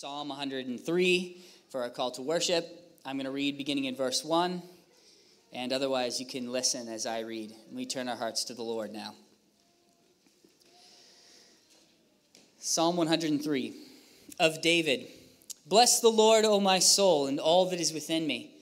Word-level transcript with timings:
Psalm 0.00 0.28
103 0.28 1.44
for 1.70 1.82
our 1.82 1.90
call 1.90 2.12
to 2.12 2.22
worship. 2.22 2.64
I'm 3.04 3.16
going 3.16 3.24
to 3.24 3.32
read 3.32 3.58
beginning 3.58 3.86
in 3.86 3.96
verse 3.96 4.24
1, 4.24 4.62
and 5.52 5.72
otherwise 5.72 6.20
you 6.20 6.26
can 6.26 6.52
listen 6.52 6.86
as 6.86 7.04
I 7.04 7.22
read. 7.22 7.52
We 7.72 7.84
turn 7.84 8.08
our 8.08 8.14
hearts 8.14 8.44
to 8.44 8.54
the 8.54 8.62
Lord 8.62 8.92
now. 8.92 9.16
Psalm 12.60 12.96
103 12.96 13.74
of 14.38 14.62
David. 14.62 15.08
Bless 15.66 15.98
the 15.98 16.10
Lord, 16.10 16.44
O 16.44 16.60
my 16.60 16.78
soul, 16.78 17.26
and 17.26 17.40
all 17.40 17.68
that 17.70 17.80
is 17.80 17.92
within 17.92 18.24
me. 18.24 18.52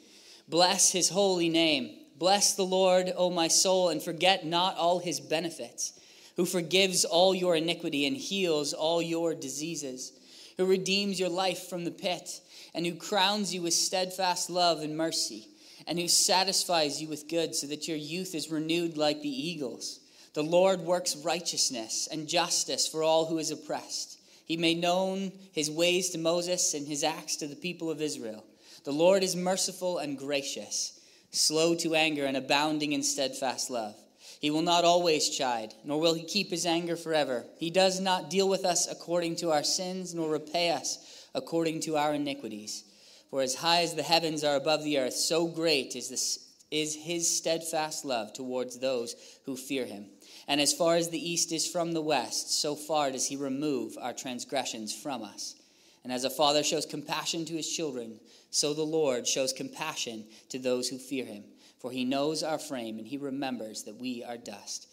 Bless 0.48 0.92
his 0.92 1.10
holy 1.10 1.50
name. 1.50 1.98
Bless 2.18 2.54
the 2.54 2.64
Lord, 2.64 3.12
O 3.14 3.28
my 3.28 3.48
soul, 3.48 3.90
and 3.90 4.02
forget 4.02 4.46
not 4.46 4.78
all 4.78 5.00
his 5.00 5.20
benefits, 5.20 6.00
who 6.36 6.46
forgives 6.46 7.04
all 7.04 7.34
your 7.34 7.56
iniquity 7.56 8.06
and 8.06 8.16
heals 8.16 8.72
all 8.72 9.02
your 9.02 9.34
diseases 9.34 10.12
who 10.56 10.66
redeems 10.66 11.20
your 11.20 11.28
life 11.28 11.68
from 11.68 11.84
the 11.84 11.90
pit, 11.90 12.40
and 12.74 12.86
who 12.86 12.94
crowns 12.94 13.54
you 13.54 13.62
with 13.62 13.74
steadfast 13.74 14.50
love 14.50 14.80
and 14.80 14.96
mercy, 14.96 15.48
and 15.86 15.98
who 15.98 16.08
satisfies 16.08 17.00
you 17.00 17.08
with 17.08 17.28
good, 17.28 17.54
so 17.54 17.66
that 17.66 17.86
your 17.86 17.96
youth 17.96 18.34
is 18.34 18.50
renewed 18.50 18.96
like 18.96 19.20
the 19.22 19.28
eagles. 19.28 20.00
The 20.34 20.42
Lord 20.42 20.80
works 20.80 21.16
righteousness 21.16 22.08
and 22.10 22.28
justice 22.28 22.86
for 22.86 23.02
all 23.02 23.26
who 23.26 23.38
is 23.38 23.50
oppressed. 23.50 24.18
He 24.44 24.56
made 24.56 24.80
known 24.80 25.32
his 25.52 25.70
ways 25.70 26.10
to 26.10 26.18
Moses 26.18 26.74
and 26.74 26.86
his 26.86 27.02
acts 27.02 27.36
to 27.36 27.46
the 27.46 27.56
people 27.56 27.90
of 27.90 28.00
Israel. 28.00 28.44
The 28.84 28.92
Lord 28.92 29.22
is 29.22 29.34
merciful 29.34 29.98
and 29.98 30.16
gracious, 30.16 31.00
slow 31.32 31.74
to 31.76 31.94
anger 31.94 32.24
and 32.24 32.36
abounding 32.36 32.92
in 32.92 33.02
steadfast 33.02 33.70
love. 33.70 33.96
He 34.40 34.50
will 34.50 34.62
not 34.62 34.84
always 34.84 35.30
chide, 35.30 35.74
nor 35.84 35.98
will 35.98 36.14
he 36.14 36.22
keep 36.22 36.50
his 36.50 36.66
anger 36.66 36.96
forever. 36.96 37.46
He 37.58 37.70
does 37.70 38.00
not 38.00 38.30
deal 38.30 38.48
with 38.48 38.64
us 38.64 38.86
according 38.86 39.36
to 39.36 39.50
our 39.50 39.62
sins, 39.62 40.14
nor 40.14 40.28
repay 40.30 40.70
us 40.70 41.26
according 41.34 41.80
to 41.80 41.96
our 41.96 42.14
iniquities. 42.14 42.84
For 43.30 43.40
as 43.42 43.54
high 43.56 43.82
as 43.82 43.94
the 43.94 44.02
heavens 44.02 44.44
are 44.44 44.56
above 44.56 44.84
the 44.84 44.98
earth, 44.98 45.14
so 45.14 45.46
great 45.46 45.96
is, 45.96 46.10
this, 46.10 46.38
is 46.70 46.94
his 46.94 47.34
steadfast 47.34 48.04
love 48.04 48.32
towards 48.32 48.78
those 48.78 49.16
who 49.44 49.56
fear 49.56 49.86
him. 49.86 50.06
And 50.48 50.60
as 50.60 50.72
far 50.72 50.96
as 50.96 51.08
the 51.08 51.30
east 51.30 51.50
is 51.50 51.66
from 51.66 51.92
the 51.92 52.02
west, 52.02 52.60
so 52.60 52.76
far 52.76 53.10
does 53.10 53.26
he 53.26 53.36
remove 53.36 53.96
our 54.00 54.12
transgressions 54.12 54.94
from 54.94 55.22
us. 55.22 55.56
And 56.04 56.12
as 56.12 56.24
a 56.24 56.30
father 56.30 56.62
shows 56.62 56.86
compassion 56.86 57.46
to 57.46 57.54
his 57.54 57.68
children, 57.68 58.20
so 58.50 58.74
the 58.74 58.82
Lord 58.82 59.26
shows 59.26 59.52
compassion 59.52 60.24
to 60.50 60.58
those 60.58 60.88
who 60.88 60.98
fear 60.98 61.24
him 61.24 61.44
for 61.86 61.92
he 61.92 62.04
knows 62.04 62.42
our 62.42 62.58
frame 62.58 62.98
and 62.98 63.06
he 63.06 63.16
remembers 63.16 63.84
that 63.84 64.00
we 64.00 64.24
are 64.24 64.36
dust. 64.36 64.88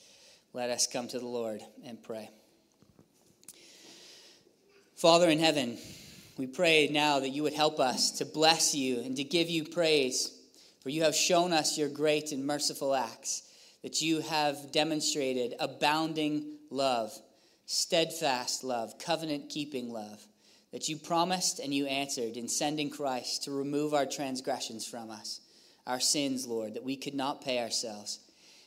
Let 0.53 0.69
us 0.69 0.85
come 0.85 1.07
to 1.07 1.17
the 1.17 1.25
Lord 1.25 1.59
and 1.83 1.99
pray. 1.99 2.29
Father 4.95 5.27
in 5.27 5.39
heaven, 5.39 5.79
we 6.37 6.45
pray 6.45 6.89
now 6.91 7.19
that 7.19 7.29
you 7.29 7.41
would 7.41 7.55
help 7.55 7.79
us 7.79 8.11
to 8.19 8.25
bless 8.25 8.75
you 8.75 8.99
and 8.99 9.15
to 9.15 9.23
give 9.23 9.49
you 9.49 9.63
praise, 9.63 10.39
for 10.83 10.89
you 10.89 11.01
have 11.01 11.15
shown 11.15 11.51
us 11.51 11.79
your 11.79 11.89
great 11.89 12.31
and 12.31 12.45
merciful 12.45 12.93
acts, 12.93 13.41
that 13.81 14.03
you 14.03 14.21
have 14.21 14.71
demonstrated 14.71 15.55
abounding 15.59 16.59
love, 16.69 17.11
steadfast 17.65 18.63
love, 18.63 18.99
covenant 18.99 19.49
keeping 19.49 19.91
love, 19.91 20.23
that 20.71 20.87
you 20.87 20.97
promised 20.97 21.57
and 21.57 21.73
you 21.73 21.87
answered 21.87 22.37
in 22.37 22.47
sending 22.47 22.91
Christ 22.91 23.45
to 23.45 23.51
remove 23.51 23.95
our 23.95 24.05
transgressions 24.05 24.85
from 24.85 25.09
us 25.09 25.39
our 25.85 25.99
sins, 25.99 26.47
Lord, 26.47 26.75
that 26.75 26.83
we 26.83 26.95
could 26.95 27.13
not 27.13 27.43
pay 27.43 27.59
ourselves. 27.59 28.19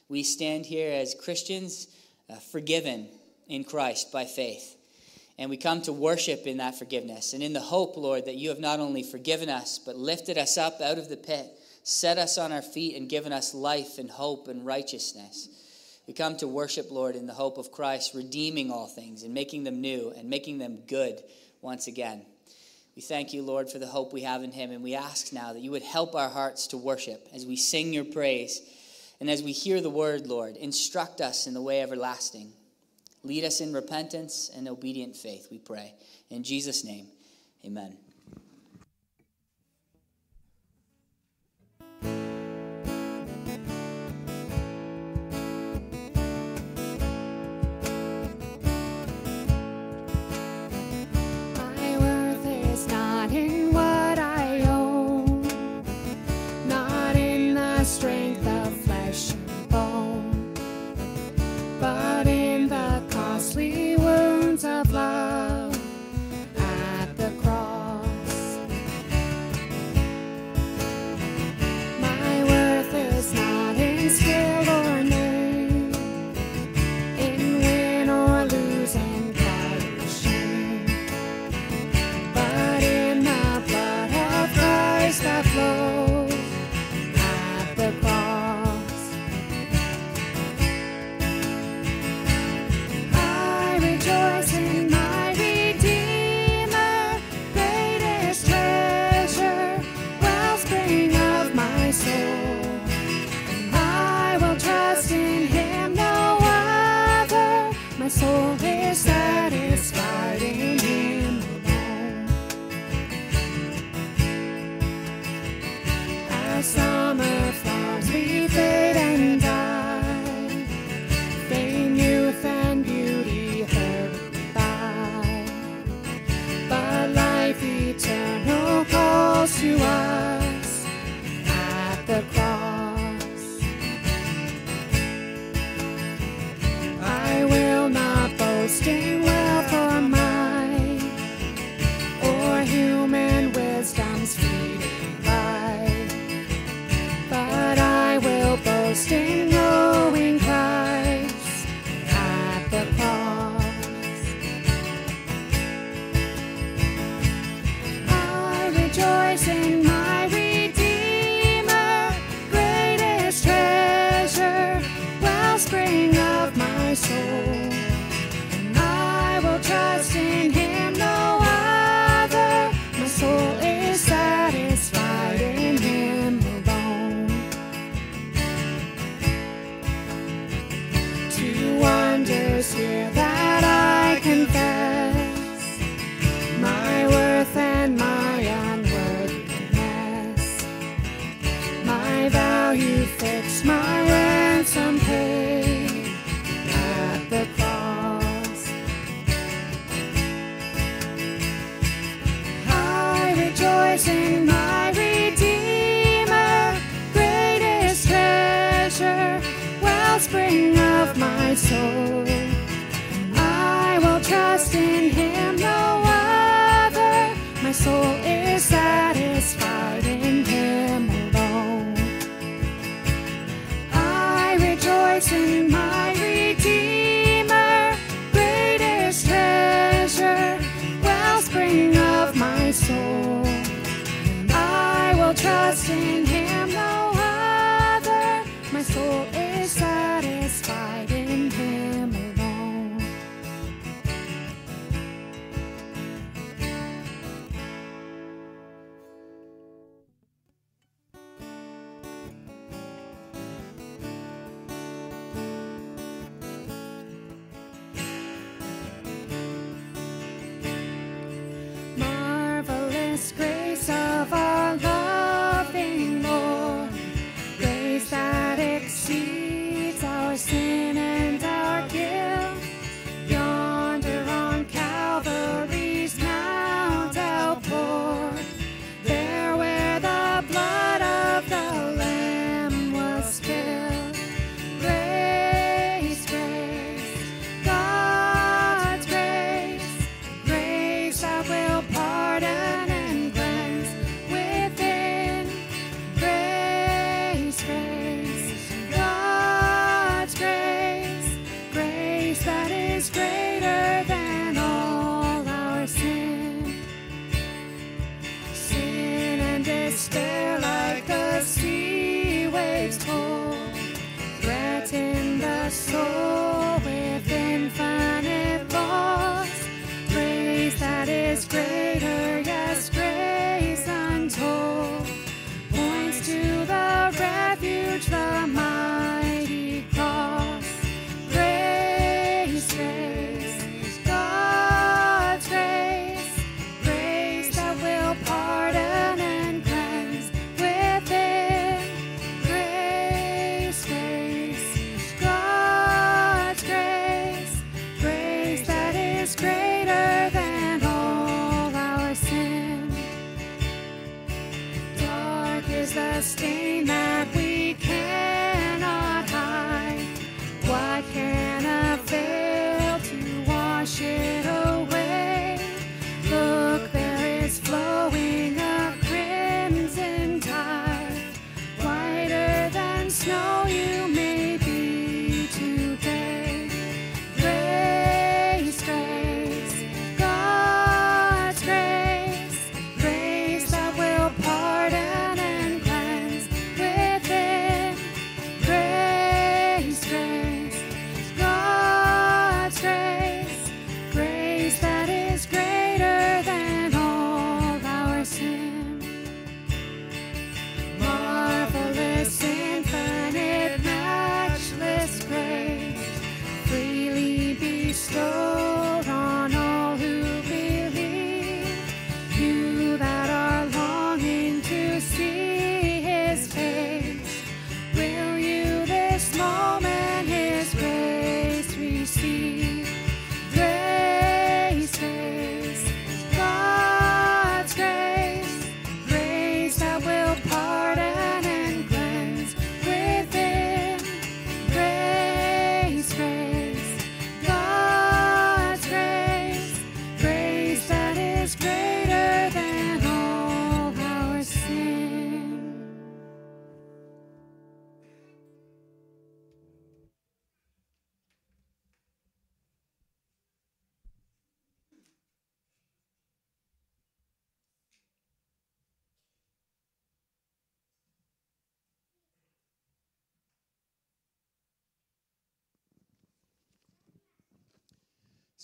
We 0.08 0.22
stand 0.22 0.66
here 0.66 0.92
as 0.92 1.14
Christians, 1.14 1.88
uh, 2.30 2.36
forgiven 2.36 3.08
in 3.48 3.64
Christ 3.64 4.12
by 4.12 4.24
faith. 4.24 4.76
And 5.38 5.50
we 5.50 5.56
come 5.56 5.82
to 5.82 5.92
worship 5.92 6.46
in 6.46 6.58
that 6.58 6.78
forgiveness 6.78 7.32
and 7.32 7.42
in 7.42 7.52
the 7.52 7.60
hope, 7.60 7.96
Lord, 7.96 8.24
that 8.26 8.36
you 8.36 8.48
have 8.48 8.60
not 8.60 8.80
only 8.80 9.02
forgiven 9.02 9.50
us, 9.50 9.78
but 9.78 9.96
lifted 9.96 10.38
us 10.38 10.56
up 10.56 10.80
out 10.80 10.98
of 10.98 11.08
the 11.08 11.16
pit, 11.16 11.46
set 11.82 12.16
us 12.18 12.38
on 12.38 12.52
our 12.52 12.62
feet, 12.62 12.96
and 12.96 13.08
given 13.08 13.32
us 13.32 13.54
life 13.54 13.98
and 13.98 14.10
hope 14.10 14.48
and 14.48 14.64
righteousness. 14.64 15.48
We 16.06 16.14
come 16.14 16.36
to 16.38 16.48
worship, 16.48 16.90
Lord, 16.90 17.16
in 17.16 17.26
the 17.26 17.34
hope 17.34 17.58
of 17.58 17.72
Christ, 17.72 18.14
redeeming 18.14 18.70
all 18.70 18.86
things 18.86 19.24
and 19.24 19.34
making 19.34 19.64
them 19.64 19.80
new 19.80 20.12
and 20.16 20.30
making 20.30 20.58
them 20.58 20.78
good 20.86 21.20
once 21.60 21.86
again. 21.86 22.24
We 22.96 23.02
thank 23.02 23.34
you, 23.34 23.42
Lord, 23.42 23.70
for 23.70 23.78
the 23.78 23.86
hope 23.86 24.14
we 24.14 24.22
have 24.22 24.42
in 24.42 24.52
him. 24.52 24.70
And 24.70 24.82
we 24.82 24.94
ask 24.94 25.32
now 25.32 25.52
that 25.52 25.60
you 25.60 25.70
would 25.70 25.82
help 25.82 26.14
our 26.14 26.30
hearts 26.30 26.68
to 26.68 26.78
worship 26.78 27.28
as 27.34 27.44
we 27.44 27.54
sing 27.54 27.92
your 27.92 28.06
praise. 28.06 28.62
And 29.20 29.28
as 29.28 29.42
we 29.42 29.52
hear 29.52 29.82
the 29.82 29.90
word, 29.90 30.26
Lord, 30.26 30.56
instruct 30.56 31.20
us 31.20 31.46
in 31.46 31.52
the 31.52 31.60
way 31.60 31.82
everlasting. 31.82 32.52
Lead 33.22 33.44
us 33.44 33.60
in 33.60 33.72
repentance 33.72 34.50
and 34.54 34.66
obedient 34.66 35.14
faith, 35.14 35.48
we 35.50 35.58
pray. 35.58 35.94
In 36.30 36.42
Jesus' 36.42 36.84
name, 36.84 37.08
amen. 37.64 37.96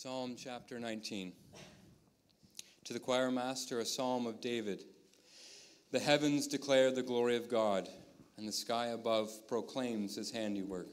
Psalm 0.03 0.35
chapter 0.37 0.81
19. 0.81 1.33
To 2.87 2.93
the 2.93 2.99
choir 2.99 3.31
master, 3.31 3.79
a 3.79 3.85
psalm 3.85 4.27
of 4.27 4.41
David. 4.41 4.83
The 5.93 6.01
heavens 6.01 6.49
declare 6.49 6.91
the 6.91 7.05
glory 7.05 7.37
of 7.37 7.49
God, 7.49 7.89
and 8.37 8.49
the 8.49 8.53
sky 8.53 8.87
above 8.87 9.31
proclaims 9.47 10.17
his 10.17 10.33
handiwork. 10.33 10.89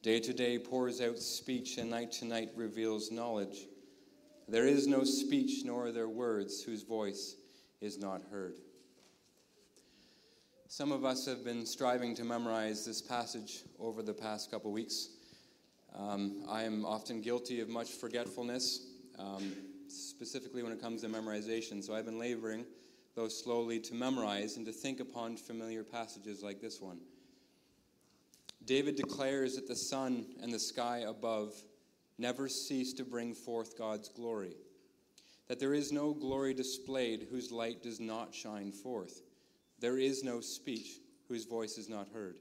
Day 0.00 0.20
to 0.20 0.32
day 0.32 0.58
pours 0.58 1.02
out 1.02 1.18
speech, 1.18 1.76
and 1.76 1.90
night 1.90 2.12
to 2.12 2.24
night 2.24 2.48
reveals 2.56 3.10
knowledge. 3.10 3.66
There 4.48 4.66
is 4.66 4.86
no 4.86 5.04
speech, 5.04 5.62
nor 5.62 5.88
are 5.88 5.92
there 5.92 6.08
words, 6.08 6.62
whose 6.62 6.82
voice 6.82 7.36
is 7.82 7.98
not 7.98 8.22
heard. 8.30 8.54
Some 10.68 10.92
of 10.92 11.04
us 11.04 11.26
have 11.26 11.44
been 11.44 11.66
striving 11.66 12.14
to 12.14 12.24
memorize 12.24 12.86
this 12.86 13.02
passage 13.02 13.64
over 13.78 14.02
the 14.02 14.14
past 14.14 14.50
couple 14.50 14.72
weeks. 14.72 15.10
Um, 15.94 16.42
I 16.48 16.64
am 16.64 16.84
often 16.84 17.20
guilty 17.20 17.60
of 17.60 17.68
much 17.68 17.90
forgetfulness, 17.90 18.84
um, 19.16 19.52
specifically 19.86 20.62
when 20.64 20.72
it 20.72 20.80
comes 20.80 21.02
to 21.02 21.08
memorization, 21.08 21.84
so 21.84 21.94
I've 21.94 22.04
been 22.04 22.18
laboring, 22.18 22.64
though 23.14 23.28
slowly, 23.28 23.78
to 23.80 23.94
memorize 23.94 24.56
and 24.56 24.66
to 24.66 24.72
think 24.72 24.98
upon 24.98 25.36
familiar 25.36 25.84
passages 25.84 26.42
like 26.42 26.60
this 26.60 26.80
one. 26.80 26.98
David 28.64 28.96
declares 28.96 29.54
that 29.54 29.68
the 29.68 29.76
sun 29.76 30.26
and 30.42 30.52
the 30.52 30.58
sky 30.58 31.04
above 31.06 31.54
never 32.18 32.48
cease 32.48 32.92
to 32.94 33.04
bring 33.04 33.32
forth 33.32 33.78
God's 33.78 34.08
glory, 34.08 34.56
that 35.46 35.60
there 35.60 35.74
is 35.74 35.92
no 35.92 36.12
glory 36.12 36.54
displayed 36.54 37.28
whose 37.30 37.52
light 37.52 37.84
does 37.84 38.00
not 38.00 38.34
shine 38.34 38.72
forth, 38.72 39.22
there 39.78 39.98
is 39.98 40.24
no 40.24 40.40
speech 40.40 40.98
whose 41.28 41.44
voice 41.44 41.78
is 41.78 41.88
not 41.88 42.08
heard. 42.12 42.38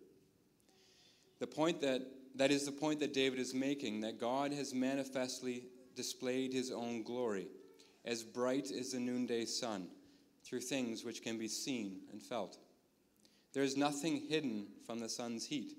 The 1.40 1.48
point 1.48 1.82
that 1.82 2.02
that 2.36 2.52
is 2.52 2.66
the 2.66 2.72
point 2.72 3.00
that 3.00 3.14
David 3.14 3.40
is 3.40 3.54
making 3.54 4.02
that 4.02 4.20
God 4.20 4.52
has 4.54 4.74
manifestly 4.74 5.66
displayed 5.96 6.54
his 6.54 6.72
own 6.72 7.04
glory, 7.04 7.48
as 8.06 8.24
bright 8.24 8.72
as 8.72 8.92
the 8.92 9.00
noonday 9.00 9.46
sun, 9.46 9.88
through 10.44 10.62
things 10.62 11.04
which 11.04 11.22
can 11.22 11.38
be 11.38 11.48
seen 11.48 12.02
and 12.12 12.22
felt. 12.22 12.58
There 13.54 13.64
is 13.64 13.78
nothing 13.78 14.24
hidden 14.30 14.68
from 14.86 15.00
the 15.00 15.10
sun's 15.10 15.46
heat. 15.46 15.78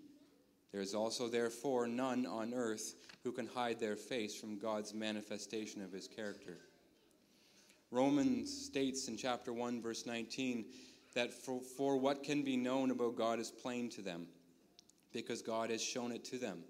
There 0.70 0.80
is 0.80 0.94
also, 0.94 1.28
therefore, 1.28 1.86
none 1.86 2.24
on 2.26 2.54
earth 2.54 2.94
who 3.24 3.32
can 3.32 3.46
hide 3.46 3.80
their 3.80 3.96
face 3.96 4.34
from 4.34 4.58
God's 4.58 4.94
manifestation 4.94 5.82
of 5.82 5.92
his 5.92 6.06
character. 6.06 6.58
Romans 7.90 8.52
states 8.52 9.08
in 9.08 9.16
chapter 9.16 9.52
1, 9.52 9.82
verse 9.82 10.06
19, 10.06 10.64
that 11.14 11.32
for, 11.32 11.60
for 11.60 11.96
what 11.96 12.24
can 12.24 12.42
be 12.42 12.56
known 12.56 12.90
about 12.90 13.16
God 13.16 13.38
is 13.38 13.50
plain 13.50 13.88
to 13.90 14.02
them 14.02 14.26
because 15.14 15.40
God 15.40 15.70
has 15.70 15.82
shown 15.82 16.12
it 16.12 16.24
to 16.26 16.38
them. 16.38 16.64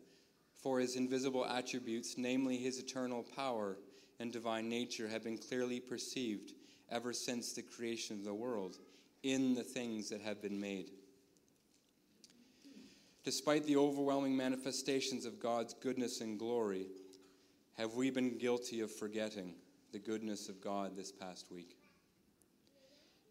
For 0.57 0.79
his 0.79 0.95
invisible 0.95 1.45
attributes, 1.45 2.15
namely 2.17 2.57
his 2.57 2.79
eternal 2.79 3.25
power 3.35 3.79
and 4.21 4.33
divine 4.33 4.69
nature, 4.69 5.09
have 5.09 5.25
been 5.25 5.39
clearly 5.39 5.81
perceived 5.81 6.53
ever 6.91 7.13
since 7.13 7.53
the 7.53 7.63
creation 7.63 8.19
of 8.19 8.25
the 8.25 8.35
world 8.35 8.77
in 9.23 9.55
the 9.55 9.65
things 9.65 10.11
that 10.11 10.21
have 10.21 10.41
been 10.41 10.61
made. 10.61 10.91
Despite 13.25 13.65
the 13.65 13.77
overwhelming 13.77 14.37
manifestations 14.37 15.25
of 15.25 15.41
God's 15.41 15.75
goodness 15.75 16.21
and 16.21 16.39
glory, 16.39 16.87
have 17.79 17.95
we 17.95 18.11
been 18.11 18.39
guilty 18.39 18.81
of 18.81 18.93
forgetting 18.93 19.55
the 19.93 19.99
goodness 19.99 20.49
of 20.51 20.61
God 20.61 20.95
this 20.95 21.11
past 21.11 21.51
week? 21.51 21.77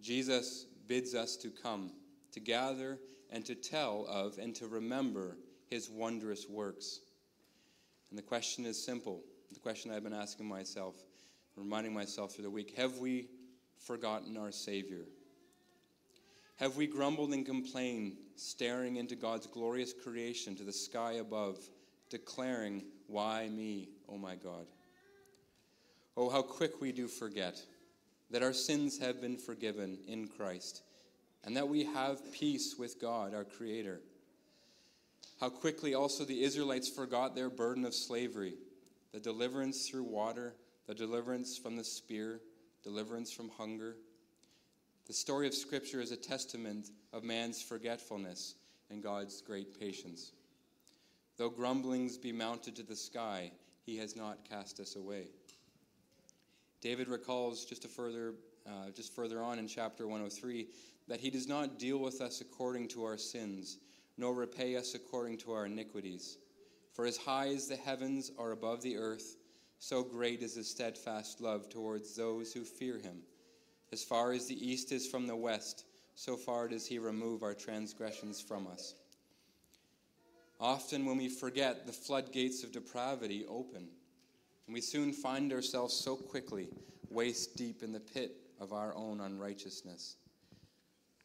Jesus 0.02 0.66
bids 0.88 1.14
us 1.14 1.38
to 1.38 1.50
come, 1.50 1.92
to 2.32 2.40
gather 2.40 2.98
and 3.34 3.44
to 3.46 3.56
tell 3.56 4.06
of 4.08 4.38
and 4.38 4.56
to 4.56 4.68
remember 4.68 5.36
his 5.70 5.90
wondrous 5.90 6.48
works. 6.48 7.00
And 8.10 8.18
the 8.18 8.24
question 8.24 8.64
is 8.66 8.82
simple. 8.82 9.24
The 9.52 9.60
question 9.60 9.92
I've 9.92 10.04
been 10.04 10.14
asking 10.14 10.46
myself, 10.46 10.96
reminding 11.58 11.94
myself 11.94 12.34
through 12.34 12.44
the 12.44 12.52
week 12.52 12.78
have 12.78 12.98
we 12.98 13.28
forgotten 13.80 14.38
our 14.38 14.52
Savior? 14.52 15.06
Have 16.58 16.78
we 16.78 16.86
grumbled 16.86 17.34
and 17.34 17.44
complained, 17.44 18.18
staring 18.36 18.98
into 18.98 19.16
God's 19.16 19.48
glorious 19.48 19.94
creation 19.94 20.56
to 20.56 20.64
the 20.64 20.72
sky 20.72 21.14
above, 21.14 21.58
declaring, 22.12 22.84
Why 23.08 23.50
me, 23.50 23.90
O 24.08 24.18
my 24.18 24.36
God? 24.36 24.68
Oh, 26.16 26.30
how 26.30 26.44
quick 26.44 26.80
we 26.80 26.92
do 26.92 27.08
forget 27.08 27.60
that 28.30 28.44
our 28.44 28.54
sins 28.54 29.00
have 29.00 29.20
been 29.20 29.38
forgiven 29.38 29.98
in 30.08 30.28
Christ 30.28 30.84
and 31.44 31.58
that 31.58 31.68
we 31.68 31.84
have 31.84 32.32
peace 32.34 32.76
with 32.78 33.00
God, 33.02 33.34
our 33.34 33.44
Creator. 33.44 34.02
How 35.40 35.50
quickly 35.50 35.94
also 35.94 36.24
the 36.24 36.44
Israelites 36.44 36.90
forgot 36.90 37.36
their 37.36 37.50
burden 37.50 37.86
of 37.86 37.94
slavery, 37.94 38.54
the 39.12 39.20
deliverance 39.20 39.88
through 39.88 40.04
water, 40.04 40.56
the 40.88 40.96
deliverance 40.96 41.58
from 41.58 41.76
the 41.76 41.84
spear, 41.84 42.40
deliverance 42.84 43.32
from 43.32 43.50
hunger. 43.50 43.96
The 45.08 45.14
story 45.14 45.48
of 45.48 45.54
Scripture 45.54 46.02
is 46.02 46.12
a 46.12 46.18
testament 46.18 46.90
of 47.12 47.24
man's 47.24 47.62
forgetfulness 47.62 48.56
and 48.90 49.04
God's 49.04 49.42
great 49.42 49.80
patience. 49.80 50.32
Though 51.38 51.50
grumblings 51.50 52.18
be 52.18 52.32
mounted 52.32 52.76
to 52.78 52.84
the 52.84 52.96
sky, 52.96 53.52
he 53.86 53.98
has 53.98 54.16
not 54.16 54.48
cast 54.48 54.80
us 54.80 54.96
away. 54.96 55.28
David 56.80 57.08
recalls 57.08 57.66
just 57.66 57.86
a 57.86 57.88
further, 57.88 58.34
uh, 58.68 58.90
just 58.96 59.16
further 59.16 59.42
on 59.42 59.60
in 59.60 59.68
chapter 59.68 60.08
103 60.08 60.68
that 61.08 61.20
he 61.20 61.30
does 61.30 61.48
not 61.48 61.80
deal 61.80 61.98
with 61.98 62.22
us 62.22 62.42
according 62.42 62.88
to 62.90 63.04
our 63.04 63.18
sins, 63.18 63.78
nor 64.18 64.34
repay 64.34 64.76
us 64.76 64.96
according 64.96 65.38
to 65.38 65.52
our 65.52 65.66
iniquities. 65.66 66.38
For 66.94 67.06
as 67.06 67.18
high 67.18 67.50
as 67.50 67.68
the 67.68 67.76
heavens 67.76 68.32
are 68.38 68.52
above 68.52 68.82
the 68.82 68.98
earth, 68.98 69.36
so 69.80 70.04
great 70.04 70.42
is 70.42 70.56
his 70.56 70.70
steadfast 70.70 71.42
love 71.42 71.70
towards 71.70 72.16
those 72.16 72.54
who 72.54 72.64
fear 72.64 73.00
him. 73.00 73.18
As 73.92 74.04
far 74.04 74.32
as 74.32 74.48
the 74.48 74.68
east 74.68 74.92
is 74.92 75.08
from 75.08 75.28
the 75.28 75.36
west, 75.36 75.86
so 76.16 76.38
far 76.38 76.68
does 76.68 76.88
he 76.88 77.00
remove 77.00 77.44
our 77.44 77.54
transgressions 77.54 78.40
from 78.40 78.68
us. 78.68 78.96
Often, 80.60 81.06
when 81.06 81.18
we 81.18 81.28
forget, 81.28 81.86
the 81.86 81.92
floodgates 81.92 82.64
of 82.64 82.72
depravity 82.72 83.46
open, 83.50 83.90
and 84.68 84.74
we 84.74 84.80
soon 84.80 85.12
find 85.12 85.52
ourselves 85.52 85.94
so 85.94 86.16
quickly 86.16 86.70
waist 87.10 87.58
deep 87.58 87.84
in 87.84 87.92
the 87.92 88.00
pit 88.00 88.43
of 88.60 88.74
our 88.74 88.96
own 88.96 89.22
unrighteousness. 89.22 90.18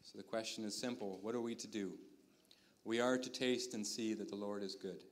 So 0.03 0.17
the 0.17 0.25
question 0.25 0.65
is 0.65 0.75
simple 0.75 1.19
what 1.23 1.35
are 1.35 1.41
we 1.41 1.55
to 1.57 1.67
do? 1.67 1.93
We 2.85 3.01
are 3.01 3.19
to 3.19 3.31
taste 3.31 3.75
and 3.75 3.87
see 3.87 4.15
that 4.15 4.29
the 4.29 4.37
Lord 4.37 4.63
is 4.63 4.75
good. 4.75 5.05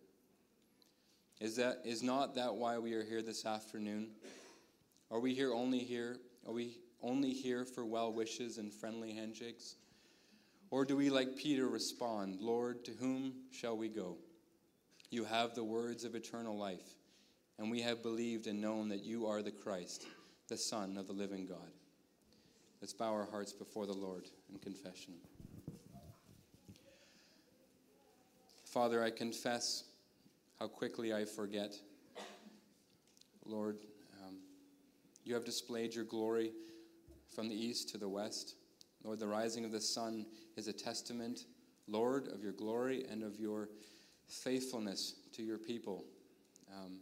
Is, 1.41 1.57
that, 1.57 1.83
is 1.85 2.03
not 2.03 2.35
that 2.37 2.55
why 2.55 2.79
we 2.79 2.95
are 2.95 3.05
here 3.05 3.21
this 3.21 3.45
afternoon? 3.45 4.13
Are 5.11 5.21
we 5.21 5.35
here 5.35 5.53
only 5.53 5.81
here? 5.81 6.17
Are 6.47 6.53
we 6.53 6.79
only 7.03 7.33
here 7.33 7.65
for 7.65 7.85
well 7.85 8.13
wishes 8.13 8.57
and 8.57 8.73
friendly 8.73 9.13
handshakes? 9.13 9.77
Or 10.71 10.85
do 10.85 10.97
we, 10.97 11.11
like 11.11 11.37
Peter, 11.37 11.69
respond, 11.69 12.39
Lord, 12.41 12.85
to 12.87 12.93
whom 12.93 13.35
shall 13.53 13.77
we 13.77 13.89
go? 13.89 14.17
You 15.11 15.25
have 15.25 15.55
the 15.55 15.63
words 15.63 16.05
of 16.05 16.15
eternal 16.15 16.59
life, 16.59 16.97
and 17.59 17.71
we 17.71 17.83
have 17.83 18.03
believed 18.03 18.47
and 18.47 18.61
known 18.61 18.89
that 18.89 19.05
you 19.05 19.27
are 19.27 19.43
the 19.43 19.53
Christ, 19.53 20.07
the 20.49 20.57
Son 20.57 20.97
of 20.97 21.07
the 21.07 21.13
living 21.13 21.47
God. 21.47 21.71
Let's 22.81 22.93
bow 22.93 23.13
our 23.13 23.27
hearts 23.31 23.53
before 23.53 23.87
the 23.87 23.95
Lord 23.95 24.29
in 24.53 24.59
confession. 24.59 25.15
Father, 28.65 29.03
I 29.03 29.11
confess 29.11 29.85
how 30.61 30.69
quickly 30.69 31.15
I 31.15 31.25
forget. 31.25 31.75
Lord, 33.47 33.79
um, 34.23 34.37
you 35.25 35.35
have 35.35 35.45
displayed 35.45 35.95
your 35.95 36.05
glory 36.05 36.53
from 37.35 37.49
the 37.49 37.55
east 37.55 37.89
to 37.91 37.99
the 37.99 38.09
west. 38.09 38.57
Lord, 39.03 39.21
the 39.21 39.27
rising 39.27 39.65
of 39.65 39.73
the 39.73 39.81
sun 39.81 40.27
is 40.57 40.69
a 40.69 40.73
testament, 40.73 41.47
Lord, 41.89 42.29
of 42.29 42.43
your 42.43 42.53
glory 42.53 43.07
and 43.11 43.23
of 43.23 43.39
your 43.41 43.71
faithfulness 44.29 45.15
to 45.33 45.43
your 45.43 45.59
people. 45.59 46.05
Um, 46.75 46.99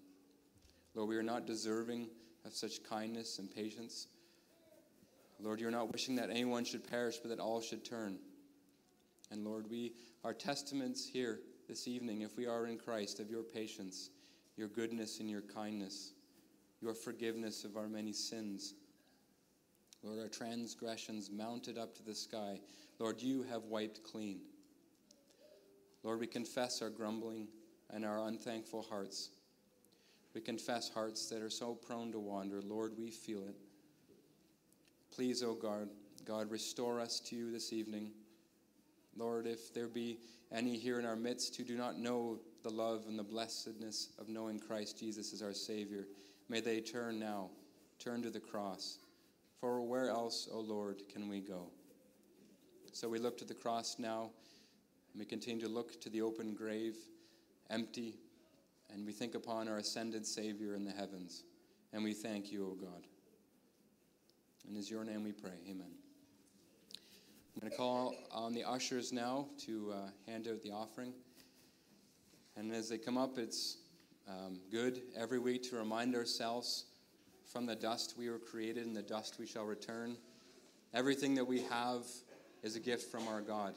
Lord, 0.94 1.08
we 1.08 1.16
are 1.16 1.22
not 1.22 1.46
deserving 1.46 2.08
of 2.44 2.52
such 2.52 2.84
kindness 2.84 3.38
and 3.38 3.50
patience. 3.50 4.06
Lord, 5.40 5.60
you're 5.60 5.70
not 5.70 5.92
wishing 5.92 6.16
that 6.16 6.30
anyone 6.30 6.64
should 6.64 6.88
perish, 6.88 7.18
but 7.18 7.28
that 7.28 7.40
all 7.40 7.60
should 7.60 7.84
turn. 7.84 8.18
And 9.30 9.44
Lord, 9.44 9.68
we 9.68 9.94
are 10.22 10.32
testaments 10.32 11.06
here 11.06 11.40
this 11.68 11.88
evening, 11.88 12.22
if 12.22 12.36
we 12.36 12.46
are 12.46 12.66
in 12.66 12.78
Christ, 12.78 13.20
of 13.20 13.30
your 13.30 13.42
patience, 13.42 14.10
your 14.56 14.68
goodness, 14.68 15.20
and 15.20 15.28
your 15.28 15.42
kindness, 15.42 16.12
your 16.80 16.94
forgiveness 16.94 17.64
of 17.64 17.76
our 17.76 17.88
many 17.88 18.12
sins. 18.12 18.74
Lord, 20.02 20.20
our 20.20 20.28
transgressions 20.28 21.30
mounted 21.30 21.78
up 21.78 21.94
to 21.96 22.02
the 22.02 22.14
sky, 22.14 22.60
Lord, 22.98 23.20
you 23.20 23.42
have 23.44 23.64
wiped 23.64 24.04
clean. 24.04 24.40
Lord, 26.02 26.20
we 26.20 26.26
confess 26.26 26.82
our 26.82 26.90
grumbling 26.90 27.48
and 27.90 28.04
our 28.04 28.28
unthankful 28.28 28.82
hearts. 28.82 29.30
We 30.34 30.40
confess 30.40 30.90
hearts 30.90 31.28
that 31.30 31.42
are 31.42 31.50
so 31.50 31.74
prone 31.74 32.12
to 32.12 32.18
wander. 32.18 32.60
Lord, 32.60 32.92
we 32.98 33.10
feel 33.10 33.44
it. 33.44 33.56
Please, 35.14 35.44
O 35.44 35.50
oh 35.50 35.55
God, 35.55 35.88
God, 36.24 36.50
restore 36.50 37.00
us 37.00 37.20
to 37.20 37.37
you 37.37 37.53
this 37.53 37.72
evening. 37.72 38.11
Lord, 39.16 39.46
if 39.46 39.72
there 39.72 39.87
be 39.87 40.18
any 40.50 40.77
here 40.77 40.98
in 40.98 41.07
our 41.07 41.14
midst 41.14 41.55
who 41.55 41.62
do 41.62 41.77
not 41.77 41.96
know 41.96 42.40
the 42.64 42.70
love 42.70 43.05
and 43.07 43.16
the 43.16 43.22
blessedness 43.22 44.09
of 44.18 44.29
knowing 44.29 44.59
Christ 44.59 44.98
Jesus 44.98 45.33
as 45.33 45.40
our 45.40 45.53
Savior, 45.53 46.09
may 46.48 46.59
they 46.59 46.81
turn 46.81 47.20
now, 47.20 47.50
turn 48.00 48.22
to 48.22 48.31
the 48.31 48.40
cross. 48.40 48.98
For 49.61 49.83
where 49.83 50.11
else, 50.11 50.48
O 50.50 50.57
oh 50.57 50.61
Lord, 50.61 51.03
can 51.12 51.29
we 51.29 51.40
go? 51.40 51.68
So 52.92 53.09
we 53.09 53.20
look 53.20 53.38
to 53.38 53.44
the 53.44 53.55
cross 53.55 53.96
now, 54.00 54.31
and 55.12 55.20
we 55.20 55.27
continue 55.27 55.64
to 55.64 55.70
look 55.70 56.00
to 56.00 56.11
the 56.11 56.22
open 56.22 56.55
grave, 56.55 56.96
empty, 57.70 58.16
and 58.92 59.07
we 59.07 59.12
think 59.12 59.37
upon 59.37 59.68
our 59.68 59.79
ascended 59.79 60.27
Savior 60.27 60.74
in 60.74 60.85
the 60.85 60.90
heavens. 60.90 61.44
And 61.92 62.03
we 62.03 62.14
thank 62.14 62.50
you, 62.50 62.66
O 62.66 62.74
God. 62.74 63.07
And 64.66 64.77
is 64.77 64.90
your 64.90 65.05
name 65.05 65.22
we 65.24 65.33
pray. 65.33 65.53
Amen. 65.68 65.87
I'm 67.55 67.61
going 67.61 67.70
to 67.70 67.77
call 67.77 68.14
on 68.33 68.53
the 68.53 68.64
ushers 68.64 69.12
now 69.12 69.46
to 69.66 69.92
uh, 69.92 70.31
hand 70.31 70.48
out 70.48 70.62
the 70.62 70.70
offering. 70.70 71.12
And 72.57 72.72
as 72.72 72.88
they 72.88 72.98
come 72.98 73.18
up, 73.18 73.38
it's 73.38 73.79
um, 74.29 74.59
good 74.70 75.03
every 75.16 75.38
week 75.38 75.68
to 75.70 75.77
remind 75.77 76.14
ourselves 76.14 76.87
from 77.44 77.66
the 77.66 77.77
dust 77.77 78.14
we 78.18 78.31
were 78.31 78.38
created, 78.38 78.87
and 78.87 78.96
the 78.96 79.03
dust 79.03 79.37
we 79.38 79.46
shall 79.46 79.64
return, 79.64 80.16
Everything 80.94 81.35
that 81.35 81.44
we 81.44 81.61
have 81.62 82.07
is 82.62 82.77
a 82.77 82.81
gift 82.81 83.11
from 83.11 83.27
our 83.27 83.40
God. 83.40 83.74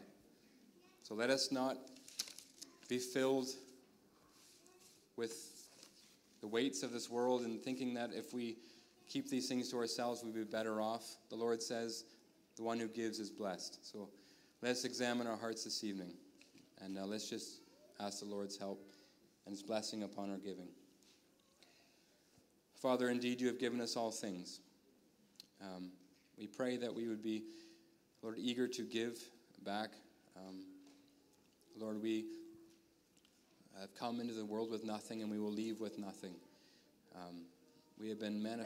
So 1.01 1.15
let 1.15 1.31
us 1.31 1.51
not 1.51 1.77
be 2.87 2.99
filled 2.99 3.47
with 5.15 5.33
the 6.41 6.47
weights 6.47 6.83
of 6.83 6.91
this 6.91 7.09
world 7.09 7.41
and 7.41 7.59
thinking 7.59 7.95
that 7.95 8.11
if 8.13 8.35
we 8.35 8.57
keep 9.07 9.29
these 9.29 9.47
things 9.47 9.69
to 9.71 9.77
ourselves, 9.77 10.23
we'd 10.23 10.33
be 10.33 10.43
better 10.43 10.81
off. 10.81 11.03
The 11.29 11.35
Lord 11.35 11.61
says, 11.61 12.03
the 12.55 12.63
one 12.63 12.79
who 12.79 12.87
gives 12.87 13.19
is 13.19 13.29
blessed. 13.29 13.79
So 13.89 14.09
let's 14.61 14.83
examine 14.83 15.27
our 15.27 15.37
hearts 15.37 15.63
this 15.63 15.83
evening 15.83 16.13
and 16.81 16.97
uh, 16.97 17.05
let's 17.05 17.29
just 17.29 17.61
ask 17.99 18.19
the 18.19 18.25
Lord's 18.25 18.57
help 18.57 18.83
and 19.45 19.53
his 19.53 19.63
blessing 19.63 20.03
upon 20.03 20.29
our 20.29 20.37
giving. 20.37 20.67
Father, 22.75 23.09
indeed, 23.09 23.41
you 23.41 23.47
have 23.47 23.59
given 23.59 23.81
us 23.81 23.95
all 23.95 24.11
things. 24.11 24.59
Um, 25.61 25.91
we 26.37 26.45
pray 26.45 26.77
that 26.77 26.93
we 26.93 27.07
would 27.07 27.23
be, 27.23 27.43
Lord, 28.21 28.35
eager 28.37 28.67
to 28.67 28.83
give 28.83 29.17
back. 29.63 29.89
Um, 30.35 30.65
Lord, 31.75 32.01
we 32.01 32.25
have 33.79 33.93
come 33.95 34.19
into 34.19 34.33
the 34.33 34.45
world 34.45 34.71
with 34.71 34.83
nothing 34.83 35.21
and 35.21 35.31
we 35.31 35.39
will 35.39 35.51
leave 35.51 35.79
with 35.79 35.97
nothing. 35.97 36.33
Um, 37.15 37.45
we 37.99 38.09
have 38.09 38.19
been 38.19 38.41
manif- 38.41 38.65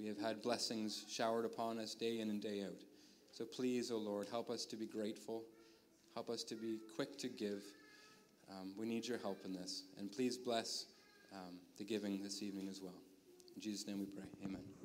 we 0.00 0.08
have 0.08 0.18
had 0.18 0.42
blessings 0.42 1.04
showered 1.08 1.44
upon 1.44 1.78
us 1.78 1.94
day 1.94 2.20
in 2.20 2.30
and 2.30 2.40
day 2.40 2.62
out. 2.64 2.82
So 3.30 3.44
please, 3.44 3.90
O 3.90 3.96
oh 3.96 3.98
Lord, 3.98 4.28
help 4.28 4.50
us 4.50 4.64
to 4.66 4.76
be 4.76 4.86
grateful. 4.86 5.44
Help 6.14 6.30
us 6.30 6.42
to 6.44 6.54
be 6.54 6.78
quick 6.96 7.18
to 7.18 7.28
give. 7.28 7.62
Um, 8.50 8.72
we 8.76 8.86
need 8.86 9.06
your 9.06 9.18
help 9.18 9.44
in 9.44 9.52
this. 9.52 9.84
And 9.98 10.10
please 10.10 10.36
bless 10.36 10.86
um, 11.32 11.58
the 11.78 11.84
giving 11.84 12.22
this 12.22 12.42
evening 12.42 12.68
as 12.68 12.80
well. 12.80 13.00
In 13.54 13.60
Jesus' 13.60 13.86
name 13.86 13.98
we 14.00 14.06
pray. 14.06 14.26
Amen. 14.44 14.79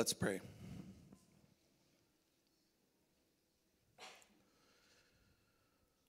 Let's 0.00 0.14
pray. 0.14 0.40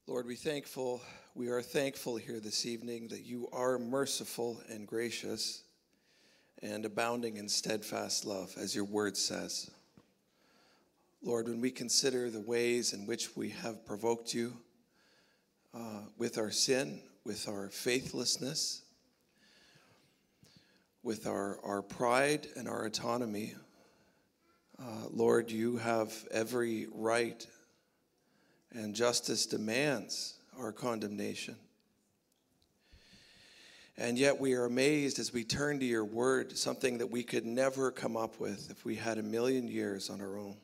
Lord, 0.08 0.26
we 0.28 0.38
thankful 0.38 1.02
we 1.36 1.50
are 1.50 1.62
thankful 1.62 2.16
here 2.16 2.40
this 2.40 2.66
evening 2.66 3.10
that 3.10 3.26
you 3.26 3.50
are 3.52 3.78
merciful 3.78 4.62
and 4.70 4.88
gracious 4.88 5.64
and 6.62 6.86
abounding 6.86 7.36
in 7.36 7.50
steadfast 7.50 8.24
love 8.24 8.56
as 8.58 8.74
your 8.74 8.86
word 8.86 9.18
says. 9.18 9.70
Lord, 11.22 11.50
when 11.50 11.60
we 11.60 11.70
consider 11.70 12.30
the 12.30 12.40
ways 12.40 12.94
in 12.94 13.06
which 13.06 13.36
we 13.36 13.50
have 13.50 13.86
provoked 13.86 14.34
you 14.34 14.54
uh, 15.74 16.04
with 16.18 16.38
our 16.38 16.52
sin, 16.52 17.02
with 17.26 17.50
our 17.50 17.68
faithlessness, 17.68 18.84
with 21.04 21.28
our, 21.28 21.60
our 21.66 21.82
pride 21.82 22.48
and 22.56 22.70
our 22.70 22.86
autonomy, 22.86 23.54
uh, 24.82 25.08
Lord, 25.12 25.52
you 25.52 25.78
have 25.78 26.14
every 26.32 26.88
right, 26.92 27.46
and 28.72 28.96
justice 28.96 29.46
demands 29.46 30.36
our 30.60 30.72
condemnation. 30.72 31.56
And 33.98 34.18
yet 34.18 34.40
we 34.40 34.54
are 34.54 34.66
amazed 34.66 35.20
as 35.20 35.32
we 35.32 35.44
turn 35.44 35.80
to 35.80 35.86
your 35.86 36.06
word, 36.06 36.58
something 36.58 36.98
that 36.98 37.12
we 37.12 37.22
could 37.22 37.46
never 37.46 37.92
come 37.92 38.18
up 38.18 38.40
with 38.40 38.72
if 38.72 38.84
we 38.84 38.96
had 38.96 39.18
a 39.20 39.24
million 39.24 39.68
years 39.68 40.10
on 40.10 40.22
our 40.22 40.38
own. 40.38 40.58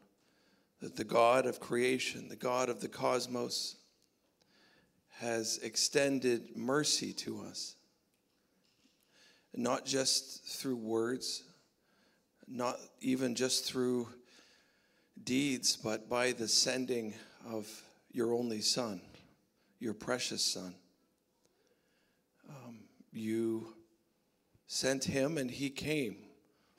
That 0.81 0.95
the 0.95 1.03
God 1.03 1.45
of 1.45 1.59
creation, 1.59 2.29
the 2.29 2.35
God 2.35 2.69
of 2.69 2.79
the 2.79 2.87
cosmos, 2.87 3.75
has 5.19 5.59
extended 5.61 6.55
mercy 6.55 7.13
to 7.13 7.41
us. 7.41 7.75
Not 9.55 9.85
just 9.85 10.45
through 10.45 10.77
words, 10.77 11.43
not 12.47 12.79
even 13.01 13.35
just 13.35 13.65
through 13.65 14.07
deeds, 15.23 15.75
but 15.75 16.09
by 16.09 16.31
the 16.31 16.47
sending 16.47 17.13
of 17.45 17.67
your 18.11 18.33
only 18.33 18.61
Son, 18.61 19.01
your 19.79 19.93
precious 19.93 20.43
Son. 20.43 20.73
Um, 22.49 22.79
you 23.11 23.73
sent 24.67 25.03
him, 25.03 25.37
and 25.37 25.51
he 25.51 25.69
came 25.69 26.17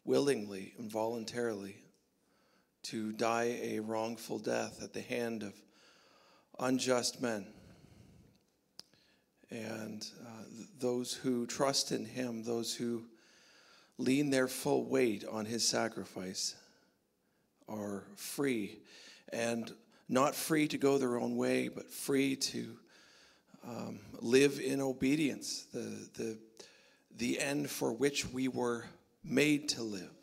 willingly 0.04 0.74
and 0.78 0.90
voluntarily 0.90 1.76
to 2.85 3.12
die 3.12 3.59
a 3.61 3.81
wrongful 3.81 4.38
death 4.38 4.83
at 4.83 4.94
the 4.94 5.02
hand 5.02 5.42
of 5.42 5.52
unjust 6.59 7.20
men. 7.20 7.46
And 9.50 10.07
uh, 10.22 10.44
th- 10.57 10.68
those 10.78 11.12
who 11.12 11.46
trust 11.46 11.92
in 11.92 12.04
him, 12.04 12.44
those 12.44 12.74
who 12.74 13.04
lean 13.98 14.30
their 14.30 14.48
full 14.48 14.84
weight 14.84 15.24
on 15.30 15.44
his 15.44 15.66
sacrifice, 15.66 16.54
are 17.68 18.04
free. 18.16 18.80
And 19.32 19.70
not 20.08 20.34
free 20.34 20.66
to 20.68 20.78
go 20.78 20.96
their 20.96 21.18
own 21.18 21.37
way, 21.37 21.68
but 21.68 21.90
free 21.90 22.34
to 22.37 22.76
um, 23.66 24.00
live 24.20 24.58
in 24.61 24.80
obedience, 24.80 25.66
the, 25.72 26.08
the, 26.14 26.38
the 27.16 27.40
end 27.40 27.68
for 27.68 27.92
which 27.92 28.26
we 28.26 28.48
were 28.48 28.87
made 29.22 29.68
to 29.70 29.82
live, 29.82 30.14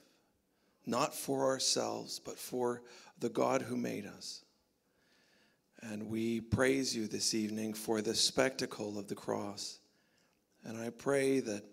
not 0.86 1.14
for 1.14 1.44
ourselves, 1.44 2.20
but 2.20 2.40
for 2.40 2.82
the 3.20 3.30
God 3.30 3.62
who 3.62 3.78
made 3.78 4.08
us. 4.08 4.44
And 5.82 6.10
we 6.10 6.42
praise 6.42 6.96
you 6.96 7.08
this 7.08 7.36
evening 7.36 7.74
for 7.76 8.02
the 8.02 8.16
spectacle 8.16 8.98
of 8.98 9.08
the 9.08 9.16
cross. 9.16 9.80
And 10.64 10.78
I 10.78 10.90
pray 10.90 11.42
that 11.42 11.64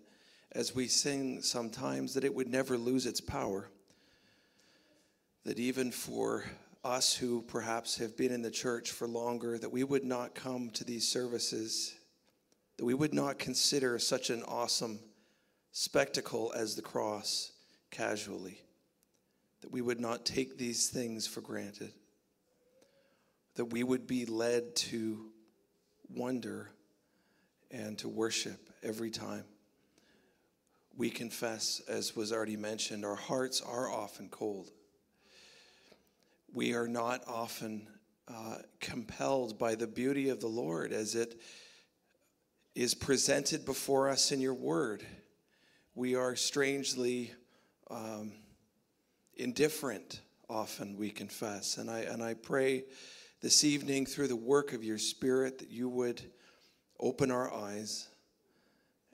as 0.54 0.74
we 0.74 0.86
sing 0.86 1.40
sometimes, 1.42 2.14
that 2.14 2.24
it 2.24 2.34
would 2.34 2.48
never 2.48 2.76
lose 2.76 3.06
its 3.06 3.20
power. 3.20 3.68
That 5.44 5.58
even 5.58 5.90
for 5.90 6.44
us 6.84 7.14
who 7.14 7.42
perhaps 7.42 7.96
have 7.98 8.16
been 8.16 8.32
in 8.32 8.42
the 8.42 8.50
church 8.50 8.90
for 8.90 9.08
longer, 9.08 9.58
that 9.58 9.72
we 9.72 9.84
would 9.84 10.04
not 10.04 10.34
come 10.34 10.70
to 10.70 10.84
these 10.84 11.06
services, 11.08 11.94
that 12.76 12.84
we 12.84 12.94
would 12.94 13.14
not 13.14 13.38
consider 13.38 13.98
such 13.98 14.30
an 14.30 14.42
awesome 14.44 14.98
spectacle 15.70 16.52
as 16.54 16.76
the 16.76 16.82
cross 16.82 17.52
casually, 17.90 18.60
that 19.60 19.70
we 19.70 19.80
would 19.80 20.00
not 20.00 20.26
take 20.26 20.58
these 20.58 20.88
things 20.88 21.26
for 21.26 21.40
granted, 21.40 21.92
that 23.54 23.66
we 23.66 23.82
would 23.82 24.06
be 24.06 24.26
led 24.26 24.74
to 24.74 25.30
wonder 26.10 26.70
and 27.70 27.96
to 27.98 28.08
worship 28.08 28.68
every 28.82 29.10
time. 29.10 29.44
We 30.96 31.10
confess, 31.10 31.80
as 31.88 32.14
was 32.14 32.32
already 32.32 32.56
mentioned, 32.56 33.04
our 33.04 33.16
hearts 33.16 33.60
are 33.60 33.90
often 33.90 34.28
cold 34.28 34.70
we 36.54 36.74
are 36.74 36.88
not 36.88 37.22
often 37.26 37.88
uh, 38.28 38.58
compelled 38.80 39.58
by 39.58 39.74
the 39.74 39.86
beauty 39.86 40.28
of 40.28 40.40
the 40.40 40.48
Lord 40.48 40.92
as 40.92 41.14
it 41.14 41.40
is 42.74 42.94
presented 42.94 43.64
before 43.64 44.08
us 44.08 44.32
in 44.32 44.40
your 44.40 44.54
word. 44.54 45.02
We 45.94 46.14
are 46.14 46.36
strangely 46.36 47.32
um, 47.90 48.32
indifferent, 49.36 50.20
often, 50.48 50.96
we 50.96 51.10
confess. 51.10 51.78
And 51.78 51.90
I, 51.90 52.00
and 52.00 52.22
I 52.22 52.34
pray 52.34 52.84
this 53.40 53.64
evening, 53.64 54.06
through 54.06 54.28
the 54.28 54.36
work 54.36 54.72
of 54.72 54.84
your 54.84 54.98
Spirit, 54.98 55.58
that 55.58 55.70
you 55.70 55.88
would 55.88 56.22
open 57.00 57.30
our 57.30 57.52
eyes 57.52 58.08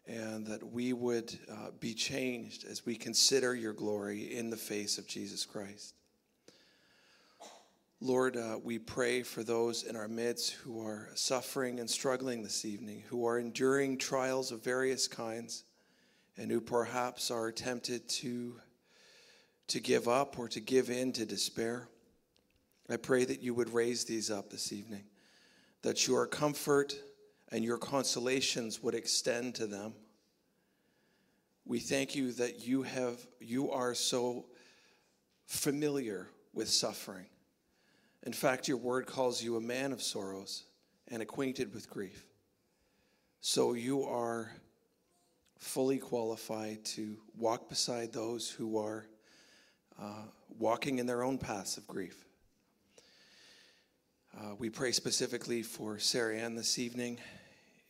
and 0.08 0.46
that 0.46 0.72
we 0.72 0.94
would 0.94 1.38
uh, 1.52 1.70
be 1.78 1.92
changed 1.92 2.64
as 2.64 2.86
we 2.86 2.96
consider 2.96 3.54
your 3.54 3.74
glory 3.74 4.34
in 4.34 4.48
the 4.48 4.56
face 4.56 4.96
of 4.96 5.06
Jesus 5.06 5.44
Christ. 5.44 5.94
Lord, 8.00 8.36
uh, 8.36 8.58
we 8.62 8.78
pray 8.78 9.22
for 9.22 9.42
those 9.42 9.82
in 9.82 9.96
our 9.96 10.08
midst 10.08 10.52
who 10.52 10.86
are 10.86 11.10
suffering 11.14 11.78
and 11.78 11.90
struggling 11.90 12.42
this 12.42 12.64
evening, 12.64 13.02
who 13.08 13.26
are 13.26 13.38
enduring 13.38 13.98
trials 13.98 14.50
of 14.50 14.64
various 14.64 15.06
kinds, 15.08 15.64
and 16.38 16.50
who 16.50 16.60
perhaps 16.60 17.30
are 17.30 17.52
tempted 17.52 18.08
to, 18.08 18.54
to 19.66 19.80
give 19.80 20.08
up 20.08 20.38
or 20.38 20.48
to 20.48 20.60
give 20.60 20.88
in 20.88 21.12
to 21.12 21.26
despair. 21.26 21.88
I 22.88 22.96
pray 22.96 23.26
that 23.26 23.42
you 23.42 23.52
would 23.52 23.74
raise 23.74 24.04
these 24.04 24.30
up 24.30 24.48
this 24.48 24.72
evening, 24.72 25.04
that 25.82 26.06
your 26.06 26.26
comfort 26.26 26.94
and 27.50 27.64
your 27.64 27.78
consolations 27.78 28.82
would 28.82 28.94
extend 28.94 29.54
to 29.56 29.66
them. 29.66 29.94
We 31.64 31.80
thank 31.80 32.14
you 32.14 32.32
that 32.32 32.66
you 32.66 32.82
have 32.82 33.18
you 33.40 33.70
are 33.70 33.94
so 33.94 34.46
familiar 35.46 36.28
with 36.52 36.68
suffering 36.68 37.26
in 38.28 38.32
fact, 38.32 38.68
your 38.68 38.76
word 38.76 39.06
calls 39.06 39.42
you 39.42 39.56
a 39.56 39.60
man 39.60 39.92
of 39.92 40.02
sorrows 40.02 40.64
and 41.08 41.22
acquainted 41.22 41.72
with 41.72 41.88
grief. 41.88 42.26
So 43.40 43.74
you 43.74 44.04
are 44.04 44.52
fully 45.56 45.98
qualified 45.98 46.84
to 46.84 47.16
walk 47.36 47.68
beside 47.68 48.12
those 48.12 48.50
who 48.50 48.78
are 48.78 49.06
uh, 50.00 50.24
walking 50.58 50.98
in 50.98 51.06
their 51.06 51.22
own 51.22 51.38
paths 51.38 51.76
of 51.76 51.86
grief. 51.86 52.24
Uh, 54.36 54.54
we 54.58 54.68
pray 54.68 54.92
specifically 54.92 55.62
for 55.62 55.98
Sarah 55.98 56.36
Ann 56.36 56.54
this 56.54 56.78
evening 56.78 57.18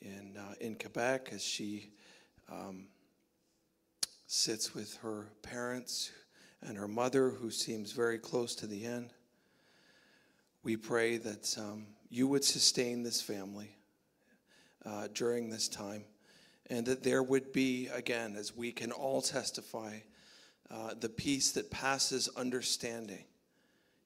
in, 0.00 0.37
uh, 0.37 0.54
in 0.61 0.74
Quebec 0.76 1.30
as 1.32 1.42
she 1.42 1.90
um, 2.50 2.87
sits 4.26 4.74
with 4.74 4.96
her 4.98 5.28
parents 5.42 6.11
and 6.62 6.76
her 6.76 6.88
mother, 6.88 7.30
who 7.30 7.50
seems 7.50 7.92
very 7.92 8.18
close 8.18 8.54
to 8.56 8.66
the 8.66 8.84
end. 8.84 9.11
We 10.62 10.76
pray 10.76 11.16
that 11.18 11.56
um, 11.58 11.87
you 12.11 12.26
would 12.28 12.44
sustain 12.44 13.02
this 13.02 13.22
family 13.22 13.76
uh, 14.84 15.08
during 15.14 15.50
this 15.50 15.68
time, 15.68 16.04
and 16.68 16.84
that 16.87 17.02
there 17.02 17.22
would 17.22 17.52
be, 17.52 17.88
again, 17.88 18.34
as 18.37 18.56
we 18.56 18.72
can 18.72 18.90
all 18.92 19.22
testify, 19.22 19.98
uh, 20.70 20.94
the 20.98 21.08
peace 21.08 21.52
that 21.52 21.70
passes 21.70 22.28
understanding 22.37 23.24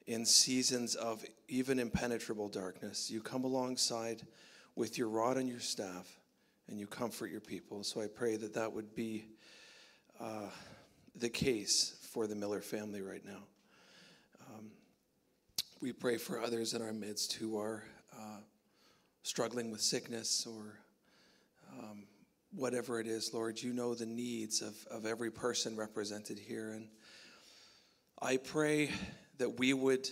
in 0.07 0.25
seasons 0.25 0.95
of 0.95 1.25
even 1.49 1.79
impenetrable 1.79 2.49
darkness. 2.49 3.11
You 3.11 3.21
come 3.21 3.45
alongside 3.45 4.23
with 4.77 4.99
your 4.99 5.09
rod 5.09 5.37
and 5.37 5.49
your 5.49 5.61
staff, 5.61 6.19
and 6.69 6.79
you 6.79 6.87
comfort 6.87 7.31
your 7.31 7.41
people. 7.41 7.83
So 7.85 8.01
I 8.01 8.07
pray 8.07 8.37
that 8.37 8.55
that 8.55 8.73
would 8.73 8.95
be 8.95 9.27
uh, 10.21 10.49
the 11.17 11.29
case 11.29 11.97
for 12.13 12.27
the 12.27 12.35
Miller 12.35 12.61
family 12.61 13.03
right 13.03 13.25
now. 13.25 13.43
Um, 14.47 14.71
we 15.81 15.93
pray 15.93 16.17
for 16.17 16.41
others 16.41 16.75
in 16.75 16.83
our 16.83 16.93
midst 16.93 17.33
who 17.35 17.59
are 17.59 17.83
uh, 18.17 18.41
struggling 19.23 19.71
with 19.71 19.81
sickness 19.81 20.47
or 20.47 20.79
um, 21.79 22.05
whatever 22.55 23.01
it 23.01 23.07
is, 23.07 23.33
Lord. 23.33 23.61
You 23.63 23.73
know 23.73 23.95
the 23.95 24.07
needs 24.07 24.63
of, 24.63 24.75
of 24.91 25.07
every 25.07 25.31
person 25.31 25.77
represented 25.77 26.39
here. 26.39 26.73
And 26.73 26.89
I 28.21 28.37
pray 28.37 28.91
that 29.39 29.59
we 29.59 29.73
would 29.73 30.09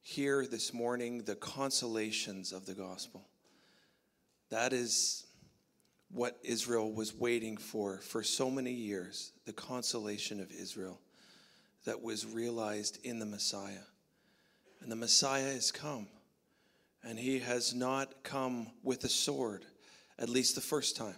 hear 0.00 0.46
this 0.46 0.72
morning 0.72 1.22
the 1.24 1.34
consolations 1.36 2.52
of 2.52 2.66
the 2.66 2.74
gospel. 2.74 3.26
That 4.50 4.72
is 4.72 5.26
what 6.10 6.38
Israel 6.42 6.92
was 6.92 7.14
waiting 7.14 7.56
for 7.56 7.98
for 7.98 8.22
so 8.22 8.50
many 8.50 8.72
years 8.72 9.32
the 9.44 9.52
consolation 9.52 10.40
of 10.40 10.50
Israel 10.50 11.00
that 11.84 12.02
was 12.02 12.26
realized 12.26 12.98
in 13.04 13.18
the 13.18 13.26
Messiah. 13.26 13.84
And 14.80 14.90
the 14.90 14.96
Messiah 14.96 15.52
has 15.52 15.70
come. 15.70 16.08
And 17.04 17.18
he 17.18 17.38
has 17.40 17.74
not 17.74 18.24
come 18.24 18.68
with 18.82 19.04
a 19.04 19.08
sword, 19.08 19.64
at 20.18 20.28
least 20.28 20.54
the 20.54 20.60
first 20.60 20.96
time. 20.96 21.16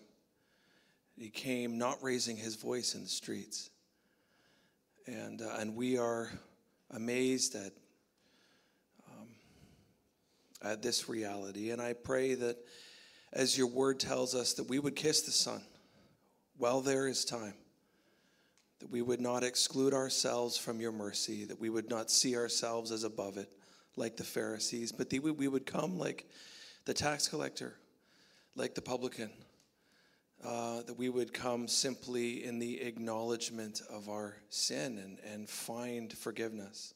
He 1.16 1.30
came 1.30 1.78
not 1.78 2.02
raising 2.02 2.36
his 2.36 2.56
voice 2.56 2.94
in 2.94 3.02
the 3.02 3.08
streets. 3.08 3.70
And, 5.06 5.42
uh, 5.42 5.56
and 5.58 5.74
we 5.74 5.98
are 5.98 6.30
amazed 6.90 7.54
at, 7.54 7.72
um, 9.08 9.28
at 10.62 10.82
this 10.82 11.08
reality. 11.08 11.70
And 11.70 11.80
I 11.80 11.94
pray 11.94 12.34
that 12.34 12.58
as 13.32 13.56
your 13.56 13.66
word 13.66 14.00
tells 14.00 14.34
us, 14.34 14.54
that 14.54 14.68
we 14.68 14.78
would 14.78 14.96
kiss 14.96 15.22
the 15.22 15.30
Son 15.30 15.62
while 16.56 16.80
there 16.80 17.06
is 17.06 17.24
time 17.24 17.54
that 18.80 18.90
we 18.90 19.02
would 19.02 19.20
not 19.20 19.44
exclude 19.44 19.92
ourselves 19.92 20.56
from 20.56 20.80
your 20.80 20.90
mercy, 20.90 21.44
that 21.44 21.60
we 21.60 21.68
would 21.68 21.88
not 21.88 22.10
see 22.10 22.34
ourselves 22.36 22.90
as 22.90 23.04
above 23.04 23.36
it 23.36 23.50
like 23.96 24.16
the 24.16 24.24
Pharisees, 24.24 24.90
but 24.90 25.10
that 25.10 25.22
we 25.22 25.48
would 25.48 25.66
come 25.66 25.98
like 25.98 26.26
the 26.86 26.94
tax 26.94 27.28
collector, 27.28 27.74
like 28.56 28.74
the 28.74 28.80
publican, 28.80 29.30
uh, 30.42 30.80
that 30.82 30.96
we 30.96 31.10
would 31.10 31.34
come 31.34 31.68
simply 31.68 32.42
in 32.44 32.58
the 32.58 32.80
acknowledgement 32.80 33.82
of 33.90 34.08
our 34.08 34.36
sin 34.48 34.96
and, 34.98 35.18
and 35.30 35.48
find 35.48 36.14
forgiveness, 36.14 36.94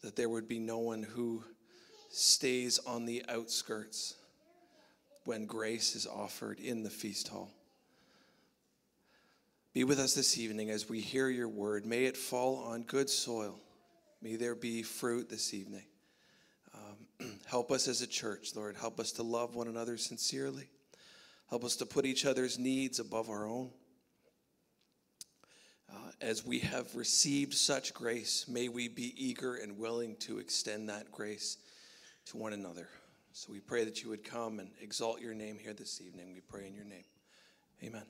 that 0.00 0.16
there 0.16 0.30
would 0.30 0.48
be 0.48 0.58
no 0.58 0.78
one 0.78 1.02
who 1.02 1.44
stays 2.10 2.78
on 2.86 3.04
the 3.04 3.22
outskirts 3.28 4.14
when 5.24 5.46
grace 5.46 5.94
is 5.94 6.06
offered 6.06 6.60
in 6.60 6.82
the 6.82 6.90
feast 6.90 7.28
hall. 7.28 7.50
Be 9.72 9.84
with 9.84 9.98
us 9.98 10.14
this 10.14 10.38
evening 10.38 10.70
as 10.70 10.88
we 10.88 11.00
hear 11.00 11.28
your 11.28 11.48
word. 11.48 11.84
May 11.84 12.04
it 12.04 12.16
fall 12.16 12.58
on 12.58 12.82
good 12.82 13.10
soil. 13.10 13.58
May 14.22 14.36
there 14.36 14.54
be 14.54 14.82
fruit 14.82 15.28
this 15.28 15.52
evening. 15.52 15.84
Um, 16.74 17.30
help 17.46 17.72
us 17.72 17.88
as 17.88 18.00
a 18.00 18.06
church, 18.06 18.54
Lord. 18.54 18.76
Help 18.76 19.00
us 19.00 19.12
to 19.12 19.22
love 19.22 19.54
one 19.54 19.66
another 19.66 19.96
sincerely. 19.96 20.68
Help 21.50 21.64
us 21.64 21.76
to 21.76 21.86
put 21.86 22.06
each 22.06 22.24
other's 22.24 22.58
needs 22.58 23.00
above 23.00 23.28
our 23.28 23.46
own. 23.46 23.70
Uh, 25.90 26.10
as 26.20 26.44
we 26.44 26.60
have 26.60 26.94
received 26.94 27.54
such 27.54 27.92
grace, 27.94 28.46
may 28.48 28.68
we 28.68 28.88
be 28.88 29.12
eager 29.16 29.56
and 29.56 29.78
willing 29.78 30.16
to 30.16 30.38
extend 30.38 30.88
that 30.88 31.10
grace 31.12 31.58
to 32.26 32.36
one 32.36 32.52
another. 32.52 32.88
So 33.36 33.50
we 33.50 33.58
pray 33.58 33.82
that 33.84 34.00
you 34.00 34.10
would 34.10 34.22
come 34.22 34.60
and 34.60 34.70
exalt 34.80 35.20
your 35.20 35.34
name 35.34 35.58
here 35.60 35.72
this 35.74 36.00
evening. 36.00 36.32
We 36.32 36.40
pray 36.40 36.68
in 36.68 36.74
your 36.76 36.84
name. 36.84 37.02
Amen. 37.82 38.04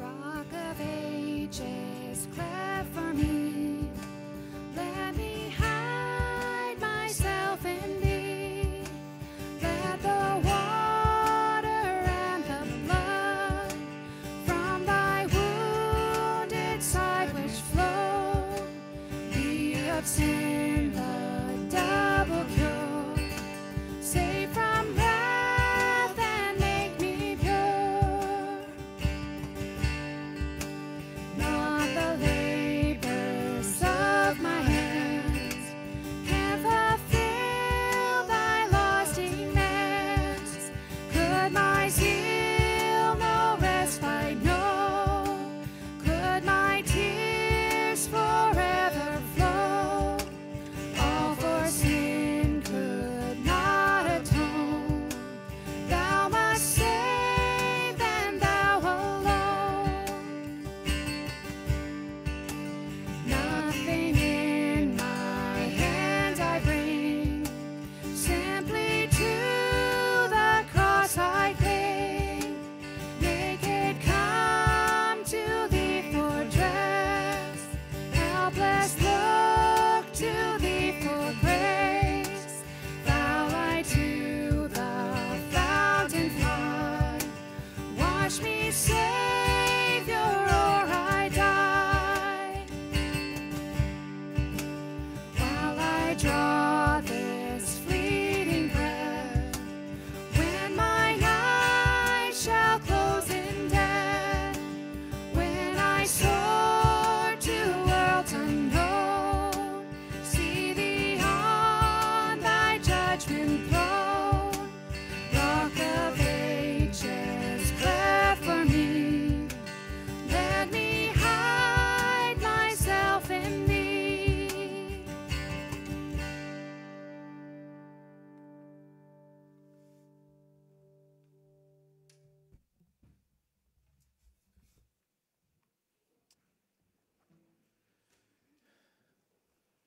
Rock 0.00 0.52
of 0.52 0.80
ages, 0.80 2.26
cleft 2.34 2.75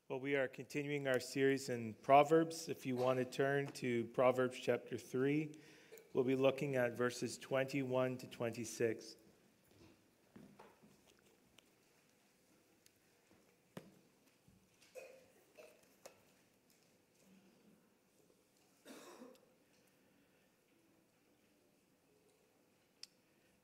Well, 0.09 0.19
we 0.19 0.33
are 0.33 0.47
continuing 0.47 1.07
our 1.07 1.19
series 1.19 1.69
in 1.69 1.93
Proverbs. 2.01 2.67
If 2.67 2.83
you 2.83 2.95
want 2.95 3.19
to 3.19 3.25
turn 3.25 3.67
to 3.75 4.05
Proverbs 4.05 4.57
chapter 4.59 4.97
3, 4.97 5.51
we'll 6.15 6.23
be 6.23 6.35
looking 6.35 6.77
at 6.77 6.97
verses 6.97 7.37
21 7.37 8.17
to 8.17 8.25
26. 8.25 9.17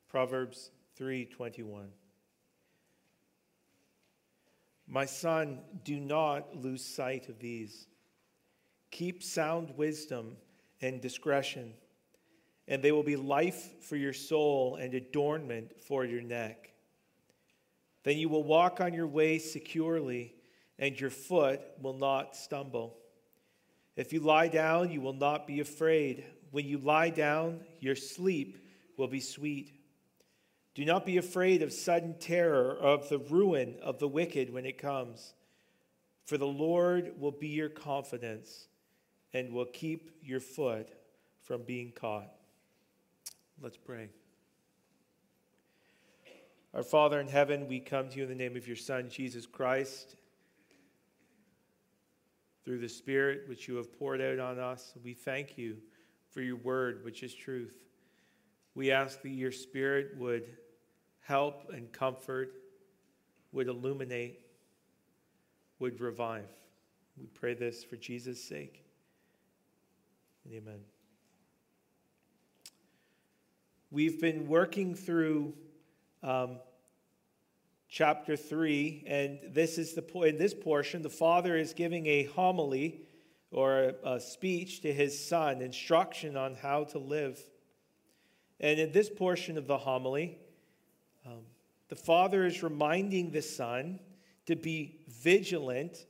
Proverbs 0.08 0.70
3:21 0.96 1.88
My 4.88 5.06
son, 5.06 5.60
do 5.84 6.00
not 6.00 6.56
lose 6.56 6.86
sight 6.86 7.28
of 7.30 7.40
these. 7.40 7.88
Keep 8.92 9.24
sound 9.24 9.76
wisdom 9.76 10.38
and 10.82 11.02
discretion, 11.02 11.74
and 12.68 12.82
they 12.82 12.92
will 12.92 13.04
be 13.04 13.16
life 13.16 13.84
for 13.84 13.96
your 13.96 14.14
soul 14.14 14.76
and 14.76 14.94
adornment 14.94 15.82
for 15.82 16.06
your 16.06 16.22
neck. 16.22 16.72
Then 18.04 18.18
you 18.18 18.30
will 18.30 18.44
walk 18.44 18.80
on 18.80 18.94
your 18.94 19.08
way 19.08 19.40
securely, 19.40 20.36
and 20.78 21.00
your 21.00 21.10
foot 21.10 21.62
will 21.82 21.98
not 21.98 22.36
stumble. 22.36 22.96
If 23.96 24.14
you 24.14 24.20
lie 24.20 24.48
down, 24.48 24.92
you 24.92 25.02
will 25.02 25.14
not 25.14 25.48
be 25.48 25.60
afraid. 25.60 26.24
When 26.52 26.66
you 26.66 26.78
lie 26.78 27.10
down, 27.10 27.62
your 27.80 27.96
sleep 27.96 28.58
will 28.98 29.08
be 29.08 29.20
sweet. 29.20 29.75
Do 30.76 30.84
not 30.84 31.06
be 31.06 31.16
afraid 31.16 31.62
of 31.62 31.72
sudden 31.72 32.16
terror, 32.20 32.78
of 32.78 33.08
the 33.08 33.18
ruin 33.18 33.78
of 33.82 33.98
the 34.00 34.10
wicked 34.10 34.52
when 34.52 34.66
it 34.66 34.78
comes. 34.78 35.34
For 36.26 36.38
the 36.38 36.46
Lord 36.46 37.14
will 37.18 37.32
be 37.32 37.48
your 37.48 37.70
confidence 37.70 38.68
and 39.34 39.54
will 39.54 39.66
keep 39.66 40.12
your 40.22 40.42
foot 40.42 40.90
from 41.44 41.64
being 41.64 41.94
caught. 41.94 42.30
Let's 43.62 43.78
pray. 43.78 44.10
Our 46.74 46.84
Father 46.84 47.22
in 47.22 47.30
heaven, 47.30 47.70
we 47.70 47.80
come 47.80 48.10
to 48.10 48.18
you 48.18 48.24
in 48.24 48.30
the 48.30 48.36
name 48.36 48.58
of 48.58 48.68
your 48.68 48.76
Son, 48.76 49.08
Jesus 49.10 49.46
Christ. 49.46 50.18
Through 52.66 52.80
the 52.80 52.90
Spirit 52.90 53.44
which 53.48 53.70
you 53.70 53.76
have 53.76 53.98
poured 53.98 54.20
out 54.20 54.40
on 54.40 54.60
us, 54.60 54.94
we 55.02 55.14
thank 55.14 55.58
you 55.58 55.78
for 56.32 56.42
your 56.42 56.58
word, 56.58 57.06
which 57.06 57.24
is 57.24 57.34
truth. 57.34 57.78
We 58.74 58.92
ask 58.92 59.22
that 59.22 59.30
your 59.30 59.54
Spirit 59.54 60.18
would 60.18 60.58
help 61.26 61.72
and 61.74 61.92
comfort, 61.92 62.54
would 63.52 63.68
illuminate, 63.68 64.40
would 65.80 66.00
revive. 66.00 66.50
We 67.18 67.28
pray 67.28 67.54
this 67.54 67.84
for 67.84 67.96
Jesus' 67.96 68.44
sake. 68.44 68.84
Amen. 70.52 70.80
we've 73.96 74.20
been 74.20 74.46
working 74.50 74.94
through 74.94 75.54
um, 76.22 76.58
chapter 77.88 78.36
3, 78.36 79.06
and 79.08 79.40
this 79.54 79.78
is 79.78 79.94
the 79.94 80.04
in 80.20 80.38
this 80.38 80.54
portion, 80.54 81.02
the 81.02 81.10
father 81.10 81.56
is 81.56 81.74
giving 81.74 82.06
a 82.08 82.26
homily 82.26 83.00
or 83.52 83.96
a, 84.04 84.16
a 84.16 84.20
speech 84.20 84.82
to 84.82 84.92
his 84.92 85.18
son, 85.28 85.62
instruction 85.62 86.36
on 86.36 86.56
how 86.56 86.84
to 86.84 87.00
live. 87.00 87.40
And 88.60 88.80
in 88.82 88.92
this 88.92 89.10
portion 89.10 89.58
of 89.58 89.66
the 89.66 89.78
homily, 89.78 90.40
um, 91.26 91.42
the 91.90 91.96
father 91.96 92.46
is 92.46 92.62
reminding 92.62 93.32
the 93.32 93.42
son 93.42 94.00
to 94.46 94.56
be 94.56 95.00
vigilant 95.08 96.06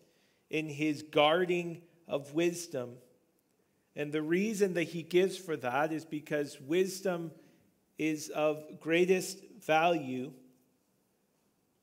in 0.49 0.67
his 0.67 1.03
guarding 1.03 1.81
of 2.07 2.33
wisdom. 2.33 2.91
And 3.95 4.11
the 4.11 4.21
reason 4.21 4.73
that 4.73 4.83
he 4.83 5.03
gives 5.03 5.37
for 5.37 5.55
that 5.57 5.93
is 5.93 6.03
because 6.03 6.59
wisdom 6.59 7.31
is 7.97 8.29
of 8.29 8.61
greatest 8.81 9.39
value 9.65 10.33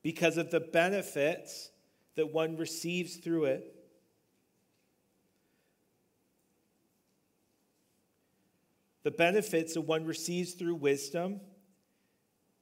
because 0.03 0.37
of 0.37 0.51
the 0.51 0.59
benefits 0.59 1.71
that 2.15 2.31
one 2.31 2.55
receives 2.57 3.15
through 3.15 3.45
it. 3.45 3.75
The 9.01 9.11
benefits 9.11 9.73
that 9.73 9.81
one 9.81 10.05
receives 10.05 10.53
through 10.53 10.75
wisdom 10.75 11.41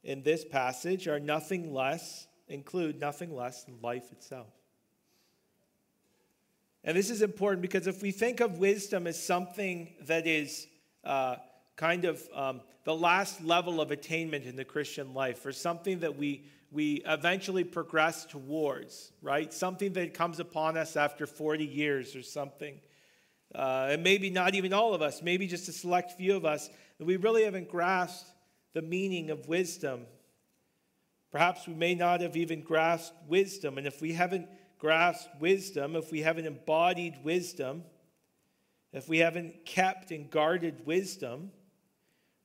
in 0.04 0.24
this 0.24 0.44
passage 0.44 1.08
are 1.08 1.20
nothing 1.20 1.74
less, 1.74 2.28
include 2.48 3.00
nothing 3.00 3.36
less 3.36 3.64
than 3.64 3.78
life 3.82 4.12
itself. 4.12 4.48
And 6.84 6.98
this 6.98 7.12
is 7.12 7.22
important 7.22 7.62
because 7.62 7.86
if 7.86 8.02
we 8.02 8.12
think 8.12 8.40
of 8.40 8.58
wisdom 8.58 9.06
as 9.06 9.22
something 9.22 9.94
that 10.08 10.26
is 10.26 10.68
uh, 11.04 11.36
kind 11.76 12.06
of 12.06 12.28
um, 12.34 12.62
the 12.84 12.96
last 12.96 13.44
level 13.44 13.80
of 13.80 13.92
attainment 13.92 14.46
in 14.46 14.56
the 14.56 14.66
Christian 14.66 15.14
life, 15.14 15.46
or 15.46 15.52
something 15.52 16.00
that 16.00 16.18
we, 16.18 16.46
we 16.72 17.04
eventually 17.06 17.64
progress 17.64 18.26
towards, 18.26 19.12
right? 19.22 19.54
Something 19.54 19.94
that 19.94 20.16
comes 20.16 20.40
upon 20.40 20.78
us 20.78 20.96
after 20.96 21.28
40 21.28 21.66
years 21.66 22.16
or 22.16 22.24
something. 22.24 22.80
Uh, 23.54 23.90
and 23.92 24.04
maybe 24.04 24.30
not 24.30 24.56
even 24.56 24.74
all 24.74 24.94
of 24.94 25.02
us, 25.02 25.22
maybe 25.22 25.46
just 25.46 25.68
a 25.68 25.72
select 25.72 26.14
few 26.14 26.36
of 26.36 26.46
us, 26.46 26.70
that 26.98 27.06
we 27.06 27.18
really 27.18 27.44
haven't 27.44 27.70
grasped 27.70 28.31
the 28.74 28.82
meaning 28.82 29.30
of 29.30 29.48
wisdom. 29.48 30.06
Perhaps 31.32 31.68
we 31.68 31.74
may 31.74 31.96
not 31.96 32.22
have 32.22 32.36
even 32.36 32.62
grasped 32.62 33.16
wisdom. 33.28 33.78
And 33.78 33.88
if 33.88 34.02
we 34.02 34.14
haven't 34.14 34.48
grasped 34.78 35.40
wisdom, 35.40 35.96
if 35.96 36.12
we 36.12 36.22
haven't 36.22 36.46
embodied 36.46 37.16
wisdom, 37.24 37.84
if 38.94 39.08
we 39.08 39.20
haven't 39.20 39.66
kept 39.66 40.12
and 40.12 40.30
guarded 40.30 40.86
wisdom, 40.86 41.52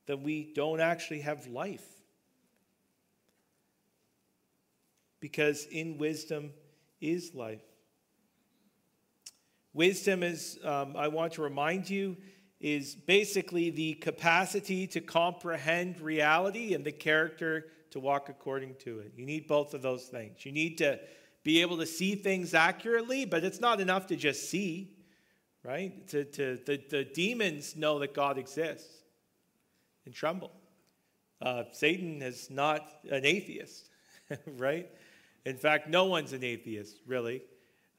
then 0.05 0.23
we 0.23 0.53
don't 0.53 0.79
actually 0.79 1.21
have 1.21 1.47
life. 1.47 1.85
Because 5.19 5.65
in 5.65 5.97
wisdom 5.97 6.51
is 7.01 7.33
life. 7.33 7.63
Wisdom 9.73 10.23
is, 10.23 10.57
um, 10.63 10.95
I 10.95 11.09
want 11.09 11.33
to 11.33 11.41
remind 11.41 11.89
you, 11.89 12.17
is 12.59 12.95
basically 12.95 13.69
the 13.69 13.93
capacity 13.95 14.87
to 14.87 15.01
comprehend 15.01 15.99
reality 16.01 16.73
and 16.73 16.83
the 16.83 16.91
character 16.91 17.67
to 17.91 17.99
walk 17.99 18.29
according 18.29 18.75
to 18.75 18.99
it. 18.99 19.13
You 19.15 19.25
need 19.25 19.47
both 19.47 19.73
of 19.73 19.81
those 19.81 20.05
things. 20.05 20.45
You 20.45 20.51
need 20.51 20.77
to 20.79 20.99
be 21.43 21.61
able 21.61 21.77
to 21.77 21.85
see 21.85 22.15
things 22.15 22.53
accurately, 22.53 23.25
but 23.25 23.43
it's 23.43 23.59
not 23.61 23.79
enough 23.79 24.07
to 24.07 24.15
just 24.15 24.49
see, 24.49 24.97
right? 25.63 26.07
To, 26.09 26.25
to, 26.25 26.59
the, 26.65 26.81
the 26.89 27.05
demons 27.05 27.75
know 27.75 27.99
that 27.99 28.13
God 28.13 28.37
exists 28.37 28.91
and 30.05 30.13
tremble. 30.13 30.51
Uh, 31.39 31.63
Satan 31.71 32.21
is 32.21 32.49
not 32.49 32.81
an 33.09 33.23
atheist, 33.23 33.89
right? 34.57 34.89
In 35.45 35.57
fact, 35.57 35.87
no 35.87 36.05
one's 36.05 36.33
an 36.33 36.43
atheist, 36.43 36.97
really. 37.05 37.43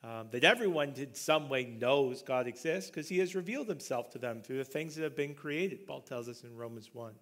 Um, 0.05 0.29
that 0.31 0.45
everyone 0.45 0.95
in 0.97 1.15
some 1.15 1.49
way 1.49 1.65
knows 1.65 2.23
God 2.23 2.47
exists 2.47 2.89
because 2.89 3.09
he 3.09 3.19
has 3.19 3.35
revealed 3.35 3.69
himself 3.69 4.11
to 4.11 4.19
them 4.19 4.43
through 4.43 4.59
the 4.59 4.65
things 4.65 4.95
that 4.95 5.03
have 5.03 5.17
been 5.17 5.35
created, 5.35 5.89
Paul 5.89 6.03
tells 6.03 6.29
us 6.29 6.45
in 6.45 6.57
Romans 6.57 6.91
1. 6.93 7.13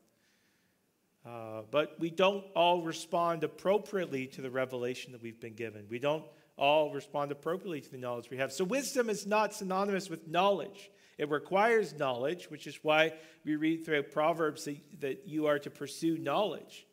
Uh, 1.24 1.62
but 1.70 1.98
we 1.98 2.10
don't 2.10 2.44
all 2.54 2.82
respond 2.82 3.44
appropriately 3.44 4.26
to 4.26 4.42
the 4.42 4.50
revelation 4.50 5.12
that 5.12 5.22
we've 5.22 5.40
been 5.40 5.54
given. 5.54 5.86
We 5.88 5.98
don't 5.98 6.24
all 6.56 6.92
respond 6.92 7.32
appropriately 7.32 7.80
to 7.80 7.90
the 7.90 7.98
knowledge 7.98 8.30
we 8.30 8.36
have. 8.36 8.52
So, 8.52 8.64
wisdom 8.64 9.10
is 9.10 9.26
not 9.26 9.52
synonymous 9.52 10.08
with 10.08 10.28
knowledge. 10.28 10.90
It 11.18 11.30
requires 11.30 11.98
knowledge, 11.98 12.50
which 12.50 12.66
is 12.66 12.78
why 12.82 13.14
we 13.44 13.56
read 13.56 13.84
throughout 13.84 14.12
Proverbs 14.12 14.64
that, 14.64 15.00
that 15.00 15.26
you 15.26 15.46
are 15.46 15.58
to 15.58 15.70
pursue 15.70 16.18
knowledge. 16.18 16.85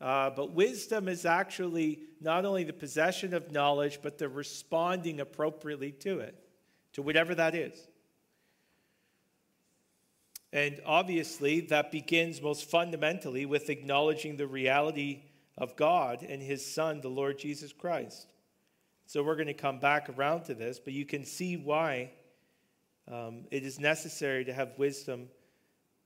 Uh, 0.00 0.30
but 0.30 0.52
wisdom 0.52 1.08
is 1.08 1.24
actually 1.24 2.00
not 2.20 2.44
only 2.44 2.64
the 2.64 2.72
possession 2.72 3.32
of 3.32 3.50
knowledge, 3.50 4.00
but 4.02 4.18
the 4.18 4.28
responding 4.28 5.20
appropriately 5.20 5.90
to 5.90 6.20
it, 6.20 6.34
to 6.92 7.02
whatever 7.02 7.34
that 7.34 7.54
is. 7.54 7.88
And 10.52 10.80
obviously, 10.84 11.60
that 11.60 11.90
begins 11.90 12.40
most 12.40 12.70
fundamentally 12.70 13.46
with 13.46 13.68
acknowledging 13.70 14.36
the 14.36 14.46
reality 14.46 15.22
of 15.58 15.76
God 15.76 16.22
and 16.22 16.42
His 16.42 16.64
Son, 16.64 17.00
the 17.00 17.08
Lord 17.08 17.38
Jesus 17.38 17.72
Christ. 17.72 18.26
So 19.06 19.22
we're 19.22 19.36
going 19.36 19.46
to 19.46 19.54
come 19.54 19.78
back 19.78 20.08
around 20.10 20.44
to 20.44 20.54
this, 20.54 20.78
but 20.78 20.92
you 20.92 21.06
can 21.06 21.24
see 21.24 21.56
why 21.56 22.10
um, 23.10 23.44
it 23.50 23.62
is 23.64 23.78
necessary 23.78 24.44
to 24.44 24.52
have 24.52 24.78
wisdom 24.78 25.28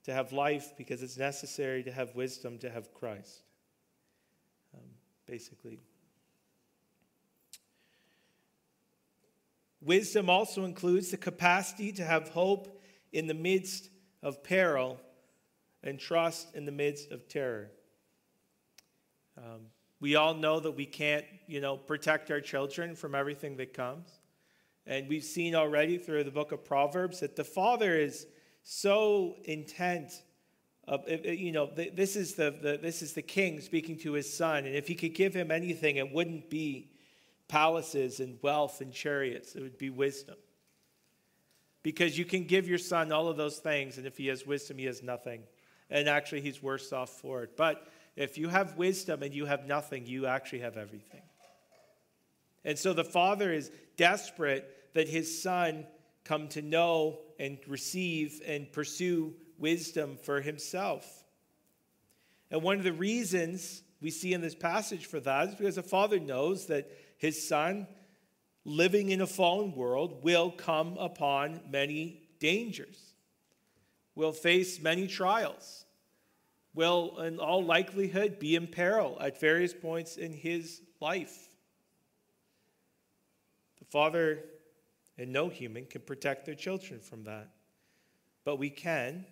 to 0.05 0.13
have 0.13 0.33
life 0.33 0.73
because 0.77 1.03
it's 1.03 1.19
necessary 1.19 1.83
to 1.83 1.93
have 1.93 2.15
wisdom 2.15 2.59
to 2.59 2.71
have 2.71 2.93
Christ. 2.95 3.43
Basically. 5.31 5.79
Wisdom 9.81 10.29
also 10.29 10.65
includes 10.65 11.13
the 11.13 11.17
capacity 11.17 11.93
to 11.93 12.05
have 12.05 12.31
hope 12.31 12.83
in 13.13 13.29
the 13.29 13.35
midst 13.35 13.91
of 14.25 14.43
peril 14.43 15.01
and 15.85 16.01
trust 16.01 16.53
in 16.57 16.65
the 16.65 16.73
midst 16.73 17.13
of 17.13 17.29
terror. 17.29 17.71
Um, 19.39 19.67
we 20.01 20.17
all 20.17 20.35
know 20.35 20.59
that 20.59 20.73
we 20.73 20.85
can't, 20.85 21.25
you 21.47 21.61
know, 21.61 21.77
protect 21.77 22.33
our 22.33 22.41
children 22.41 22.97
from 22.97 23.15
everything 23.15 23.57
that 23.59 23.73
comes. 23.73 24.09
And 24.85 25.09
we've 25.09 25.23
seen 25.23 25.55
already 25.55 25.97
through 25.97 26.25
the 26.25 26.33
book 26.33 26.51
of 26.51 26.65
Proverbs 26.65 27.21
that 27.21 27.37
the 27.37 27.45
father 27.45 27.97
is 27.97 28.27
so 28.65 29.37
intent 29.45 30.11
of, 30.89 31.09
you 31.09 31.53
know, 31.53 31.71
this 31.95 32.17
is 32.17 32.35
the, 32.35 32.51
the, 32.51 32.79
this 32.81 33.03
is 33.03 33.13
the 33.13 33.23
king 33.23 33.61
speaking 33.61 33.97
to 33.99 34.13
his 34.13 34.33
son. 34.33 34.67
And 34.67 34.75
if 34.75 34.89
he 34.89 34.95
could 34.95 35.15
give 35.15 35.35
him 35.35 35.51
anything, 35.51 35.97
it 35.97 36.13
wouldn't 36.13 36.51
be 36.51 36.91
palaces 37.49 38.21
and 38.21 38.39
wealth 38.43 38.81
and 38.81 38.93
chariots, 38.93 39.55
it 39.55 39.63
would 39.63 39.79
be 39.79 39.91
wisdom. 39.91 40.37
Because 41.83 42.19
you 42.19 42.25
can 42.25 42.45
give 42.45 42.69
your 42.69 42.79
son 42.79 43.11
all 43.11 43.29
of 43.29 43.37
those 43.37 43.59
things, 43.59 43.99
and 43.99 44.07
if 44.07 44.17
he 44.17 44.27
has 44.27 44.47
wisdom, 44.47 44.79
he 44.79 44.85
has 44.85 45.03
nothing. 45.03 45.43
And 45.89 46.09
actually, 46.09 46.43
he's 46.43 46.63
worse 46.63 46.93
off 46.93 47.11
for 47.11 47.43
it. 47.43 47.57
But 47.57 47.89
if 48.17 48.39
you 48.39 48.49
have 48.49 48.77
wisdom 48.77 49.23
and 49.23 49.35
you 49.35 49.47
have 49.47 49.67
nothing, 49.67 50.07
you 50.07 50.27
actually 50.27 50.61
have 50.61 50.77
everything. 50.77 51.23
And 52.65 52.79
so 52.79 52.93
the 52.93 53.05
father 53.05 53.53
is 53.53 53.71
desperate 53.97 54.93
that 54.95 55.09
his 55.09 55.43
son 55.43 55.87
come 56.25 56.49
to 56.49 56.63
know 56.63 57.21
and 57.39 57.59
receive 57.67 58.43
and 58.47 58.71
pursue 58.71 59.35
wisdom 59.61 60.17
for 60.23 60.41
himself. 60.41 61.25
And 62.51 62.63
one 62.63 62.79
of 62.79 62.85
the 62.85 62.93
reasons 62.93 63.83
we 64.01 64.11
see 64.11 64.33
in 64.33 64.41
this 64.41 64.55
passage 64.55 65.07
for 65.07 65.21
that 65.21 65.49
is 65.49 65.55
because 65.55 65.77
the 65.77 65.83
father 65.83 66.19
knows 66.19 66.67
that 66.67 66.91
his 67.19 67.47
son, 67.47 67.87
living 68.65 69.11
in 69.11 69.21
a 69.21 69.27
fallen 69.27 69.75
world, 69.75 70.25
will 70.25 70.51
come 70.51 70.97
upon 70.99 71.61
many 71.71 72.23
dangers, 72.41 73.15
will 74.15 74.33
face 74.33 74.81
many 74.81 75.07
trials, 75.07 75.85
will, 76.75 77.21
in 77.21 77.39
all 77.39 77.63
likelihood, 77.63 78.39
be 78.39 78.57
in 78.57 78.67
peril 78.67 79.19
at 79.21 79.39
various 79.39 79.75
points 79.75 80.17
in 80.17 80.33
his 80.33 80.81
life. 81.01 81.49
The 83.79 83.85
father 83.85 84.45
and 85.19 85.33
no 85.33 85.49
human 85.49 85.85
can 85.85 86.01
protect 86.01 86.47
their 86.47 86.55
children 86.55 87.01
from 87.01 87.25
that. 87.25 87.51
But 88.45 88.57
we 88.57 88.71
can, 88.71 89.27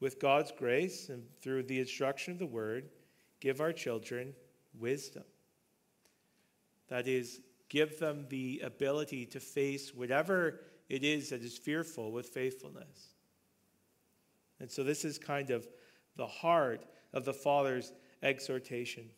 with 0.00 0.18
God's 0.18 0.52
grace 0.56 1.08
and 1.08 1.22
through 1.42 1.64
the 1.64 1.78
instruction 1.78 2.32
of 2.32 2.38
the 2.38 2.46
word, 2.46 2.88
give 3.40 3.60
our 3.60 3.72
children 3.72 4.34
wisdom. 4.78 5.24
That 6.88 7.06
is, 7.06 7.40
give 7.68 7.98
them 7.98 8.26
the 8.28 8.60
ability 8.64 9.26
to 9.26 9.40
face 9.40 9.94
whatever 9.94 10.60
it 10.88 11.04
is 11.04 11.30
that 11.30 11.42
is 11.42 11.56
fearful 11.56 12.10
with 12.10 12.28
faithfulness. 12.28 13.14
And 14.58 14.70
so, 14.70 14.82
this 14.82 15.04
is 15.04 15.18
kind 15.18 15.50
of 15.50 15.66
the 16.16 16.26
heart 16.26 16.84
of 17.12 17.24
the 17.24 17.32
Father's 17.32 17.92
exhortation. 18.22 19.08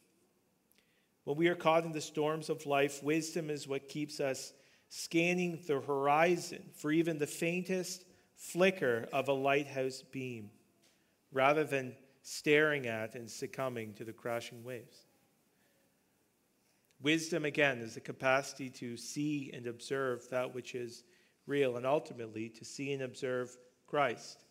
When 1.25 1.37
we 1.37 1.49
are 1.49 1.55
caught 1.55 1.85
in 1.85 1.93
the 1.93 2.01
storms 2.01 2.49
of 2.49 2.67
life, 2.67 3.03
wisdom 3.03 3.51
is 3.51 3.69
what 3.69 3.89
keeps 3.89 4.21
us 4.21 4.53
scanning 4.89 5.59
the 5.67 5.81
horizon 5.81 6.63
for 6.77 6.93
even 6.93 7.19
the 7.19 7.27
faintest 7.27 8.05
flicker 8.37 9.09
of 9.13 9.29
a 9.29 9.33
lighthouse 9.33 10.03
beam, 10.03 10.51
rather 11.33 11.65
than 11.65 11.95
staring 12.23 12.87
at 12.87 13.15
and 13.15 13.29
succumbing 13.29 13.95
to 13.95 14.05
the 14.05 14.13
crashing 14.13 14.63
waves. 14.63 15.07
Wisdom, 17.03 17.45
again, 17.45 17.79
is 17.79 17.95
the 17.95 18.01
capacity 18.01 18.71
to 18.71 18.97
see 18.97 19.51
and 19.53 19.67
observe 19.67 20.29
that 20.31 20.55
which 20.55 20.77
is 20.77 21.03
real, 21.47 21.77
and 21.77 21.85
ultimately 21.85 22.49
to 22.49 22.65
see 22.65 22.93
and 22.93 23.03
observe 23.03 23.57
Christ, 23.89 24.45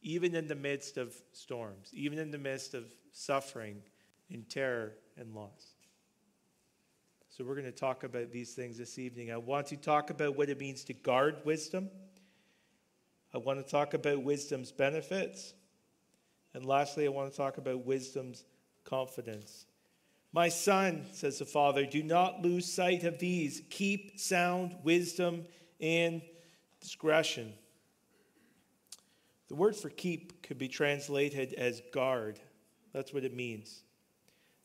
even 0.00 0.34
in 0.34 0.48
the 0.48 0.54
midst 0.54 0.96
of 0.96 1.14
storms, 1.32 1.90
even 1.92 2.18
in 2.18 2.30
the 2.30 2.38
midst 2.38 2.72
of 2.72 2.86
suffering 3.12 3.82
and 4.30 4.48
terror 4.48 4.94
and 5.18 5.34
loss. 5.34 5.74
So, 7.28 7.44
we're 7.44 7.54
going 7.54 7.66
to 7.66 7.72
talk 7.72 8.04
about 8.04 8.30
these 8.30 8.54
things 8.54 8.78
this 8.78 8.98
evening. 8.98 9.30
I 9.30 9.36
want 9.36 9.66
to 9.68 9.76
talk 9.76 10.10
about 10.10 10.36
what 10.36 10.48
it 10.48 10.58
means 10.58 10.84
to 10.84 10.94
guard 10.94 11.36
wisdom. 11.44 11.90
I 13.34 13.38
want 13.38 13.64
to 13.64 13.70
talk 13.70 13.92
about 13.94 14.22
wisdom's 14.22 14.72
benefits. 14.72 15.54
And 16.54 16.66
lastly, 16.66 17.06
I 17.06 17.08
want 17.08 17.30
to 17.30 17.36
talk 17.36 17.56
about 17.58 17.86
wisdom's 17.86 18.44
confidence. 18.84 19.66
My 20.32 20.48
son, 20.48 21.06
says 21.12 21.38
the 21.38 21.44
father, 21.44 21.84
do 21.84 22.02
not 22.02 22.42
lose 22.42 22.70
sight 22.70 23.04
of 23.04 23.18
these. 23.18 23.62
Keep 23.70 24.18
sound 24.18 24.76
wisdom 24.82 25.44
and 25.80 26.22
discretion. 26.80 27.52
The 29.48 29.54
word 29.54 29.76
for 29.76 29.90
keep 29.90 30.42
could 30.42 30.58
be 30.58 30.68
translated 30.68 31.52
as 31.54 31.82
guard. 31.92 32.40
That's 32.92 33.12
what 33.12 33.24
it 33.24 33.34
means. 33.34 33.82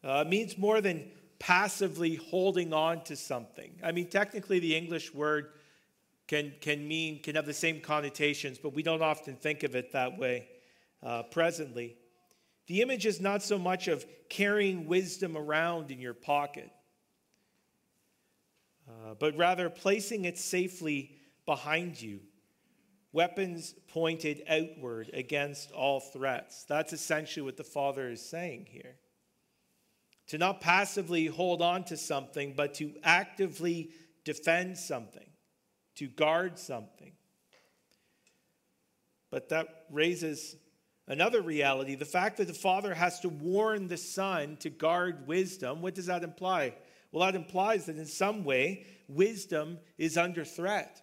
Uh, 0.03 0.23
it 0.25 0.29
means 0.29 0.57
more 0.57 0.79
than 0.79 1.09
passively 1.39 2.15
holding 2.15 2.73
on 2.73 3.03
to 3.03 3.15
something. 3.15 3.71
I 3.83 3.91
mean, 3.91 4.07
technically, 4.07 4.59
the 4.59 4.75
English 4.75 5.13
word 5.13 5.49
can, 6.27 6.53
can 6.61 6.87
mean, 6.87 7.21
can 7.21 7.35
have 7.35 7.45
the 7.45 7.53
same 7.53 7.81
connotations, 7.81 8.57
but 8.57 8.73
we 8.73 8.83
don't 8.83 9.01
often 9.01 9.35
think 9.35 9.63
of 9.63 9.75
it 9.75 9.91
that 9.93 10.17
way 10.17 10.47
uh, 11.03 11.23
presently. 11.23 11.95
The 12.67 12.81
image 12.81 13.05
is 13.05 13.21
not 13.21 13.43
so 13.43 13.57
much 13.57 13.87
of 13.87 14.05
carrying 14.29 14.87
wisdom 14.87 15.37
around 15.37 15.91
in 15.91 15.99
your 15.99 16.13
pocket, 16.13 16.69
uh, 18.87 19.13
but 19.19 19.37
rather 19.37 19.69
placing 19.69 20.25
it 20.25 20.37
safely 20.37 21.11
behind 21.45 22.01
you. 22.01 22.19
Weapons 23.13 23.73
pointed 23.87 24.43
outward 24.49 25.09
against 25.13 25.71
all 25.71 25.99
threats. 25.99 26.65
That's 26.65 26.93
essentially 26.93 27.43
what 27.43 27.57
the 27.57 27.63
Father 27.63 28.09
is 28.09 28.21
saying 28.21 28.67
here 28.69 28.95
to 30.27 30.37
not 30.37 30.61
passively 30.61 31.25
hold 31.25 31.61
on 31.61 31.83
to 31.85 31.97
something, 31.97 32.53
but 32.55 32.73
to 32.75 32.93
actively 33.03 33.91
defend 34.25 34.77
something, 34.77 35.27
to 35.95 36.07
guard 36.07 36.59
something. 36.59 37.13
But 39.31 39.49
that 39.49 39.85
raises 39.89 40.55
another 41.07 41.41
reality 41.41 41.95
the 41.95 42.05
fact 42.05 42.37
that 42.37 42.47
the 42.47 42.53
Father 42.53 42.93
has 42.93 43.19
to 43.21 43.29
warn 43.29 43.87
the 43.87 43.97
Son 43.97 44.57
to 44.57 44.69
guard 44.69 45.27
wisdom. 45.27 45.81
What 45.81 45.95
does 45.95 46.07
that 46.07 46.23
imply? 46.23 46.73
Well, 47.11 47.25
that 47.25 47.35
implies 47.35 47.85
that 47.85 47.97
in 47.97 48.05
some 48.05 48.43
way, 48.43 48.85
wisdom 49.07 49.79
is 49.97 50.17
under 50.17 50.43
threat. 50.43 51.01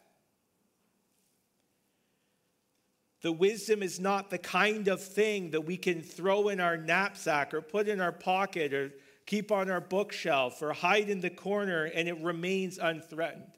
The 3.22 3.32
wisdom 3.32 3.82
is 3.82 3.98
not 3.98 4.28
the 4.28 4.36
kind 4.36 4.86
of 4.88 5.02
thing 5.02 5.52
that 5.52 5.62
we 5.62 5.78
can 5.78 6.02
throw 6.02 6.50
in 6.50 6.61
our 6.61 6.76
knapsack 6.76 7.55
or 7.55 7.62
put 7.62 7.88
in 7.88 7.98
our 7.98 8.12
pocket 8.12 8.74
or 8.74 8.92
keep 9.24 9.50
on 9.50 9.70
our 9.70 9.80
bookshelf, 9.80 10.61
or 10.61 10.74
hide 10.74 11.09
in 11.09 11.20
the 11.20 11.30
corner 11.30 11.84
and 11.84 12.07
it 12.07 12.20
remains 12.20 12.78
unthreatened. 12.78 13.50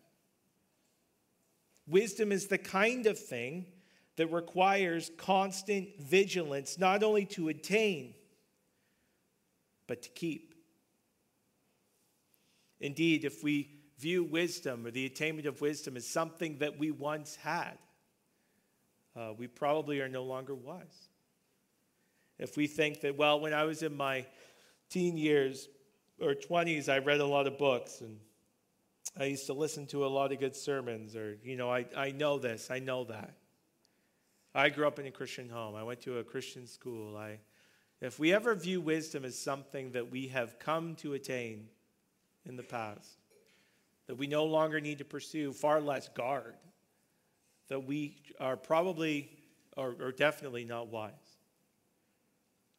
Wisdom 1.88 2.30
is 2.30 2.47
the 2.47 2.59
kind 2.59 3.07
of 3.07 3.18
thing 3.18 3.66
that 4.17 4.33
requires 4.33 5.11
constant 5.19 5.89
vigilance, 6.01 6.79
not 6.79 7.03
only 7.03 7.27
to 7.27 7.49
attain, 7.49 8.14
but 9.87 10.03
to 10.03 10.09
keep. 10.11 10.55
Indeed, 12.81 13.25
if 13.25 13.43
we 13.43 13.71
view 13.99 14.25
wisdom 14.25 14.87
or 14.87 14.91
the 14.91 15.07
attainment 15.07 15.47
of 15.47 15.61
wisdom 15.61 15.97
as 15.97 16.07
something 16.07 16.59
that 16.59 16.79
we 16.79 16.91
once 16.91 17.37
had, 17.37 17.79
uh, 19.14 19.33
we 19.37 19.47
probably 19.47 20.01
are 20.01 20.09
no 20.09 20.25
longer 20.25 20.55
wise. 20.55 21.09
If 22.39 22.57
we 22.57 22.67
think 22.67 23.01
that, 23.01 23.17
well, 23.17 23.41
when 23.41 23.55
I 23.55 23.64
was 23.64 23.83
in 23.83 23.97
my 23.97 24.27
teen 24.91 25.17
years 25.17 25.69
or 26.21 26.35
20s, 26.35 26.91
I 26.91 26.99
read 26.99 27.21
a 27.21 27.27
lot 27.27 27.47
of 27.47 27.57
books 27.57 28.03
and 28.03 28.19
I 29.19 29.25
used 29.25 29.47
to 29.47 29.55
listen 29.55 29.87
to 29.89 30.05
a 30.05 30.09
lot 30.09 30.33
of 30.33 30.41
good 30.41 30.55
sermons, 30.55 31.17
or, 31.17 31.39
you 31.43 31.57
know, 31.57 31.71
I, 31.71 31.87
I 31.97 32.11
know 32.11 32.39
this, 32.39 32.71
I 32.71 32.81
know 32.81 33.05
that. 33.05 33.35
I 34.57 34.71
grew 34.71 34.87
up 34.87 34.99
in 34.99 35.05
a 35.05 35.11
Christian 35.11 35.51
home. 35.51 35.75
I 35.75 35.83
went 35.83 36.01
to 36.03 36.17
a 36.17 36.25
Christian 36.25 36.67
school. 36.67 37.15
I, 37.15 37.41
if 38.01 38.19
we 38.19 38.33
ever 38.33 38.55
view 38.55 38.81
wisdom 38.81 39.23
as 39.27 39.39
something 39.39 39.93
that 39.93 40.11
we 40.11 40.29
have 40.29 40.59
come 40.59 40.95
to 40.97 41.13
attain 41.13 41.69
in 42.47 42.57
the 42.57 42.63
past, 42.63 43.19
that 44.07 44.15
we 44.15 44.27
no 44.27 44.47
longer 44.47 44.81
need 44.81 44.97
to 44.97 45.05
pursue, 45.05 45.53
far 45.53 45.79
less 45.83 46.09
guard, 46.09 46.55
that 47.69 47.81
we 47.81 48.17
are 48.41 48.57
probably 48.57 49.29
or, 49.77 49.95
or 50.01 50.11
definitely 50.11 50.65
not 50.65 50.89
wise. 50.89 51.13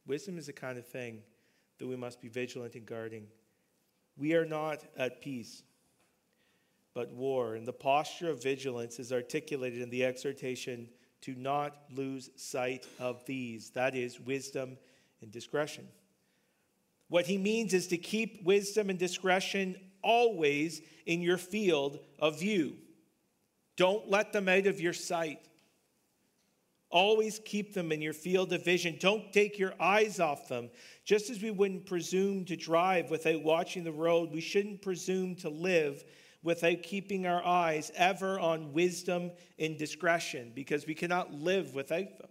Wisdom 0.08 0.40
is 0.40 0.48
the 0.48 0.54
kind 0.54 0.80
of 0.80 0.88
thing 0.88 1.22
that 1.78 1.86
we 1.86 1.96
must 1.96 2.20
be 2.20 2.28
vigilant 2.28 2.74
in 2.74 2.86
guarding. 2.86 3.28
We 4.18 4.34
are 4.34 4.46
not 4.46 4.84
at 4.98 5.22
peace, 5.22 5.62
but 6.96 7.12
war. 7.12 7.54
And 7.54 7.68
the 7.68 7.74
posture 7.74 8.32
of 8.32 8.42
vigilance 8.42 8.98
is 8.98 9.14
articulated 9.14 9.84
in 9.84 9.92
the 9.92 10.04
exhortation 10.04 10.90
to 11.22 11.36
not 11.36 11.76
lose 11.92 12.30
sight 12.36 12.86
of 13.00 13.26
these 13.26 13.72
that 13.72 13.96
is, 13.96 14.20
wisdom 14.20 14.78
and 15.22 15.32
discretion. 15.32 15.88
What 17.10 17.26
he 17.26 17.38
means 17.38 17.74
is 17.74 17.88
to 17.88 17.98
keep 17.98 18.44
wisdom 18.44 18.90
and 18.90 19.00
discretion 19.00 19.76
always 20.02 20.82
in 21.06 21.22
your 21.22 21.38
field 21.38 22.00
of 22.20 22.40
view. 22.40 22.76
Don't 23.78 24.10
let 24.10 24.34
them 24.34 24.50
out 24.50 24.68
of 24.68 24.82
your 24.82 24.94
sight. 24.94 25.40
Always 26.90 27.40
keep 27.44 27.74
them 27.74 27.92
in 27.92 28.02
your 28.02 28.14
field 28.14 28.54
of 28.54 28.64
vision. 28.64 28.98
Don't 29.00 29.34
take 29.34 29.60
your 29.60 29.74
eyes 29.80 30.20
off 30.20 30.48
them. 30.48 30.70
Just 31.04 31.30
as 31.30 31.42
we 31.42 31.52
wouldn't 31.52 31.86
presume 31.86 32.46
to 32.46 32.56
drive 32.56 33.12
without 33.12 33.44
watching 33.44 33.84
the 33.84 33.92
road, 33.92 34.32
we 34.32 34.42
shouldn't 34.42 34.82
presume 34.82 35.36
to 35.38 35.50
live 35.50 36.04
without 36.44 36.84
keeping 36.84 37.26
our 37.26 37.44
eyes 37.44 37.92
ever 37.96 38.40
on 38.40 38.74
wisdom 38.74 39.32
and 39.58 39.78
discretion 39.78 40.52
because 40.56 40.86
we 40.86 40.94
cannot 40.94 41.34
live 41.34 41.74
without 41.74 42.18
them. 42.18 42.30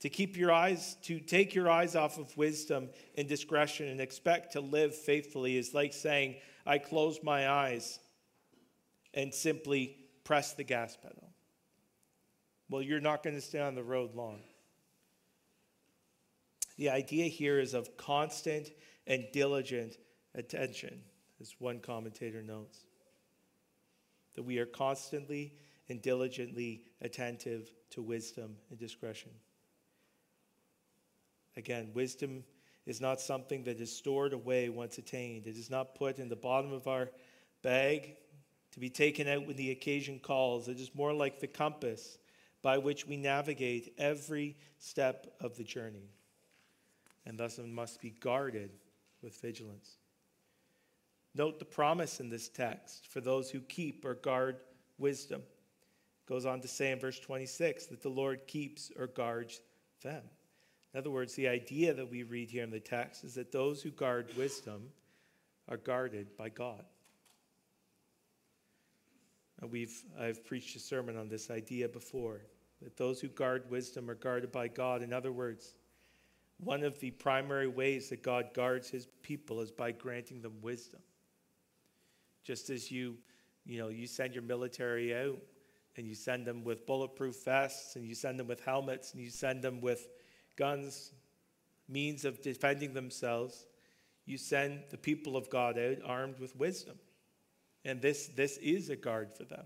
To 0.00 0.08
keep 0.08 0.36
your 0.36 0.50
eyes, 0.50 0.96
to 1.02 1.20
take 1.20 1.54
your 1.54 1.70
eyes 1.70 1.94
off 1.94 2.18
of 2.18 2.36
wisdom 2.36 2.90
and 3.16 3.28
discretion 3.28 3.88
and 3.88 4.00
expect 4.00 4.54
to 4.54 4.60
live 4.60 4.94
faithfully 4.94 5.56
is 5.56 5.74
like 5.74 5.92
saying, 5.92 6.36
I 6.66 6.78
close 6.78 7.20
my 7.22 7.48
eyes 7.48 8.00
and 9.14 9.32
simply 9.32 9.96
press 10.24 10.54
the 10.54 10.64
gas 10.64 10.96
pedal. 10.96 11.30
Well, 12.68 12.82
you're 12.82 13.00
not 13.00 13.22
going 13.22 13.36
to 13.36 13.42
stay 13.42 13.60
on 13.60 13.74
the 13.74 13.82
road 13.82 14.14
long. 14.14 14.40
The 16.78 16.90
idea 16.90 17.26
here 17.26 17.60
is 17.60 17.74
of 17.74 17.96
constant 17.96 18.70
and 19.06 19.26
diligent 19.32 19.98
attention, 20.34 21.02
as 21.42 21.54
one 21.58 21.80
commentator 21.80 22.42
notes. 22.42 22.84
That 24.34 24.44
we 24.44 24.58
are 24.58 24.66
constantly 24.66 25.52
and 25.88 26.00
diligently 26.00 26.84
attentive 27.02 27.70
to 27.90 28.00
wisdom 28.00 28.56
and 28.70 28.78
discretion. 28.78 29.32
Again, 31.56 31.90
wisdom 31.92 32.44
is 32.86 33.00
not 33.00 33.20
something 33.20 33.64
that 33.64 33.80
is 33.80 33.94
stored 33.94 34.32
away 34.32 34.70
once 34.70 34.96
attained. 34.96 35.46
It 35.46 35.58
is 35.58 35.68
not 35.68 35.94
put 35.94 36.18
in 36.18 36.30
the 36.30 36.36
bottom 36.36 36.72
of 36.72 36.88
our 36.88 37.10
bag 37.62 38.16
to 38.70 38.80
be 38.80 38.88
taken 38.88 39.28
out 39.28 39.46
when 39.46 39.56
the 39.56 39.70
occasion 39.70 40.18
calls. 40.18 40.68
It 40.68 40.80
is 40.80 40.94
more 40.94 41.12
like 41.12 41.40
the 41.40 41.46
compass 41.46 42.16
by 42.62 42.78
which 42.78 43.06
we 43.06 43.18
navigate 43.18 43.92
every 43.98 44.56
step 44.78 45.26
of 45.40 45.56
the 45.56 45.64
journey 45.64 46.08
and 47.26 47.38
thus 47.38 47.58
it 47.58 47.66
must 47.66 48.00
be 48.00 48.10
guarded 48.10 48.70
with 49.22 49.40
vigilance. 49.40 49.98
Note 51.34 51.58
the 51.58 51.64
promise 51.64 52.20
in 52.20 52.28
this 52.28 52.48
text 52.48 53.06
for 53.06 53.20
those 53.20 53.50
who 53.50 53.60
keep 53.60 54.04
or 54.04 54.14
guard 54.14 54.56
wisdom. 54.98 55.40
It 55.40 56.28
goes 56.28 56.44
on 56.44 56.60
to 56.60 56.68
say 56.68 56.92
in 56.92 56.98
verse 56.98 57.18
26 57.18 57.86
that 57.86 58.02
the 58.02 58.08
Lord 58.08 58.46
keeps 58.46 58.92
or 58.98 59.06
guards 59.06 59.60
them. 60.02 60.22
In 60.92 60.98
other 60.98 61.10
words, 61.10 61.34
the 61.34 61.48
idea 61.48 61.94
that 61.94 62.10
we 62.10 62.22
read 62.22 62.50
here 62.50 62.64
in 62.64 62.70
the 62.70 62.80
text 62.80 63.24
is 63.24 63.34
that 63.34 63.50
those 63.50 63.80
who 63.82 63.90
guard 63.90 64.28
wisdom 64.36 64.90
are 65.68 65.78
guarded 65.78 66.36
by 66.36 66.50
God. 66.50 66.84
And 69.62 69.70
we've, 69.70 70.02
I've 70.20 70.44
preached 70.44 70.76
a 70.76 70.80
sermon 70.80 71.16
on 71.16 71.28
this 71.28 71.50
idea 71.50 71.88
before 71.88 72.42
that 72.82 72.96
those 72.96 73.20
who 73.20 73.28
guard 73.28 73.70
wisdom 73.70 74.10
are 74.10 74.16
guarded 74.16 74.52
by 74.52 74.68
God. 74.68 75.02
In 75.02 75.12
other 75.12 75.32
words, 75.32 75.76
one 76.58 76.82
of 76.82 76.98
the 77.00 77.12
primary 77.12 77.68
ways 77.68 78.10
that 78.10 78.22
God 78.22 78.50
guards 78.54 78.90
his 78.90 79.06
people 79.22 79.60
is 79.60 79.70
by 79.70 79.92
granting 79.92 80.42
them 80.42 80.54
wisdom. 80.60 81.00
Just 82.42 82.70
as 82.70 82.90
you, 82.90 83.16
you 83.64 83.78
know, 83.78 83.88
you 83.88 84.06
send 84.06 84.34
your 84.34 84.42
military 84.42 85.14
out 85.14 85.38
and 85.96 86.06
you 86.06 86.14
send 86.14 86.46
them 86.46 86.64
with 86.64 86.86
bulletproof 86.86 87.44
vests 87.44 87.96
and 87.96 88.04
you 88.04 88.14
send 88.14 88.38
them 88.38 88.46
with 88.46 88.60
helmets 88.64 89.12
and 89.12 89.22
you 89.22 89.30
send 89.30 89.62
them 89.62 89.80
with 89.80 90.08
guns, 90.56 91.12
means 91.88 92.24
of 92.24 92.40
defending 92.42 92.94
themselves, 92.94 93.66
you 94.24 94.38
send 94.38 94.82
the 94.90 94.96
people 94.96 95.36
of 95.36 95.50
God 95.50 95.78
out 95.78 95.98
armed 96.04 96.38
with 96.38 96.56
wisdom. 96.56 96.96
And 97.84 98.00
this, 98.00 98.28
this 98.28 98.56
is 98.58 98.90
a 98.90 98.96
guard 98.96 99.36
for 99.36 99.44
them. 99.44 99.64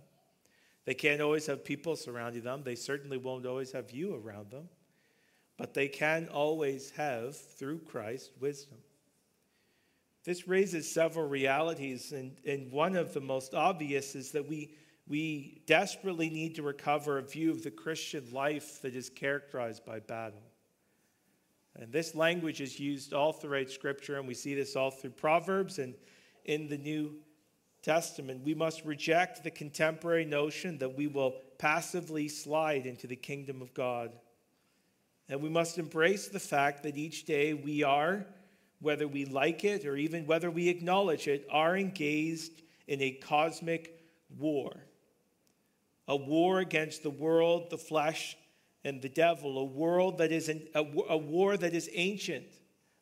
They 0.87 0.95
can't 0.95 1.20
always 1.20 1.47
have 1.47 1.64
people 1.64 1.97
surrounding 1.97 2.43
them. 2.43 2.62
They 2.64 2.77
certainly 2.77 3.18
won't 3.18 3.45
always 3.45 3.72
have 3.72 3.91
you 3.91 4.14
around 4.14 4.51
them. 4.51 4.68
But 5.59 5.74
they 5.74 5.89
can 5.89 6.29
always 6.29 6.91
have, 6.91 7.37
through 7.37 7.81
Christ, 7.81 8.31
wisdom. 8.41 8.79
This 10.27 10.49
raises 10.49 10.91
several 10.91 11.29
realities, 11.29 12.11
and, 12.11 12.33
and 12.45 12.72
one 12.72 12.97
of 12.97 13.14
the 13.14 13.20
most 13.20 13.55
obvious 13.55 14.16
is 14.16 14.33
that 14.33 14.49
we, 14.49 14.74
we 15.07 15.62
desperately 15.66 16.29
need 16.29 16.57
to 16.57 16.62
recover 16.62 17.18
a 17.18 17.22
view 17.22 17.53
of 17.53 17.62
the 17.62 17.70
Christian 17.70 18.29
life 18.33 18.83
that 18.83 18.97
is 18.97 19.09
characterized 19.09 19.87
by 19.87 20.01
battle. 20.01 20.43
And 21.77 21.93
this 21.93 22.16
language 22.16 22.61
is 22.61 22.81
used 22.81 23.14
all 23.14 23.33
throughout 23.33 23.70
Scripture, 23.70 24.18
and 24.18 24.27
we 24.27 24.35
see 24.35 24.57
this 24.57 24.74
all 24.74 24.91
through 24.91 25.11
Proverbs 25.11 25.79
and 25.79 25.95
in 26.45 26.66
the 26.66 26.79
New 26.79 27.14
Testament. 27.83 28.43
We 28.45 28.55
must 28.55 28.85
reject 28.85 29.45
the 29.45 29.51
contemporary 29.53 30.24
notion 30.24 30.77
that 30.79 30.97
we 30.97 31.07
will 31.07 31.37
passively 31.59 32.27
slide 32.27 32.85
into 32.85 33.07
the 33.07 33.14
kingdom 33.14 33.62
of 33.62 33.72
God. 33.74 34.11
And 35.29 35.41
we 35.41 35.51
must 35.51 35.79
embrace 35.79 36.27
the 36.27 36.41
fact 36.41 36.83
that 36.83 36.97
each 36.97 37.27
day 37.27 37.55
we 37.55 37.85
are, 37.85 38.27
whether 38.81 39.09
we 39.09 39.24
like 39.24 39.64
it 39.64 39.85
or 39.85 39.97
even 39.97 40.27
whether 40.27 40.51
we 40.51 40.68
acknowledge 40.68 41.29
it, 41.29 41.47
are 41.51 41.77
engaged 41.77 42.62
in 42.87 43.01
a 43.01 43.12
cosmic 43.12 44.01
war. 44.39 44.72
A 46.09 46.16
war 46.16 46.61
against 46.61 47.03
the 47.03 47.11
world, 47.11 47.70
the 47.70 47.79
flesh, 47.79 48.37
and 48.85 49.03
the 49.03 49.09
devil, 49.09 49.59
a 49.59 49.64
world 49.64 50.18
that 50.18 50.31
is 50.31 50.49
an, 50.49 50.68
a, 50.74 50.85
a 51.09 51.16
war 51.16 51.57
that 51.57 51.74
is 51.74 51.91
ancient, 51.93 52.47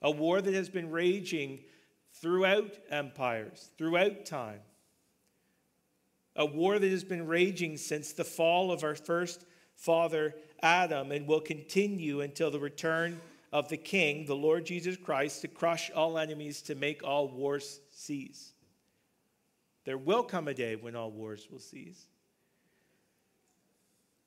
a 0.01 0.11
war 0.11 0.41
that 0.41 0.55
has 0.55 0.71
been 0.71 0.91
raging 0.91 1.61
throughout 2.15 2.75
empires, 2.91 3.71
throughout 3.77 4.25
time, 4.25 4.61
a 6.37 6.47
war 6.47 6.79
that 6.79 6.91
has 6.91 7.05
been 7.05 7.27
raging 7.27 7.77
since 7.77 8.13
the 8.13 8.25
fall 8.25 8.73
of 8.73 8.83
our 8.83 8.95
first 8.95 9.45
father 9.77 10.35
Adam 10.63 11.13
and 11.13 11.27
will 11.27 11.41
continue 11.41 12.23
until 12.23 12.51
the 12.51 12.59
return 12.59 13.21
of 13.55 13.71
the 13.71 13.79
King, 13.79 14.27
the 14.27 14.37
Lord 14.37 14.67
Jesus 14.67 14.99
Christ, 14.99 15.41
to 15.41 15.49
crush 15.49 15.91
all 15.93 16.19
enemies, 16.19 16.61
to 16.63 16.75
make 16.75 17.03
all 17.03 17.29
wars 17.29 17.81
cease. 17.93 18.53
There 19.87 19.97
will 19.97 20.25
come 20.25 20.49
a 20.49 20.55
day 20.55 20.77
when 20.77 20.95
all 20.95 21.11
wars 21.11 21.49
will 21.51 21.61
cease 21.61 22.07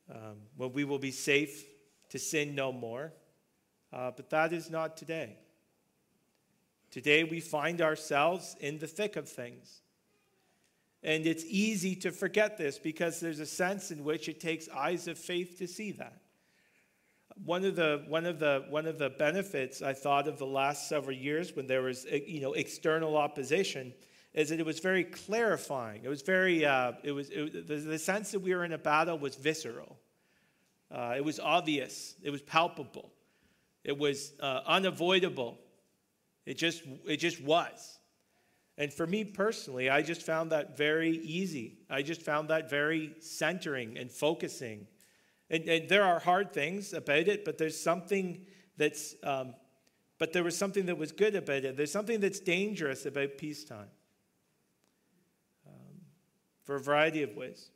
um, 0.09 0.37
when 0.55 0.73
we 0.73 0.83
will 0.83 0.99
be 0.99 1.11
safe 1.11 1.65
to 2.09 2.19
sin 2.19 2.55
no 2.55 2.71
more. 2.71 3.13
Uh, 3.91 4.11
but 4.15 4.29
that 4.29 4.53
is 4.53 4.69
not 4.69 4.97
today. 4.97 5.37
Today 6.91 7.23
we 7.23 7.39
find 7.39 7.81
ourselves 7.81 8.55
in 8.59 8.79
the 8.79 8.87
thick 8.87 9.15
of 9.15 9.27
things. 9.27 9.81
And 11.03 11.25
it's 11.25 11.43
easy 11.45 11.95
to 11.97 12.11
forget 12.11 12.57
this 12.57 12.79
because 12.79 13.19
there's 13.19 13.39
a 13.39 13.45
sense 13.45 13.91
in 13.91 14.03
which 14.03 14.27
it 14.29 14.39
takes 14.39 14.67
eyes 14.69 15.07
of 15.07 15.17
faith 15.17 15.57
to 15.59 15.67
see 15.67 15.91
that. 15.93 16.21
One 17.43 17.63
of 17.65 17.75
the, 17.75 18.03
one 18.07 18.25
of 18.25 18.39
the, 18.39 18.65
one 18.69 18.87
of 18.87 18.97
the 18.97 19.09
benefits 19.09 19.81
I 19.81 19.93
thought 19.93 20.27
of 20.27 20.37
the 20.37 20.45
last 20.45 20.89
several 20.89 21.15
years 21.15 21.55
when 21.55 21.67
there 21.67 21.81
was 21.81 22.05
you 22.05 22.41
know, 22.41 22.53
external 22.53 23.15
opposition 23.15 23.93
is 24.33 24.49
that 24.49 24.59
it 24.59 24.65
was 24.65 24.79
very 24.79 25.03
clarifying. 25.03 26.03
It 26.03 26.09
was 26.09 26.21
very, 26.21 26.65
uh, 26.65 26.93
it 27.03 27.11
was, 27.11 27.29
it, 27.29 27.67
the, 27.67 27.75
the, 27.75 27.99
sense 27.99 28.31
that 28.31 28.39
we 28.39 28.53
were 28.53 28.63
in 28.63 28.73
a 28.73 28.77
battle 28.77 29.17
was 29.17 29.35
visceral. 29.35 29.97
Uh, 30.91 31.15
it 31.17 31.23
was 31.25 31.39
obvious. 31.39 32.15
It 32.23 32.29
was 32.29 32.41
palpable. 32.41 33.11
It 33.83 33.97
was 33.97 34.33
uh, 34.39 34.61
unavoidable. 34.65 35.57
It 36.45 36.57
just, 36.57 36.83
it 37.05 37.17
just 37.17 37.41
was. 37.41 37.97
And 38.77 38.93
for 38.93 39.07
me 39.07 39.23
personally, 39.23 39.89
I 39.89 40.01
just 40.01 40.21
found 40.21 40.51
that 40.51 40.77
very 40.77 41.17
easy. 41.17 41.79
I 41.89 42.03
just 42.03 42.21
found 42.21 42.49
that 42.49 42.69
very 42.69 43.15
centering 43.19 43.97
and 43.97 44.11
focusing. 44.11 44.87
And, 45.49 45.67
and 45.69 45.89
there 45.89 46.03
are 46.03 46.19
hard 46.19 46.53
things 46.53 46.93
about 46.93 47.27
it, 47.27 47.45
but 47.45 47.57
there's 47.57 47.79
something 47.79 48.45
that's, 48.77 49.15
um, 49.23 49.55
but 50.17 50.33
there 50.33 50.43
was 50.43 50.57
something 50.57 50.85
that 50.87 50.97
was 50.97 51.11
good 51.11 51.35
about 51.35 51.63
it. 51.63 51.77
There's 51.77 51.91
something 51.91 52.19
that's 52.19 52.39
dangerous 52.39 53.05
about 53.05 53.37
peacetime 53.37 53.89
for 56.67 56.75
a 56.75 56.81
variety 56.81 57.23
of 57.23 57.33
ways. 57.37 57.71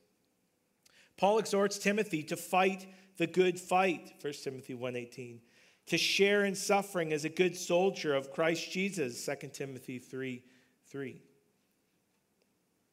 Paul 1.15 1.39
exhorts 1.39 1.77
Timothy 1.77 2.23
to 2.23 2.35
fight 2.35 2.87
the 3.15 3.25
good 3.25 3.57
fight, 3.57 4.15
1 4.19 4.43
Timothy 4.43 4.73
1:18, 4.73 5.39
to 5.85 5.97
share 5.97 6.43
in 6.43 6.55
suffering 6.55 7.13
as 7.13 7.23
a 7.23 7.29
good 7.29 7.55
soldier 7.55 8.13
of 8.13 8.31
Christ 8.31 8.69
Jesus, 8.69 9.23
2 9.23 9.53
Timothy 9.53 9.97
3 9.97 10.43
3. 10.87 11.21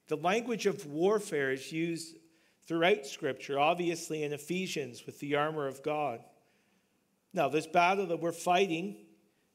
The 0.07 0.17
language 0.19 0.67
of 0.67 0.87
warfare 0.87 1.51
is 1.51 1.73
used 1.73 2.18
throughout 2.69 3.07
Scripture, 3.07 3.59
obviously 3.59 4.23
in 4.23 4.33
Ephesians 4.33 5.07
with 5.07 5.19
the 5.19 5.35
armor 5.35 5.67
of 5.67 5.83
God. 5.83 6.21
Now, 7.33 7.49
this 7.49 7.67
battle 7.67 8.07
that 8.07 8.21
we're 8.21 8.33
fighting 8.33 8.97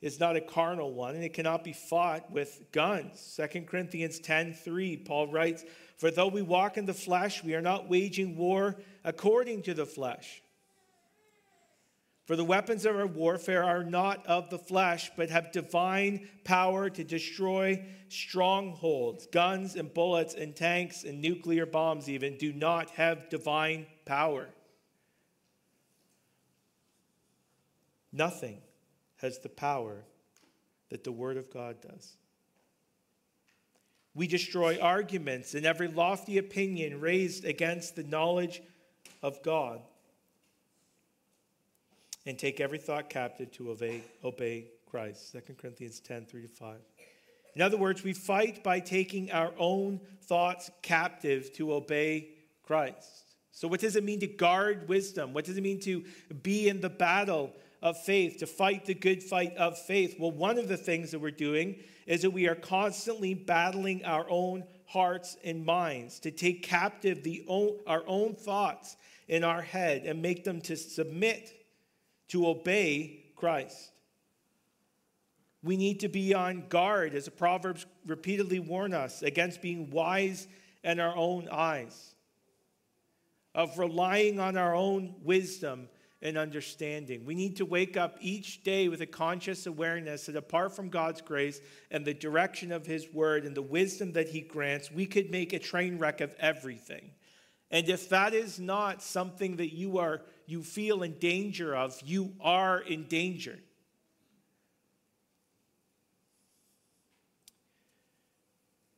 is 0.01 0.19
not 0.19 0.35
a 0.35 0.41
carnal 0.41 0.93
one, 0.93 1.15
and 1.15 1.23
it 1.23 1.33
cannot 1.33 1.63
be 1.63 1.73
fought 1.73 2.29
with 2.29 2.61
guns. 2.73 3.39
2 3.51 3.61
Corinthians 3.61 4.19
10 4.19 4.53
3, 4.53 4.97
Paul 4.97 5.27
writes, 5.27 5.63
For 5.97 6.11
though 6.11 6.27
we 6.27 6.41
walk 6.41 6.77
in 6.77 6.85
the 6.85 6.93
flesh, 6.93 7.43
we 7.43 7.55
are 7.55 7.61
not 7.61 7.89
waging 7.89 8.35
war 8.35 8.75
according 9.05 9.61
to 9.63 9.73
the 9.73 9.85
flesh. 9.85 10.42
For 12.25 12.37
the 12.37 12.43
weapons 12.45 12.85
of 12.85 12.95
our 12.95 13.05
warfare 13.05 13.63
are 13.63 13.83
not 13.83 14.25
of 14.25 14.49
the 14.49 14.57
flesh, 14.57 15.11
but 15.17 15.29
have 15.29 15.51
divine 15.51 16.29
power 16.45 16.89
to 16.89 17.03
destroy 17.03 17.85
strongholds. 18.07 19.27
Guns 19.27 19.75
and 19.75 19.93
bullets 19.93 20.33
and 20.33 20.55
tanks 20.55 21.03
and 21.03 21.21
nuclear 21.21 21.65
bombs, 21.65 22.09
even, 22.09 22.37
do 22.37 22.53
not 22.53 22.89
have 22.91 23.29
divine 23.29 23.87
power. 24.05 24.47
Nothing 28.13 28.61
has 29.17 29.39
the 29.39 29.49
power 29.49 30.05
that 30.89 31.03
the 31.03 31.11
Word 31.11 31.35
of 31.35 31.51
God 31.51 31.81
does. 31.81 32.15
We 34.15 34.27
destroy 34.27 34.79
arguments 34.79 35.55
and 35.55 35.65
every 35.65 35.87
lofty 35.89 36.37
opinion 36.37 37.01
raised 37.01 37.43
against 37.43 37.95
the 37.95 38.03
knowledge 38.03 38.61
of 39.21 39.41
God 39.43 39.81
and 42.25 42.37
take 42.37 42.59
every 42.59 42.77
thought 42.77 43.09
captive 43.09 43.51
to 43.51 43.71
obey, 43.71 44.01
obey 44.23 44.67
Christ. 44.89 45.31
2 45.33 45.53
Corinthians 45.55 45.99
10 45.99 46.25
3 46.25 46.41
to 46.43 46.47
5. 46.47 46.77
In 47.55 47.61
other 47.61 47.77
words, 47.77 48.03
we 48.03 48.13
fight 48.13 48.63
by 48.63 48.79
taking 48.79 49.31
our 49.31 49.51
own 49.57 49.99
thoughts 50.23 50.71
captive 50.81 51.53
to 51.53 51.73
obey 51.73 52.29
Christ. 52.63 53.35
So, 53.51 53.67
what 53.67 53.81
does 53.81 53.95
it 53.95 54.03
mean 54.03 54.19
to 54.21 54.27
guard 54.27 54.89
wisdom? 54.89 55.33
What 55.33 55.45
does 55.45 55.57
it 55.57 55.61
mean 55.61 55.79
to 55.81 56.03
be 56.41 56.69
in 56.69 56.81
the 56.81 56.89
battle 56.89 57.51
of 57.83 58.01
faith, 58.01 58.37
to 58.39 58.47
fight 58.47 58.85
the 58.85 58.95
good 58.95 59.21
fight 59.21 59.55
of 59.57 59.77
faith? 59.77 60.15
Well, 60.19 60.31
one 60.31 60.57
of 60.57 60.67
the 60.67 60.77
things 60.77 61.11
that 61.11 61.19
we're 61.19 61.31
doing 61.31 61.75
is 62.07 62.23
that 62.23 62.31
we 62.31 62.47
are 62.47 62.55
constantly 62.55 63.33
battling 63.33 64.03
our 64.05 64.25
own 64.29 64.63
hearts 64.87 65.37
and 65.43 65.65
minds 65.65 66.19
to 66.21 66.31
take 66.31 66.63
captive 66.63 67.23
the 67.23 67.43
own, 67.47 67.77
our 67.85 68.03
own 68.07 68.35
thoughts 68.35 68.97
in 69.27 69.43
our 69.43 69.61
head 69.61 70.03
and 70.05 70.21
make 70.21 70.43
them 70.43 70.59
to 70.61 70.75
submit, 70.75 71.62
to 72.33 72.47
obey 72.47 73.23
Christ. 73.35 73.91
We 75.61 75.77
need 75.77 75.99
to 75.99 76.09
be 76.09 76.33
on 76.33 76.65
guard, 76.67 77.13
as 77.13 77.25
the 77.25 77.31
Proverbs 77.31 77.85
repeatedly 78.07 78.59
warn 78.59 78.91
us, 78.91 79.21
against 79.21 79.61
being 79.61 79.91
wise 79.91 80.47
in 80.83 80.99
our 80.99 81.15
own 81.15 81.47
eyes, 81.51 82.15
of 83.53 83.77
relying 83.77 84.39
on 84.39 84.57
our 84.57 84.73
own 84.73 85.13
wisdom 85.21 85.87
and 86.23 86.35
understanding. 86.35 87.23
We 87.23 87.35
need 87.35 87.57
to 87.57 87.65
wake 87.65 87.97
up 87.97 88.17
each 88.19 88.63
day 88.63 88.87
with 88.87 89.01
a 89.01 89.05
conscious 89.05 89.67
awareness 89.67 90.25
that 90.25 90.35
apart 90.35 90.75
from 90.75 90.89
God's 90.89 91.21
grace 91.21 91.61
and 91.91 92.03
the 92.03 92.15
direction 92.15 92.71
of 92.71 92.87
His 92.87 93.13
word 93.13 93.45
and 93.45 93.55
the 93.55 93.61
wisdom 93.61 94.13
that 94.13 94.29
He 94.29 94.41
grants, 94.41 94.91
we 94.91 95.05
could 95.05 95.29
make 95.29 95.53
a 95.53 95.59
train 95.59 95.99
wreck 95.99 96.19
of 96.19 96.33
everything. 96.39 97.11
And 97.69 97.87
if 97.89 98.09
that 98.09 98.33
is 98.33 98.59
not 98.59 99.03
something 99.03 99.57
that 99.57 99.75
you 99.75 99.99
are 99.99 100.23
you 100.45 100.63
feel 100.63 101.03
in 101.03 101.19
danger 101.19 101.75
of, 101.75 101.99
you 102.03 102.33
are 102.41 102.79
in 102.79 103.03
danger. 103.05 103.59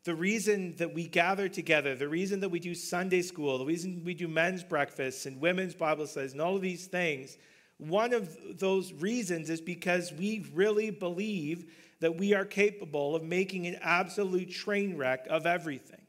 the 0.06 0.16
reason 0.16 0.76
that 0.78 0.94
we 0.94 1.08
gather 1.08 1.50
together, 1.50 1.96
the 1.96 2.08
reason 2.08 2.40
that 2.40 2.50
we 2.50 2.60
do 2.60 2.76
Sunday 2.76 3.24
school, 3.24 3.58
the 3.58 3.66
reason 3.66 4.04
we 4.06 4.14
do 4.14 4.28
men's 4.28 4.64
breakfasts 4.64 5.26
and 5.26 5.42
women's 5.42 5.74
Bible 5.74 6.06
studies 6.06 6.34
and 6.34 6.42
all 6.42 6.56
of 6.56 6.62
these 6.62 6.86
things, 6.86 7.38
one 7.80 8.14
of 8.14 8.38
those 8.60 8.94
reasons 8.94 9.50
is 9.50 9.60
because 9.60 10.14
we 10.14 10.46
really 10.54 10.92
believe 10.92 11.74
that 12.02 12.18
we 12.18 12.36
are 12.36 12.46
capable 12.46 13.16
of 13.16 13.24
making 13.24 13.66
an 13.66 13.78
absolute 13.82 14.52
train 14.52 14.96
wreck 14.96 15.26
of 15.28 15.48
everything. 15.48 16.05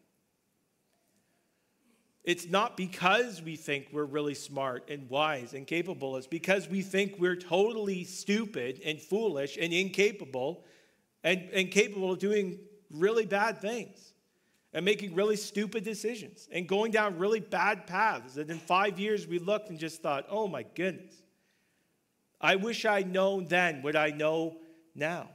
It's 2.27 2.49
not 2.49 2.77
because 2.77 3.41
we 3.41 3.55
think 3.55 3.87
we're 3.93 4.05
really 4.05 4.35
smart 4.35 4.91
and 4.91 5.09
wise 5.09 5.55
and 5.55 5.65
capable. 5.65 6.17
It's 6.17 6.27
because 6.27 6.69
we 6.69 6.83
think 6.83 7.15
we're 7.21 7.37
totally 7.37 8.03
stupid 8.03 8.83
and 8.85 9.01
foolish 9.01 9.57
and 9.57 9.73
incapable 9.73 10.65
and, 11.23 11.49
and 11.53 11.71
capable 11.71 12.13
of 12.13 12.19
doing 12.19 12.59
really 12.91 13.27
bad 13.27 13.61
things 13.61 14.13
and 14.73 14.85
making 14.85 15.15
really 15.15 15.37
stupid 15.37 15.85
decisions 15.85 16.49
and 16.51 16.69
going 16.69 16.91
down 16.91 17.17
really 17.17 17.39
bad 17.39 17.87
paths. 17.87 18.37
And 18.37 18.51
in 18.51 18.59
five 18.59 18.99
years, 18.99 19.29
we 19.29 19.39
looked 19.39 19.71
and 19.71 19.79
just 19.79 20.03
thought, 20.03 20.27
oh 20.29 20.49
my 20.49 20.65
goodness, 20.75 21.15
I 22.41 22.57
wish 22.57 22.85
I'd 22.85 23.11
known 23.11 23.47
then 23.47 23.83
what 23.83 23.95
I 23.95 24.11
know 24.11 24.57
now. 24.97 25.31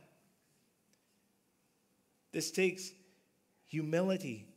This 2.33 2.51
takes 2.51 2.91
humility. 3.67 4.50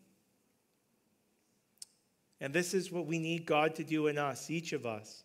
And 2.45 2.53
this 2.53 2.75
is 2.75 2.93
what 2.93 3.07
we 3.07 3.19
need 3.19 3.47
God 3.47 3.77
to 3.77 3.85
do 3.85 4.07
in 4.09 4.19
us, 4.19 4.51
each 4.51 4.75
of 4.75 4.85
us. 4.85 5.25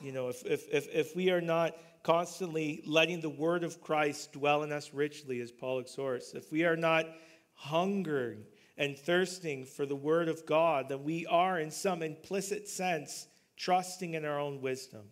You 0.00 0.10
know, 0.10 0.28
if, 0.28 0.44
if, 0.44 0.66
if, 0.72 0.92
if 0.92 1.14
we 1.14 1.30
are 1.30 1.40
not 1.40 1.76
constantly 2.02 2.82
letting 2.84 3.20
the 3.20 3.30
word 3.30 3.62
of 3.62 3.80
Christ 3.80 4.32
dwell 4.32 4.64
in 4.64 4.72
us 4.72 4.92
richly, 4.92 5.40
as 5.40 5.52
Paul 5.52 5.78
exhorts, 5.78 6.34
if 6.34 6.50
we 6.50 6.64
are 6.64 6.76
not 6.76 7.06
hungering 7.54 8.42
and 8.76 8.98
thirsting 8.98 9.66
for 9.66 9.86
the 9.86 9.94
word 9.94 10.28
of 10.28 10.44
God, 10.46 10.88
then 10.88 11.04
we 11.04 11.26
are, 11.26 11.60
in 11.60 11.70
some 11.70 12.02
implicit 12.02 12.66
sense, 12.66 13.28
trusting 13.56 14.14
in 14.14 14.24
our 14.24 14.40
own 14.40 14.60
wisdom. 14.60 15.04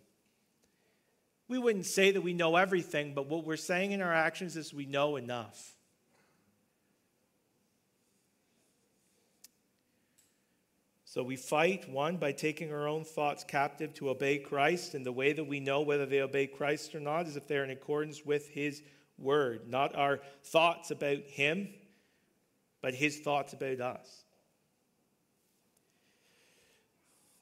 We 1.47 1.59
wouldn't 1.59 1.85
say 1.85 2.11
that 2.11 2.19
we 2.19 2.33
know 2.33 2.57
everything, 2.57 3.13
but 3.13 3.29
what 3.29 3.45
we're 3.45 3.55
saying 3.55 3.93
in 3.93 4.01
our 4.01 4.13
actions 4.13 4.57
is 4.57 4.73
we 4.73 4.85
know 4.85 5.15
enough. 5.15 5.76
So 11.17 11.23
we 11.23 11.35
fight, 11.35 11.89
one, 11.89 12.17
by 12.17 12.31
taking 12.31 12.71
our 12.71 12.87
own 12.87 13.03
thoughts 13.03 13.43
captive 13.43 13.91
to 13.95 14.11
obey 14.11 14.37
Christ. 14.37 14.93
And 14.93 15.03
the 15.03 15.11
way 15.11 15.33
that 15.33 15.45
we 15.45 15.59
know 15.59 15.81
whether 15.81 16.05
they 16.05 16.21
obey 16.21 16.45
Christ 16.45 16.93
or 16.93 16.99
not 16.99 17.25
is 17.25 17.35
if 17.35 17.47
they're 17.47 17.63
in 17.63 17.71
accordance 17.71 18.23
with 18.23 18.47
his 18.49 18.83
word, 19.17 19.67
not 19.67 19.95
our 19.95 20.19
thoughts 20.43 20.91
about 20.91 21.23
him, 21.25 21.69
but 22.83 22.93
his 22.93 23.17
thoughts 23.21 23.53
about 23.53 23.81
us. 23.81 24.25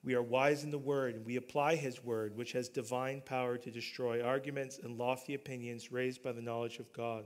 We 0.05 0.13
are 0.13 0.23
wise 0.23 0.63
in 0.63 0.71
the 0.71 0.77
word, 0.77 1.15
and 1.15 1.25
we 1.25 1.35
apply 1.35 1.75
his 1.75 2.01
word, 2.01 2.37
which 2.37 2.53
has 2.53 2.69
divine 2.69 3.23
power 3.25 3.57
to 3.57 3.71
destroy 3.71 4.23
arguments 4.23 4.79
and 4.81 4.97
lofty 4.97 5.33
opinions 5.33 5.91
raised 5.91 6.23
by 6.23 6.31
the 6.31 6.41
knowledge 6.41 6.79
of 6.79 6.93
God. 6.93 7.25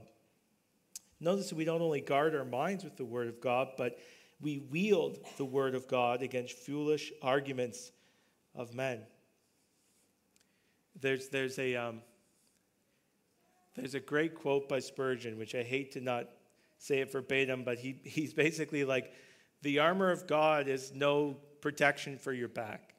Notice 1.20 1.50
that 1.50 1.54
we 1.54 1.64
don't 1.64 1.82
only 1.82 2.00
guard 2.00 2.34
our 2.34 2.44
minds 2.44 2.82
with 2.82 2.96
the 2.96 3.04
word 3.04 3.28
of 3.28 3.40
God, 3.40 3.68
but 3.76 3.98
we 4.40 4.58
wield 4.58 5.18
the 5.36 5.44
word 5.44 5.74
of 5.74 5.86
God 5.86 6.22
against 6.22 6.56
foolish 6.56 7.12
arguments 7.22 7.92
of 8.54 8.74
men. 8.74 9.00
There's, 11.00 11.28
there's, 11.28 11.58
a, 11.58 11.76
um, 11.76 12.02
there's 13.76 13.94
a 13.94 14.00
great 14.00 14.34
quote 14.34 14.68
by 14.68 14.80
Spurgeon, 14.80 15.38
which 15.38 15.54
I 15.54 15.62
hate 15.62 15.92
to 15.92 16.00
not 16.00 16.28
say 16.78 17.00
it 17.00 17.12
verbatim, 17.12 17.64
but 17.64 17.78
he, 17.78 18.00
he's 18.04 18.32
basically 18.32 18.84
like, 18.84 19.12
the 19.62 19.78
armor 19.78 20.10
of 20.10 20.26
God 20.26 20.68
is 20.68 20.92
no 20.94 21.36
protection 21.60 22.16
for 22.16 22.32
your 22.32 22.48
back. 22.48 22.94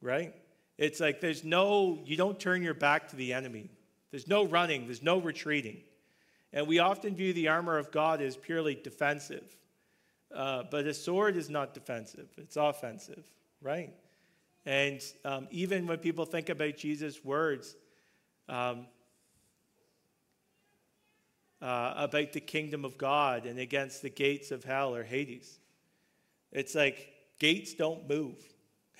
Right? 0.00 0.34
It's 0.76 1.00
like 1.00 1.20
there's 1.20 1.42
no, 1.42 1.98
you 2.04 2.16
don't 2.16 2.38
turn 2.38 2.62
your 2.62 2.74
back 2.74 3.08
to 3.08 3.16
the 3.16 3.32
enemy. 3.32 3.70
There's 4.12 4.28
no 4.28 4.44
running, 4.44 4.86
there's 4.86 5.02
no 5.02 5.20
retreating. 5.20 5.78
And 6.52 6.66
we 6.66 6.78
often 6.78 7.14
view 7.14 7.32
the 7.32 7.48
armor 7.48 7.76
of 7.76 7.90
God 7.90 8.22
as 8.22 8.36
purely 8.36 8.76
defensive. 8.76 9.56
Uh, 10.34 10.64
but 10.70 10.86
a 10.86 10.94
sword 10.94 11.36
is 11.36 11.48
not 11.48 11.74
defensive, 11.74 12.28
it's 12.36 12.56
offensive, 12.56 13.24
right? 13.62 13.94
And 14.66 15.02
um, 15.24 15.48
even 15.50 15.86
when 15.86 15.98
people 15.98 16.26
think 16.26 16.50
about 16.50 16.76
Jesus' 16.76 17.24
words 17.24 17.74
um, 18.48 18.86
uh, 21.62 21.94
about 21.96 22.32
the 22.32 22.40
kingdom 22.40 22.84
of 22.84 22.98
God 22.98 23.46
and 23.46 23.58
against 23.58 24.02
the 24.02 24.10
gates 24.10 24.50
of 24.50 24.64
hell 24.64 24.94
or 24.94 25.02
Hades, 25.02 25.58
it's 26.52 26.74
like 26.74 27.10
gates 27.38 27.72
don't 27.72 28.06
move, 28.08 28.36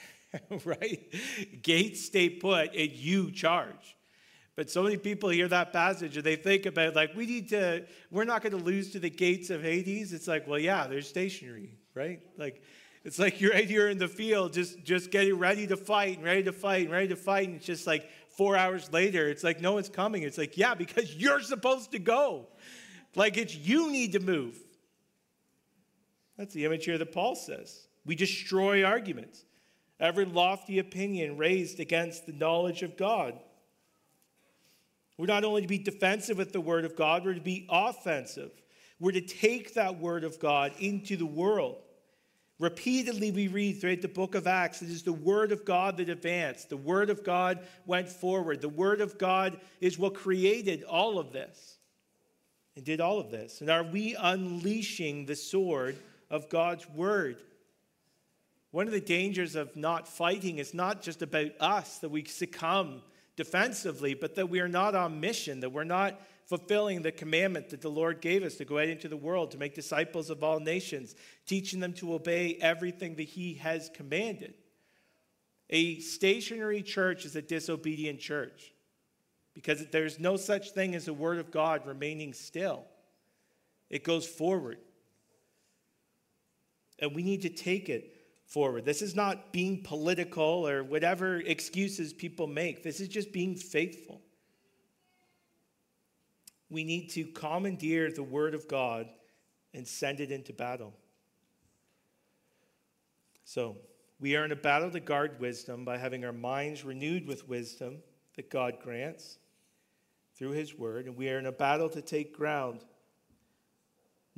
right? 0.64 1.14
Gates 1.62 2.05
stay 2.07 2.31
put 2.31 2.74
and 2.74 2.91
you 2.93 3.31
charge. 3.31 3.97
But 4.59 4.68
so 4.68 4.82
many 4.82 4.96
people 4.96 5.28
hear 5.28 5.46
that 5.46 5.72
passage 5.72 6.16
and 6.16 6.26
they 6.26 6.34
think 6.34 6.66
about 6.66 6.96
like 6.96 7.14
we 7.14 7.26
need 7.26 7.48
to 7.50 7.84
we're 8.11 8.24
not 8.24 8.42
going 8.42 8.59
to 8.59 8.64
lose 8.64 8.90
to 8.90 8.98
the 8.98 9.09
gates 9.09 9.50
of 9.50 9.62
Hades. 9.62 10.12
It's 10.12 10.26
like, 10.26 10.48
well, 10.48 10.59
yeah, 10.59 10.88
they're 10.88 11.00
stationary, 11.00 11.78
right? 11.94 12.20
Like 12.36 12.61
it's 13.04 13.20
like 13.20 13.40
you're 13.40 13.52
right 13.52 13.68
here 13.68 13.88
in 13.88 13.98
the 13.98 14.09
field 14.09 14.54
just 14.54 14.82
just 14.82 15.12
getting 15.12 15.38
ready 15.38 15.68
to 15.68 15.76
fight 15.76 16.16
and 16.16 16.24
ready 16.24 16.42
to 16.42 16.52
fight 16.52 16.86
and 16.86 16.90
ready 16.90 17.06
to 17.06 17.14
fight 17.14 17.46
and 17.46 17.59
it's 17.59 17.66
just 17.66 17.86
like 17.86 18.11
4 18.30 18.56
hours 18.56 18.92
later 18.92 19.28
it's 19.28 19.44
like 19.44 19.61
no 19.61 19.74
one's 19.74 19.88
coming. 19.88 20.24
It's 20.24 20.38
like, 20.38 20.59
yeah, 20.59 20.74
because 20.74 21.14
you're 21.22 21.40
supposed 21.40 21.92
to 21.92 22.00
go. 22.00 22.48
Like 23.14 23.36
it's 23.36 23.54
you 23.54 23.92
need 23.92 24.11
to 24.14 24.18
move. 24.18 24.59
That's 26.36 26.52
the 26.52 26.64
image 26.64 26.84
here 26.84 26.98
that 26.98 27.12
Paul 27.12 27.36
says. 27.36 27.86
We 28.04 28.16
destroy 28.16 28.82
arguments. 28.82 29.44
Every 30.00 30.24
lofty 30.24 30.80
opinion 30.80 31.36
raised 31.36 31.78
against 31.78 32.26
the 32.26 32.32
knowledge 32.32 32.82
of 32.82 32.96
God. 32.96 33.38
We're 35.19 35.27
not 35.27 35.45
only 35.45 35.62
to 35.62 35.69
be 35.69 35.79
defensive 35.79 36.39
with 36.39 36.53
the 36.53 36.61
Word 36.61 36.85
of 36.85 36.97
God, 36.97 37.25
we're 37.25 37.35
to 37.35 37.41
be 37.41 37.66
offensive. 37.69 38.53
We're 39.01 39.12
to 39.12 39.21
take 39.21 39.75
that 39.75 39.99
Word 39.99 40.25
of 40.25 40.39
God 40.39 40.73
into 40.79 41.16
the 41.16 41.27
world. 41.27 41.77
Repeatedly, 42.61 43.31
we 43.31 43.49
read 43.49 43.81
throughout 43.81 44.03
the 44.03 44.09
book 44.09 44.35
of 44.35 44.47
Acts, 44.47 44.81
it 44.81 44.91
is 44.91 45.03
the 45.03 45.12
Word 45.12 45.53
of 45.53 45.64
God 45.64 45.97
that 45.97 46.09
advanced. 46.09 46.71
The 46.71 46.77
Word 46.77 47.11
of 47.11 47.25
God 47.25 47.61
went 47.85 48.09
forward. 48.09 48.61
The 48.61 48.69
Word 48.69 49.01
of 49.01 49.19
God 49.19 49.61
is 49.81 49.99
what 49.99 50.14
created 50.14 50.85
all 50.85 51.19
of 51.19 51.33
this 51.33 51.79
and 52.77 52.85
did 52.85 53.01
all 53.01 53.19
of 53.19 53.31
this. 53.31 53.61
And 53.61 53.71
are 53.71 53.85
we 53.85 54.14
unleashing 54.14 55.27
the 55.27 55.37
sword 55.37 55.97
of 56.31 56.49
God's 56.49 56.89
Word? 56.89 57.39
One 58.71 58.87
of 58.87 58.93
the 58.93 59.01
dangers 59.01 59.57
of 59.57 59.75
not 59.75 60.07
fighting 60.07 60.59
is 60.59 60.75
not 60.75 61.03
just 61.03 61.23
about 61.23 61.53
us, 61.59 61.99
that 61.99 62.11
we 62.11 62.25
succumb 62.25 63.03
defensively, 63.39 64.14
but 64.14 64.34
that 64.34 64.51
we 64.51 64.59
are 64.59 64.68
not 64.68 64.97
on 64.97 65.20
mission, 65.20 65.61
that 65.61 65.70
we're 65.70 65.84
not 65.84 66.20
fulfilling 66.47 67.03
the 67.03 67.12
commandment 67.12 67.70
that 67.70 67.80
the 67.80 67.89
Lord 67.89 68.20
gave 68.20 68.43
us 68.43 68.57
to 68.57 68.64
go 68.64 68.78
out 68.78 68.89
into 68.89 69.07
the 69.07 69.16
world 69.16 69.53
to 69.53 69.59
make 69.59 69.76
disciples 69.76 70.28
of 70.28 70.43
all 70.43 70.59
nations, 70.59 71.14
teaching 71.47 71.78
them 71.78 71.93
to 71.95 72.14
obey 72.14 72.59
everything 72.61 73.14
that 73.14 73.28
He 73.28 73.55
has 73.55 73.91
commanded. 73.95 74.55
A 75.70 76.01
stationary 76.01 76.82
church 76.82 77.24
is 77.24 77.36
a 77.36 77.43
disobedient 77.43 78.18
church 78.18 78.72
because 79.55 79.86
there's 79.93 80.18
no 80.18 80.36
such 80.36 80.72
thing 80.72 80.97
as 80.97 81.05
the 81.05 81.14
Word 81.14 81.39
of 81.39 81.53
God 81.53 81.86
remaining 81.86 82.32
still, 82.32 82.86
it 83.89 84.03
goes 84.03 84.26
forward. 84.26 84.78
And 86.99 87.14
we 87.14 87.22
need 87.22 87.43
to 87.43 87.51
take 87.51 87.89
it 87.89 88.18
forward. 88.49 88.84
This 88.84 89.03
is 89.03 89.14
not 89.14 89.53
being 89.53 89.82
political 89.82 90.66
or 90.66 90.82
whatever 90.82 91.36
excuses 91.36 92.12
people 92.12 92.46
make. 92.46 92.82
This 92.82 92.99
is 92.99 93.09
just 93.09 93.30
being 93.30 93.55
faithful. 93.55 94.22
We 96.70 96.82
need 96.82 97.11
to 97.11 97.24
commandeer 97.24 98.11
the 98.11 98.22
Word 98.22 98.55
of 98.55 98.66
God 98.66 99.09
and 99.74 99.86
send 99.86 100.20
it 100.20 100.32
into 100.32 100.53
battle. 100.53 100.94
So, 103.44 103.76
we 104.20 104.34
are 104.34 104.44
in 104.44 104.53
a 104.53 104.57
battle 104.57 104.90
to 104.90 105.01
guard 105.01 105.38
wisdom 105.38 105.84
by 105.84 105.96
having 105.96 106.24
our 106.24 106.32
minds 106.32 106.84
renewed 106.84 107.26
with 107.26 107.49
wisdom 107.49 107.99
that 108.34 108.51
God 108.51 108.78
grants 108.82 109.38
through 110.36 110.51
His 110.51 110.76
Word. 110.76 111.07
And 111.07 111.16
we 111.16 111.28
are 111.30 111.38
in 111.38 111.46
a 111.46 111.53
battle 111.53 111.88
to 111.90 112.03
take 112.03 112.36
ground 112.36 112.84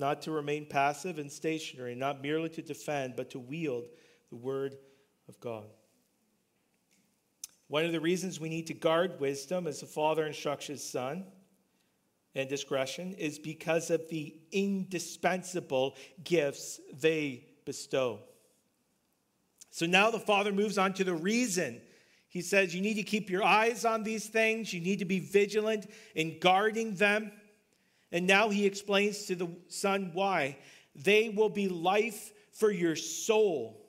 not 0.00 0.22
to 0.22 0.32
remain 0.32 0.66
passive 0.66 1.18
and 1.18 1.30
stationary, 1.30 1.94
not 1.94 2.22
merely 2.22 2.48
to 2.48 2.62
defend, 2.62 3.14
but 3.16 3.30
to 3.30 3.38
wield 3.38 3.88
the 4.30 4.36
Word 4.36 4.76
of 5.28 5.38
God. 5.38 5.66
One 7.68 7.84
of 7.84 7.92
the 7.92 8.00
reasons 8.00 8.40
we 8.40 8.48
need 8.48 8.66
to 8.66 8.74
guard 8.74 9.20
wisdom 9.20 9.68
as 9.68 9.80
the 9.80 9.86
Father 9.86 10.26
instructs 10.26 10.66
his 10.66 10.82
Son 10.82 11.24
and 12.34 12.48
discretion 12.48 13.12
is 13.12 13.38
because 13.38 13.90
of 13.90 14.08
the 14.08 14.34
indispensable 14.50 15.96
gifts 16.24 16.80
they 16.92 17.44
bestow. 17.64 18.20
So 19.70 19.86
now 19.86 20.10
the 20.10 20.18
Father 20.18 20.52
moves 20.52 20.78
on 20.78 20.94
to 20.94 21.04
the 21.04 21.14
reason. 21.14 21.80
He 22.28 22.42
says, 22.42 22.74
You 22.74 22.80
need 22.80 22.94
to 22.94 23.02
keep 23.02 23.30
your 23.30 23.44
eyes 23.44 23.84
on 23.84 24.02
these 24.02 24.26
things, 24.26 24.72
you 24.72 24.80
need 24.80 24.98
to 25.00 25.04
be 25.04 25.20
vigilant 25.20 25.88
in 26.14 26.38
guarding 26.40 26.94
them. 26.94 27.32
And 28.12 28.26
now 28.26 28.48
he 28.48 28.66
explains 28.66 29.24
to 29.26 29.34
the 29.34 29.48
Son 29.68 30.10
why. 30.12 30.58
They 30.94 31.28
will 31.28 31.48
be 31.48 31.68
life 31.68 32.32
for 32.52 32.70
your 32.70 32.96
soul, 32.96 33.88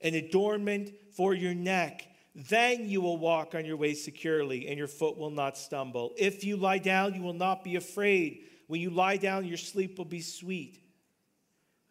an 0.00 0.14
adornment 0.14 0.92
for 1.16 1.32
your 1.32 1.54
neck. 1.54 2.08
Then 2.34 2.88
you 2.88 3.00
will 3.00 3.18
walk 3.18 3.54
on 3.54 3.64
your 3.64 3.76
way 3.76 3.94
securely, 3.94 4.68
and 4.68 4.78
your 4.78 4.88
foot 4.88 5.16
will 5.16 5.30
not 5.30 5.56
stumble. 5.56 6.12
If 6.16 6.44
you 6.44 6.56
lie 6.56 6.78
down, 6.78 7.14
you 7.14 7.22
will 7.22 7.32
not 7.34 7.62
be 7.62 7.76
afraid. 7.76 8.44
When 8.66 8.80
you 8.80 8.90
lie 8.90 9.18
down, 9.18 9.46
your 9.46 9.58
sleep 9.58 9.98
will 9.98 10.06
be 10.06 10.22
sweet. 10.22 10.78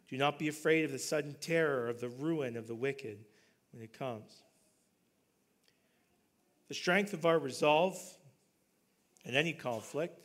Do 0.10 0.18
not 0.18 0.38
be 0.38 0.50
afraid 0.50 0.84
of 0.84 0.92
the 0.92 1.00
sudden 1.00 1.36
terror 1.40 1.88
of 1.88 2.02
the 2.02 2.10
ruin 2.10 2.58
of 2.58 2.68
the 2.68 2.76
wicked 2.76 3.24
when 3.72 3.82
it 3.82 3.98
comes. 3.98 4.30
The 6.68 6.74
strength 6.74 7.14
of 7.14 7.26
our 7.26 7.40
resolve 7.40 7.98
in 9.24 9.36
any 9.36 9.54
conflict 9.54 10.21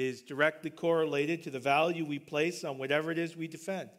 is 0.00 0.22
directly 0.22 0.70
correlated 0.70 1.42
to 1.42 1.50
the 1.50 1.58
value 1.58 2.04
we 2.04 2.18
place 2.18 2.64
on 2.64 2.78
whatever 2.78 3.10
it 3.10 3.18
is 3.18 3.36
we 3.36 3.48
defend. 3.48 3.90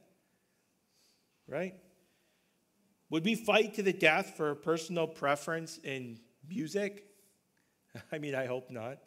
Right? 1.47 1.75
Would 3.09 3.25
we 3.25 3.35
fight 3.35 3.73
to 3.75 3.83
the 3.83 3.93
death 3.93 4.33
for 4.37 4.51
a 4.51 4.55
personal 4.55 5.05
preference 5.05 5.79
in 5.83 6.19
music? 6.47 7.05
I 8.11 8.17
mean, 8.17 8.35
I 8.35 8.45
hope 8.45 8.71
not. 8.71 8.99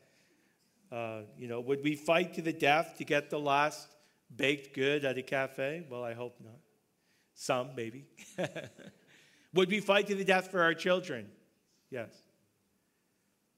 Uh, 0.92 1.22
you 1.38 1.48
know, 1.48 1.60
would 1.60 1.82
we 1.82 1.96
fight 1.96 2.34
to 2.34 2.42
the 2.42 2.52
death 2.52 2.94
to 2.98 3.04
get 3.04 3.30
the 3.30 3.40
last 3.40 3.88
baked 4.36 4.74
good 4.74 5.04
at 5.04 5.18
a 5.18 5.22
cafe? 5.22 5.86
Well, 5.88 6.04
I 6.04 6.12
hope 6.12 6.36
not. 6.40 6.58
Some, 7.34 7.70
maybe. 7.74 8.04
would 9.54 9.70
we 9.70 9.80
fight 9.80 10.06
to 10.08 10.14
the 10.14 10.24
death 10.24 10.50
for 10.50 10.62
our 10.62 10.74
children? 10.74 11.26
Yes. 11.90 12.10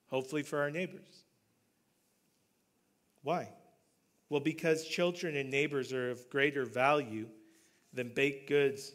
Hopefully 0.07 0.43
for 0.43 0.61
our 0.61 0.71
neighbors. 0.71 1.25
Why? 3.27 3.49
Well, 4.31 4.39
because 4.39 4.87
children 4.87 5.35
and 5.35 5.51
neighbors 5.51 5.93
are 5.93 6.13
of 6.13 6.31
greater 6.31 6.65
value 6.65 7.27
than 7.93 8.11
baked 8.15 8.49
goods 8.49 8.93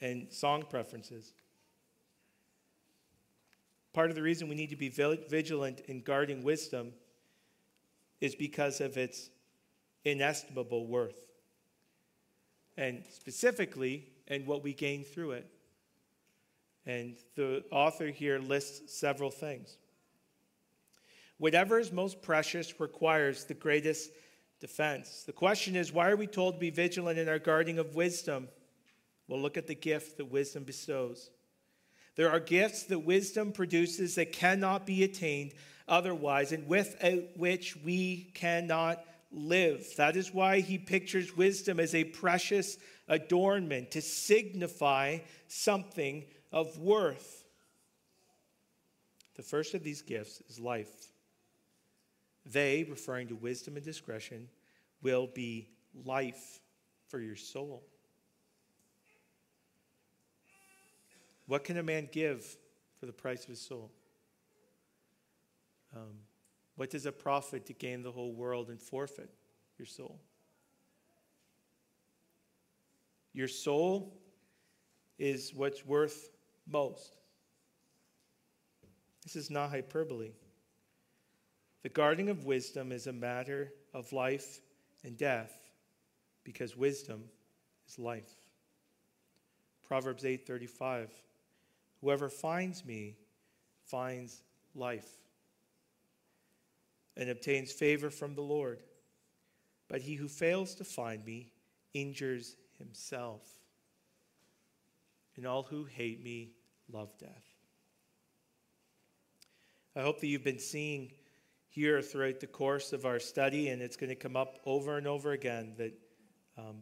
and 0.00 0.32
song 0.32 0.64
preferences. 0.70 1.34
Part 3.92 4.08
of 4.08 4.16
the 4.16 4.22
reason 4.22 4.48
we 4.48 4.54
need 4.54 4.70
to 4.70 4.76
be 4.76 4.88
vigilant 4.88 5.80
in 5.80 6.00
guarding 6.00 6.42
wisdom 6.42 6.94
is 8.22 8.34
because 8.34 8.80
of 8.80 8.96
its 8.96 9.28
inestimable 10.02 10.86
worth. 10.86 11.26
And 12.78 13.04
specifically, 13.10 14.06
and 14.28 14.46
what 14.46 14.64
we 14.64 14.72
gain 14.72 15.04
through 15.04 15.32
it. 15.32 15.46
And 16.86 17.16
the 17.34 17.64
author 17.70 18.06
here 18.06 18.38
lists 18.38 18.98
several 18.98 19.30
things. 19.30 19.76
Whatever 21.38 21.78
is 21.78 21.92
most 21.92 22.20
precious 22.20 22.78
requires 22.80 23.44
the 23.44 23.54
greatest 23.54 24.10
defense. 24.60 25.22
The 25.24 25.32
question 25.32 25.76
is 25.76 25.92
why 25.92 26.10
are 26.10 26.16
we 26.16 26.26
told 26.26 26.54
to 26.54 26.60
be 26.60 26.70
vigilant 26.70 27.18
in 27.18 27.28
our 27.28 27.38
guarding 27.38 27.78
of 27.78 27.94
wisdom? 27.94 28.48
Well, 29.28 29.40
look 29.40 29.56
at 29.56 29.66
the 29.66 29.74
gift 29.74 30.16
that 30.16 30.26
wisdom 30.26 30.64
bestows. 30.64 31.30
There 32.16 32.30
are 32.30 32.40
gifts 32.40 32.84
that 32.84 33.00
wisdom 33.00 33.52
produces 33.52 34.16
that 34.16 34.32
cannot 34.32 34.86
be 34.86 35.04
attained 35.04 35.52
otherwise, 35.86 36.52
and 36.52 36.66
without 36.66 37.22
which 37.36 37.76
we 37.76 38.32
cannot 38.34 39.04
live. 39.30 39.86
That 39.96 40.16
is 40.16 40.34
why 40.34 40.60
he 40.60 40.78
pictures 40.78 41.36
wisdom 41.36 41.78
as 41.78 41.94
a 41.94 42.04
precious 42.04 42.76
adornment 43.06 43.92
to 43.92 44.02
signify 44.02 45.18
something 45.46 46.24
of 46.50 46.78
worth. 46.78 47.44
The 49.36 49.42
first 49.42 49.74
of 49.74 49.84
these 49.84 50.02
gifts 50.02 50.42
is 50.48 50.58
life. 50.58 50.90
They, 52.50 52.84
referring 52.84 53.28
to 53.28 53.34
wisdom 53.34 53.76
and 53.76 53.84
discretion, 53.84 54.48
will 55.02 55.26
be 55.26 55.68
life 56.04 56.60
for 57.06 57.20
your 57.20 57.36
soul. 57.36 57.84
What 61.46 61.64
can 61.64 61.76
a 61.78 61.82
man 61.82 62.08
give 62.10 62.56
for 62.98 63.06
the 63.06 63.12
price 63.12 63.42
of 63.42 63.50
his 63.50 63.60
soul? 63.60 63.90
Um, 65.94 66.20
what 66.76 66.90
does 66.90 67.06
a 67.06 67.12
profit 67.12 67.66
to 67.66 67.72
gain 67.72 68.02
the 68.02 68.12
whole 68.12 68.32
world 68.32 68.68
and 68.68 68.80
forfeit 68.80 69.30
your 69.78 69.86
soul? 69.86 70.20
Your 73.32 73.48
soul 73.48 74.14
is 75.18 75.54
what's 75.54 75.84
worth 75.84 76.30
most. 76.66 77.16
This 79.22 79.36
is 79.36 79.50
not 79.50 79.70
hyperbole. 79.70 80.30
The 81.82 81.88
guarding 81.88 82.28
of 82.28 82.44
wisdom 82.44 82.92
is 82.92 83.06
a 83.06 83.12
matter 83.12 83.72
of 83.94 84.12
life 84.12 84.60
and 85.04 85.16
death 85.16 85.52
because 86.44 86.76
wisdom 86.76 87.24
is 87.88 87.98
life. 87.98 88.34
Proverbs 89.86 90.24
8:35 90.24 91.08
Whoever 92.00 92.28
finds 92.28 92.84
me 92.84 93.16
finds 93.84 94.42
life 94.74 95.18
and 97.16 97.30
obtains 97.30 97.72
favor 97.72 98.10
from 98.10 98.34
the 98.34 98.42
Lord. 98.42 98.82
But 99.88 100.02
he 100.02 100.14
who 100.14 100.28
fails 100.28 100.74
to 100.76 100.84
find 100.84 101.24
me 101.24 101.52
injures 101.94 102.56
himself. 102.78 103.42
And 105.36 105.46
all 105.46 105.64
who 105.64 105.84
hate 105.84 106.22
me 106.22 106.52
love 106.92 107.16
death. 107.18 107.54
I 109.96 110.02
hope 110.02 110.20
that 110.20 110.26
you've 110.26 110.44
been 110.44 110.58
seeing 110.58 111.12
here 111.78 112.02
throughout 112.02 112.40
the 112.40 112.46
course 112.48 112.92
of 112.92 113.06
our 113.06 113.20
study, 113.20 113.68
and 113.68 113.80
it's 113.80 113.96
going 113.96 114.08
to 114.08 114.16
come 114.16 114.36
up 114.36 114.58
over 114.66 114.98
and 114.98 115.06
over 115.06 115.30
again 115.30 115.74
that 115.78 115.92
um, 116.56 116.78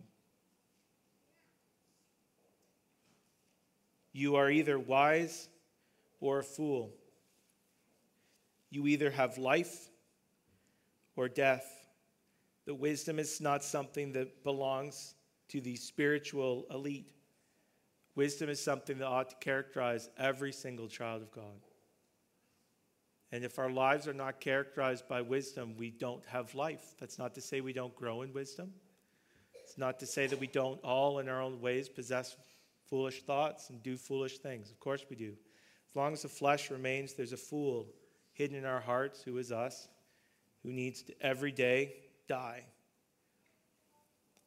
you 4.15 4.37
are 4.37 4.51
either 4.51 4.79
wise 4.79 5.51
or 6.19 6.39
a 6.39 6.43
fool. 6.43 6.95
You 8.71 8.87
either 8.87 9.11
have 9.11 9.37
life 9.37 9.91
or 11.15 11.29
death. 11.29 11.71
The 12.65 12.75
wisdom 12.75 13.19
is 13.19 13.39
not 13.39 13.63
something 13.63 14.13
that 14.13 14.45
belongs 14.45 15.15
to 15.49 15.61
the 15.61 15.77
spiritual 15.77 16.65
elite. 16.71 17.13
Wisdom 18.15 18.49
is 18.49 18.65
something 18.65 18.97
that 19.01 19.07
ought 19.07 19.29
to 19.29 19.37
characterize 19.41 20.09
every 20.17 20.53
single 20.53 20.89
child 20.89 21.21
of 21.21 21.31
God. 21.33 21.61
And 23.33 23.45
if 23.45 23.59
our 23.59 23.71
lives 23.71 24.07
are 24.07 24.15
not 24.15 24.41
characterized 24.41 25.09
by 25.09 25.21
wisdom, 25.21 25.75
we 25.77 25.91
don't 25.91 26.25
have 26.27 26.55
life. 26.55 26.95
That's 27.01 27.19
not 27.19 27.35
to 27.35 27.41
say 27.41 27.61
we 27.61 27.73
don't 27.73 27.95
grow 27.97 28.23
in 28.23 28.33
wisdom. 28.33 28.73
It's 29.65 29.79
not 29.79 29.99
to 30.01 30.07
say 30.07 30.27
that 30.29 30.39
we 30.39 30.47
don't 30.47 30.81
all, 30.85 31.19
in 31.19 31.29
our 31.29 31.43
own 31.43 31.61
ways, 31.61 31.89
possess 31.89 32.37
foolish 32.89 33.23
thoughts 33.25 33.71
and 33.71 33.83
do 33.83 33.97
foolish 33.97 34.39
things. 34.39 34.71
Of 34.71 34.79
course 34.79 35.05
we 35.11 35.17
do. 35.17 35.33
As 35.91 35.97
long 35.97 36.13
as 36.13 36.23
the 36.23 36.29
flesh 36.29 36.71
remains, 36.71 37.15
there's 37.15 37.33
a 37.33 37.37
fool 37.37 37.89
hidden 38.33 38.57
in 38.57 38.65
our 38.65 38.81
hearts 38.81 39.23
who 39.23 39.39
is 39.39 39.51
us 39.51 39.89
who 40.67 40.73
needs 40.73 41.03
to 41.03 41.15
every 41.21 41.53
day 41.53 41.95
die. 42.29 42.65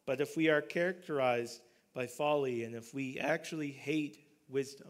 But 0.05 0.19
if 0.19 0.35
we 0.35 0.49
are 0.49 0.61
characterized 0.61 1.61
by 1.93 2.07
folly 2.07 2.65
and 2.65 2.75
if 2.75 2.93
we 2.93 3.17
actually 3.19 3.71
hate 3.71 4.19
wisdom, 4.49 4.89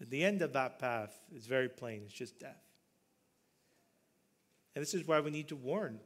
at 0.00 0.08
the 0.08 0.22
end 0.22 0.42
of 0.42 0.52
that 0.52 0.78
path 0.78 1.18
is 1.34 1.46
very 1.46 1.68
plain 1.68 2.02
it's 2.04 2.12
just 2.12 2.38
death. 2.38 2.65
And 4.76 4.82
this 4.82 4.92
is 4.92 5.06
why 5.08 5.20
we 5.20 5.30
need 5.30 5.48
to 5.48 5.56
warn 5.56 5.98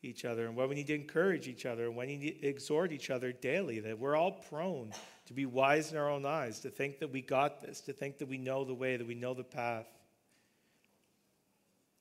each 0.00 0.24
other 0.24 0.46
and 0.46 0.54
why 0.54 0.66
we 0.66 0.76
need 0.76 0.86
to 0.86 0.94
encourage 0.94 1.48
each 1.48 1.66
other 1.66 1.86
and 1.86 1.96
why 1.96 2.06
we 2.06 2.16
need 2.16 2.40
to 2.40 2.46
exhort 2.46 2.92
each 2.92 3.10
other 3.10 3.32
daily 3.32 3.80
that 3.80 3.98
we're 3.98 4.14
all 4.14 4.30
prone 4.30 4.92
to 5.26 5.32
be 5.34 5.46
wise 5.46 5.90
in 5.90 5.98
our 5.98 6.08
own 6.08 6.24
eyes, 6.24 6.60
to 6.60 6.70
think 6.70 7.00
that 7.00 7.10
we 7.10 7.20
got 7.20 7.60
this, 7.60 7.80
to 7.80 7.92
think 7.92 8.18
that 8.18 8.28
we 8.28 8.38
know 8.38 8.64
the 8.64 8.72
way, 8.72 8.96
that 8.96 9.06
we 9.06 9.16
know 9.16 9.34
the 9.34 9.42
path. 9.42 9.88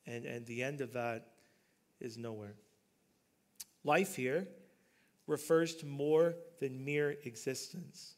And, 0.06 0.26
and 0.26 0.46
the 0.46 0.62
end 0.62 0.82
of 0.82 0.94
that 0.94 1.30
is 2.00 2.16
nowhere. 2.16 2.54
Life 3.84 4.16
here 4.16 4.48
refers 5.26 5.74
to 5.78 5.88
more 5.88 6.36
than 6.60 6.86
mere 6.86 7.16
existence. 7.24 8.14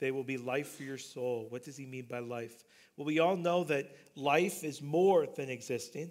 They 0.00 0.10
will 0.10 0.24
be 0.24 0.36
life 0.36 0.74
for 0.76 0.82
your 0.82 0.98
soul. 0.98 1.46
What 1.48 1.62
does 1.62 1.76
he 1.76 1.86
mean 1.86 2.06
by 2.10 2.18
life? 2.18 2.64
Well, 2.96 3.06
we 3.06 3.20
all 3.20 3.36
know 3.36 3.62
that 3.64 3.94
life 4.16 4.64
is 4.64 4.82
more 4.82 5.26
than 5.26 5.48
existing. 5.48 6.10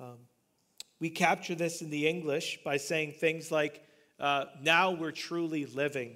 Um, 0.00 0.16
we 1.02 1.10
capture 1.10 1.56
this 1.56 1.82
in 1.82 1.90
the 1.90 2.06
English 2.06 2.60
by 2.64 2.76
saying 2.76 3.10
things 3.10 3.50
like, 3.50 3.84
uh, 4.20 4.44
now 4.62 4.92
we're 4.92 5.10
truly 5.10 5.66
living. 5.66 6.14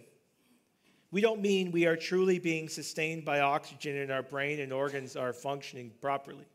We 1.11 1.21
don't 1.21 1.43
mean 1.43 1.73
we 1.73 1.87
are 1.87 1.97
truly 1.97 2.39
being 2.39 2.69
sustained 2.69 3.25
by 3.25 3.41
oxygen 3.41 3.97
and 3.97 4.13
our 4.13 4.23
brain 4.23 4.61
and 4.61 4.73
organs 4.73 5.17
are 5.17 5.33
functioning 5.33 5.91
properly. 6.01 6.47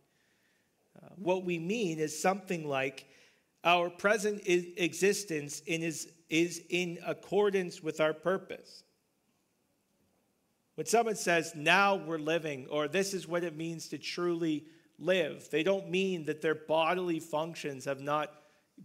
Uh, 0.95 1.09
what 1.17 1.43
we 1.43 1.59
mean 1.59 1.99
is 1.99 2.21
something 2.21 2.65
like 2.65 3.05
our 3.65 3.89
present 3.89 4.43
existence 4.45 5.61
is, 5.67 6.07
is 6.29 6.61
in 6.69 6.99
accordance 7.05 7.83
with 7.83 7.99
our 7.99 8.13
purpose. 8.13 8.83
When 10.75 10.85
someone 10.85 11.17
says, 11.17 11.51
now 11.53 11.97
we're 11.97 12.17
living, 12.17 12.67
or 12.69 12.87
this 12.87 13.13
is 13.13 13.27
what 13.27 13.43
it 13.43 13.57
means 13.57 13.89
to 13.89 13.97
truly 13.97 14.63
live, 15.01 15.49
they 15.49 15.63
don't 15.63 15.89
mean 15.89 16.25
that 16.25 16.41
their 16.41 16.55
bodily 16.55 17.19
functions 17.19 17.85
have 17.85 18.01
not 18.01 18.31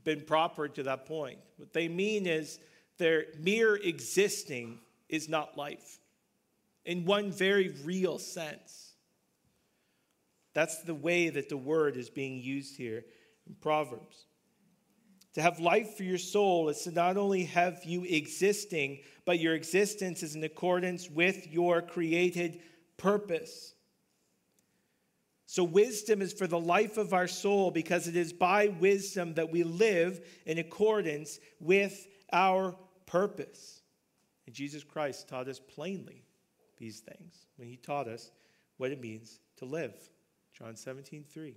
been 0.04 0.22
proper 0.22 0.68
to 0.68 0.82
that 0.84 1.06
point. 1.06 1.38
What 1.56 1.72
they 1.72 1.88
mean 1.88 2.26
is 2.26 2.58
their 2.98 3.26
mere 3.38 3.76
existing 3.76 4.80
is 5.08 5.28
not 5.28 5.56
life 5.56 6.00
in 6.84 7.04
one 7.04 7.30
very 7.32 7.74
real 7.84 8.18
sense. 8.18 8.94
That's 10.54 10.82
the 10.82 10.94
way 10.94 11.28
that 11.28 11.48
the 11.50 11.56
word 11.56 11.96
is 11.96 12.08
being 12.08 12.40
used 12.40 12.76
here 12.76 13.04
in 13.46 13.54
Proverbs. 13.60 14.26
To 15.34 15.42
have 15.42 15.58
life 15.58 15.98
for 15.98 16.02
your 16.02 16.16
soul 16.16 16.70
is 16.70 16.80
to 16.82 16.92
not 16.92 17.18
only 17.18 17.44
have 17.44 17.84
you 17.84 18.04
existing, 18.04 19.00
but 19.26 19.38
your 19.38 19.54
existence 19.54 20.22
is 20.22 20.34
in 20.34 20.42
accordance 20.44 21.10
with 21.10 21.46
your 21.48 21.82
created 21.82 22.60
purpose. 22.96 23.74
So, 25.48 25.62
wisdom 25.62 26.22
is 26.22 26.32
for 26.32 26.48
the 26.48 26.58
life 26.58 26.98
of 26.98 27.14
our 27.14 27.28
soul 27.28 27.70
because 27.70 28.08
it 28.08 28.16
is 28.16 28.32
by 28.32 28.68
wisdom 28.68 29.34
that 29.34 29.50
we 29.50 29.62
live 29.62 30.20
in 30.44 30.58
accordance 30.58 31.38
with 31.60 32.08
our 32.32 32.74
purpose. 33.06 33.82
And 34.46 34.54
Jesus 34.54 34.82
Christ 34.82 35.28
taught 35.28 35.46
us 35.46 35.60
plainly 35.60 36.24
these 36.78 36.98
things 36.98 37.46
when 37.56 37.68
he 37.68 37.76
taught 37.76 38.08
us 38.08 38.32
what 38.76 38.90
it 38.90 39.00
means 39.00 39.38
to 39.58 39.64
live. 39.64 39.94
John 40.52 40.74
17, 40.74 41.24
3. 41.32 41.54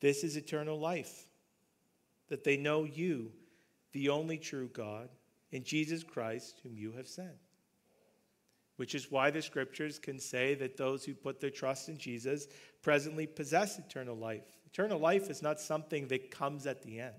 This 0.00 0.22
is 0.22 0.36
eternal 0.36 0.78
life, 0.78 1.26
that 2.28 2.44
they 2.44 2.56
know 2.56 2.84
you, 2.84 3.32
the 3.92 4.10
only 4.10 4.38
true 4.38 4.70
God, 4.72 5.08
and 5.52 5.64
Jesus 5.64 6.04
Christ, 6.04 6.60
whom 6.62 6.76
you 6.76 6.92
have 6.92 7.08
sent 7.08 7.47
which 8.78 8.94
is 8.94 9.10
why 9.10 9.28
the 9.28 9.42
scriptures 9.42 9.98
can 9.98 10.20
say 10.20 10.54
that 10.54 10.76
those 10.76 11.04
who 11.04 11.12
put 11.12 11.40
their 11.40 11.50
trust 11.50 11.88
in 11.88 11.98
Jesus 11.98 12.46
presently 12.80 13.26
possess 13.26 13.76
eternal 13.76 14.16
life. 14.16 14.44
Eternal 14.66 15.00
life 15.00 15.30
is 15.30 15.42
not 15.42 15.60
something 15.60 16.06
that 16.06 16.30
comes 16.30 16.64
at 16.64 16.80
the 16.84 17.00
end. 17.00 17.14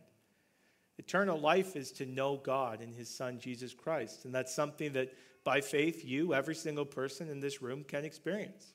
Eternal 0.97 1.37
life 1.37 1.75
is 1.75 1.91
to 1.91 2.05
know 2.05 2.37
God 2.37 2.79
and 2.79 2.95
his 2.95 3.13
son 3.13 3.39
Jesus 3.39 3.73
Christ. 3.73 4.23
And 4.23 4.33
that's 4.33 4.55
something 4.55 4.93
that 4.93 5.13
by 5.43 5.59
faith, 5.59 6.05
you, 6.05 6.33
every 6.33 6.55
single 6.55 6.85
person 6.85 7.29
in 7.29 7.41
this 7.41 7.61
room, 7.61 7.83
can 7.83 8.05
experience. 8.05 8.73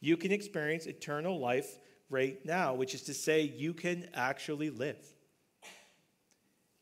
You 0.00 0.16
can 0.16 0.30
experience 0.30 0.86
eternal 0.86 1.40
life 1.40 1.76
right 2.08 2.38
now, 2.44 2.74
which 2.74 2.94
is 2.94 3.02
to 3.02 3.14
say, 3.14 3.42
you 3.42 3.74
can 3.74 4.08
actually 4.14 4.70
live. 4.70 5.04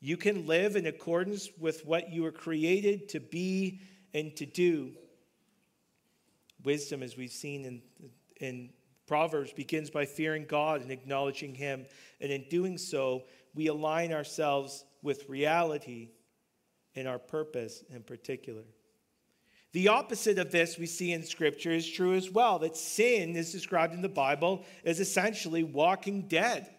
You 0.00 0.18
can 0.18 0.46
live 0.46 0.76
in 0.76 0.84
accordance 0.84 1.48
with 1.58 1.86
what 1.86 2.12
you 2.12 2.24
were 2.24 2.32
created 2.32 3.08
to 3.10 3.20
be 3.20 3.80
and 4.12 4.36
to 4.36 4.44
do 4.44 4.92
Wisdom, 6.64 7.02
as 7.02 7.16
we've 7.16 7.30
seen 7.30 7.64
in, 7.64 7.82
in 8.40 8.70
Proverbs, 9.06 9.52
begins 9.52 9.90
by 9.90 10.06
fearing 10.06 10.46
God 10.46 10.80
and 10.80 10.90
acknowledging 10.90 11.54
Him. 11.54 11.86
And 12.20 12.32
in 12.32 12.46
doing 12.48 12.78
so, 12.78 13.24
we 13.54 13.68
align 13.68 14.12
ourselves 14.12 14.84
with 15.02 15.28
reality 15.28 16.10
and 16.96 17.06
our 17.06 17.18
purpose 17.18 17.84
in 17.90 18.02
particular. 18.02 18.62
The 19.72 19.88
opposite 19.88 20.38
of 20.38 20.52
this 20.52 20.78
we 20.78 20.86
see 20.86 21.12
in 21.12 21.24
Scripture 21.24 21.72
is 21.72 21.90
true 21.90 22.14
as 22.14 22.30
well 22.30 22.60
that 22.60 22.76
sin 22.76 23.34
is 23.34 23.50
described 23.50 23.92
in 23.92 24.02
the 24.02 24.08
Bible 24.08 24.64
as 24.84 25.00
essentially 25.00 25.64
walking 25.64 26.28
dead. 26.28 26.70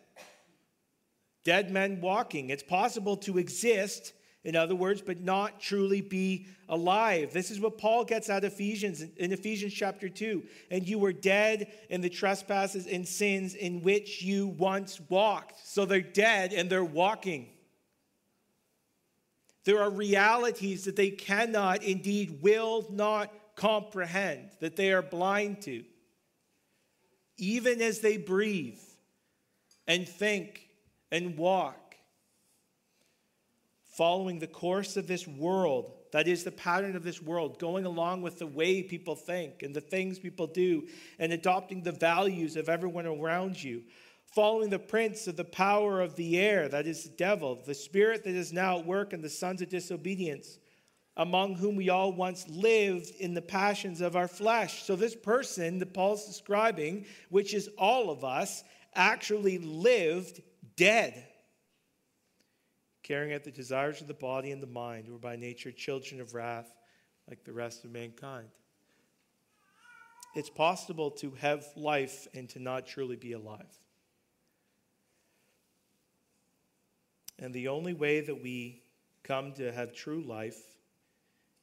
Dead 1.43 1.69
men 1.71 1.99
walking. 1.99 2.49
It's 2.49 2.63
possible 2.63 3.17
to 3.17 3.38
exist 3.38 4.13
in 4.45 4.55
other 4.55 4.75
words, 4.75 5.01
but 5.01 5.21
not 5.21 5.59
truly 5.59 6.01
be 6.01 6.45
alive. 6.69 7.33
This 7.33 7.49
is 7.49 7.59
what 7.59 7.79
Paul 7.79 8.05
gets 8.05 8.29
out 8.29 8.43
of 8.43 8.53
Ephesians 8.53 9.03
in 9.17 9.33
Ephesians 9.33 9.73
chapter 9.73 10.07
2. 10.07 10.43
And 10.69 10.87
you 10.87 10.99
were 10.99 11.13
dead 11.13 11.73
in 11.89 12.01
the 12.01 12.09
trespasses 12.09 12.85
and 12.85 13.07
sins 13.07 13.55
in 13.55 13.81
which 13.81 14.21
you 14.21 14.47
once 14.47 15.01
walked. 15.09 15.67
So 15.67 15.85
they're 15.85 15.99
dead 15.99 16.53
and 16.53 16.69
they're 16.69 16.85
walking. 16.85 17.49
There 19.63 19.81
are 19.81 19.89
realities 19.89 20.85
that 20.85 20.95
they 20.95 21.09
cannot, 21.09 21.81
indeed, 21.81 22.43
will 22.43 22.85
not 22.91 23.33
comprehend, 23.55 24.51
that 24.59 24.75
they 24.75 24.93
are 24.93 25.01
blind 25.01 25.63
to. 25.63 25.83
Even 27.37 27.81
as 27.81 27.99
they 27.99 28.17
breathe 28.17 28.79
and 29.87 30.07
think 30.07 30.69
and 31.11 31.35
walk 31.35 31.84
following 33.95 34.39
the 34.39 34.47
course 34.47 34.97
of 34.97 35.07
this 35.07 35.25
world, 35.25 35.93
that 36.11 36.27
is 36.27 36.43
the 36.43 36.51
pattern 36.51 36.95
of 36.95 37.03
this 37.03 37.21
world, 37.21 37.59
going 37.59 37.85
along 37.85 38.21
with 38.21 38.39
the 38.39 38.47
way 38.47 38.83
people 38.83 39.15
think 39.15 39.63
and 39.63 39.73
the 39.73 39.81
things 39.81 40.19
people 40.19 40.47
do, 40.47 40.85
and 41.17 41.31
adopting 41.31 41.81
the 41.81 41.91
values 41.91 42.57
of 42.57 42.67
everyone 42.67 43.05
around 43.05 43.61
you, 43.61 43.81
following 44.33 44.69
the 44.69 44.79
prince 44.79 45.27
of 45.27 45.37
the 45.37 45.45
power 45.45 46.01
of 46.01 46.15
the 46.17 46.37
air, 46.37 46.67
that 46.67 46.87
is 46.87 47.03
the 47.03 47.15
devil, 47.15 47.61
the 47.65 47.73
spirit 47.73 48.23
that 48.25 48.35
is 48.35 48.51
now 48.51 48.79
at 48.79 48.85
work 48.85 49.13
in 49.13 49.21
the 49.21 49.29
sons 49.29 49.61
of 49.61 49.69
disobedience, 49.69 50.59
among 51.15 51.55
whom 51.55 51.77
we 51.77 51.89
all 51.89 52.11
once 52.11 52.45
lived 52.49 53.11
in 53.19 53.33
the 53.33 53.41
passions 53.41 54.01
of 54.01 54.17
our 54.17 54.27
flesh. 54.27 54.83
So, 54.83 54.97
this 54.97 55.15
person 55.15 55.79
that 55.79 55.93
Paul's 55.93 56.25
describing, 56.25 57.05
which 57.29 57.53
is 57.53 57.69
all 57.77 58.09
of 58.09 58.25
us, 58.25 58.65
actually 58.93 59.57
lived 59.59 60.41
dead 60.75 61.25
carrying 63.05 63.35
out 63.35 63.43
the 63.43 63.51
desires 63.51 64.01
of 64.01 64.07
the 64.07 64.15
body 64.15 64.51
and 64.51 64.63
the 64.63 64.67
mind, 64.67 65.05
who 65.05 65.15
are 65.15 65.19
by 65.19 65.35
nature 65.35 65.71
children 65.71 66.19
of 66.19 66.33
wrath 66.33 66.73
like 67.29 67.43
the 67.43 67.53
rest 67.53 67.85
of 67.85 67.91
mankind. 67.91 68.47
It's 70.33 70.49
possible 70.49 71.11
to 71.11 71.31
have 71.39 71.65
life 71.75 72.27
and 72.33 72.49
to 72.49 72.59
not 72.59 72.87
truly 72.87 73.15
be 73.15 73.33
alive. 73.33 73.79
And 77.37 77.53
the 77.53 77.67
only 77.67 77.93
way 77.93 78.21
that 78.21 78.41
we 78.41 78.81
come 79.23 79.53
to 79.53 79.71
have 79.71 79.93
true 79.93 80.23
life 80.23 80.59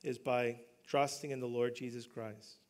is 0.04 0.18
by 0.18 0.60
trusting 0.86 1.32
in 1.32 1.40
the 1.40 1.46
Lord 1.46 1.74
Jesus 1.74 2.06
Christ. 2.06 2.61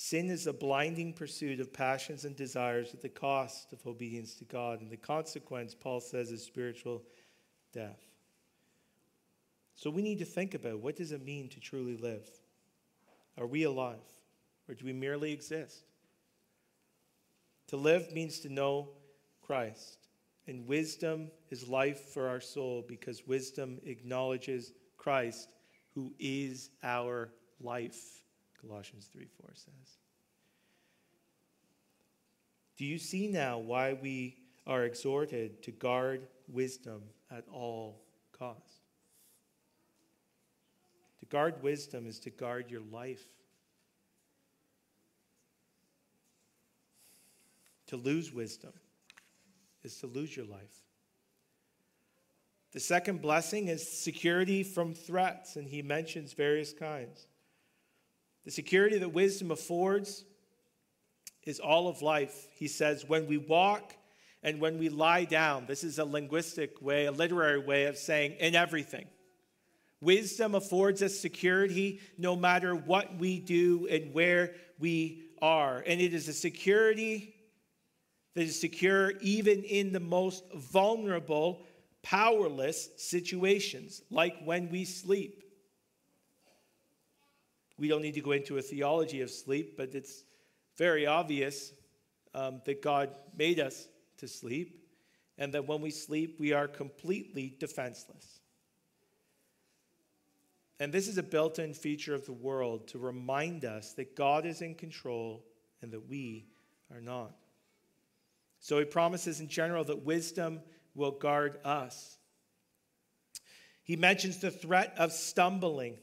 Sin 0.00 0.30
is 0.30 0.46
a 0.46 0.52
blinding 0.52 1.12
pursuit 1.12 1.58
of 1.58 1.72
passions 1.72 2.24
and 2.24 2.36
desires 2.36 2.94
at 2.94 3.02
the 3.02 3.08
cost 3.08 3.72
of 3.72 3.84
obedience 3.84 4.36
to 4.36 4.44
God. 4.44 4.80
And 4.80 4.88
the 4.92 4.96
consequence, 4.96 5.74
Paul 5.74 5.98
says, 5.98 6.30
is 6.30 6.40
spiritual 6.44 7.02
death. 7.72 8.00
So 9.74 9.90
we 9.90 10.02
need 10.02 10.20
to 10.20 10.24
think 10.24 10.54
about 10.54 10.78
what 10.78 10.94
does 10.94 11.10
it 11.10 11.24
mean 11.24 11.48
to 11.48 11.58
truly 11.58 11.96
live? 11.96 12.30
Are 13.38 13.46
we 13.48 13.64
alive? 13.64 13.98
Or 14.68 14.76
do 14.76 14.84
we 14.84 14.92
merely 14.92 15.32
exist? 15.32 15.82
To 17.66 17.76
live 17.76 18.12
means 18.12 18.38
to 18.40 18.48
know 18.48 18.90
Christ. 19.42 20.06
And 20.46 20.68
wisdom 20.68 21.28
is 21.50 21.66
life 21.66 22.10
for 22.14 22.28
our 22.28 22.40
soul 22.40 22.84
because 22.86 23.26
wisdom 23.26 23.80
acknowledges 23.84 24.74
Christ, 24.96 25.48
who 25.96 26.14
is 26.20 26.70
our 26.84 27.30
life. 27.60 28.22
Colossians 28.68 29.08
3 29.12 29.26
4 29.40 29.50
says. 29.54 29.98
Do 32.76 32.84
you 32.84 32.98
see 32.98 33.26
now 33.26 33.58
why 33.58 33.94
we 33.94 34.36
are 34.66 34.84
exhorted 34.84 35.62
to 35.64 35.72
guard 35.72 36.28
wisdom 36.48 37.02
at 37.30 37.44
all 37.52 38.02
costs? 38.32 38.76
To 41.20 41.26
guard 41.26 41.62
wisdom 41.62 42.06
is 42.06 42.20
to 42.20 42.30
guard 42.30 42.70
your 42.70 42.82
life. 42.92 43.24
To 47.88 47.96
lose 47.96 48.32
wisdom 48.32 48.72
is 49.82 49.96
to 50.00 50.06
lose 50.06 50.36
your 50.36 50.46
life. 50.46 50.82
The 52.72 52.80
second 52.80 53.22
blessing 53.22 53.68
is 53.68 53.90
security 53.90 54.62
from 54.62 54.92
threats, 54.92 55.56
and 55.56 55.66
he 55.66 55.80
mentions 55.80 56.34
various 56.34 56.74
kinds. 56.74 57.26
The 58.48 58.52
security 58.52 58.96
that 58.96 59.10
wisdom 59.10 59.50
affords 59.50 60.24
is 61.44 61.60
all 61.60 61.86
of 61.86 62.00
life. 62.00 62.46
He 62.54 62.66
says, 62.66 63.04
when 63.06 63.26
we 63.26 63.36
walk 63.36 63.94
and 64.42 64.58
when 64.58 64.78
we 64.78 64.88
lie 64.88 65.26
down, 65.26 65.66
this 65.66 65.84
is 65.84 65.98
a 65.98 66.04
linguistic 66.06 66.80
way, 66.80 67.04
a 67.04 67.12
literary 67.12 67.58
way 67.58 67.84
of 67.84 67.98
saying 67.98 68.36
in 68.40 68.54
everything. 68.54 69.04
Wisdom 70.00 70.54
affords 70.54 71.02
us 71.02 71.20
security 71.20 72.00
no 72.16 72.36
matter 72.36 72.74
what 72.74 73.18
we 73.18 73.38
do 73.38 73.86
and 73.90 74.14
where 74.14 74.54
we 74.78 75.24
are. 75.42 75.84
And 75.86 76.00
it 76.00 76.14
is 76.14 76.26
a 76.28 76.32
security 76.32 77.34
that 78.34 78.44
is 78.44 78.58
secure 78.58 79.10
even 79.20 79.62
in 79.62 79.92
the 79.92 80.00
most 80.00 80.42
vulnerable, 80.54 81.66
powerless 82.02 82.88
situations, 82.96 84.00
like 84.10 84.42
when 84.42 84.70
we 84.70 84.86
sleep. 84.86 85.44
We 87.78 87.88
don't 87.88 88.02
need 88.02 88.14
to 88.14 88.20
go 88.20 88.32
into 88.32 88.58
a 88.58 88.62
theology 88.62 89.20
of 89.20 89.30
sleep, 89.30 89.76
but 89.76 89.94
it's 89.94 90.24
very 90.76 91.06
obvious 91.06 91.72
um, 92.34 92.60
that 92.64 92.82
God 92.82 93.10
made 93.36 93.60
us 93.60 93.88
to 94.18 94.28
sleep, 94.28 94.84
and 95.38 95.54
that 95.54 95.66
when 95.66 95.80
we 95.80 95.90
sleep, 95.90 96.40
we 96.40 96.52
are 96.52 96.66
completely 96.66 97.54
defenseless. 97.58 98.40
And 100.80 100.92
this 100.92 101.08
is 101.08 101.18
a 101.18 101.22
built 101.22 101.58
in 101.58 101.74
feature 101.74 102.14
of 102.14 102.26
the 102.26 102.32
world 102.32 102.88
to 102.88 102.98
remind 102.98 103.64
us 103.64 103.94
that 103.94 104.14
God 104.14 104.46
is 104.46 104.62
in 104.62 104.74
control 104.74 105.44
and 105.82 105.92
that 105.92 106.08
we 106.08 106.46
are 106.92 107.00
not. 107.00 107.34
So 108.60 108.78
he 108.78 108.84
promises 108.84 109.40
in 109.40 109.48
general 109.48 109.84
that 109.84 110.04
wisdom 110.04 110.60
will 110.94 111.12
guard 111.12 111.58
us. 111.64 112.16
He 113.82 113.96
mentions 113.96 114.38
the 114.38 114.50
threat 114.50 114.94
of 114.98 115.12
stumbling 115.12 115.96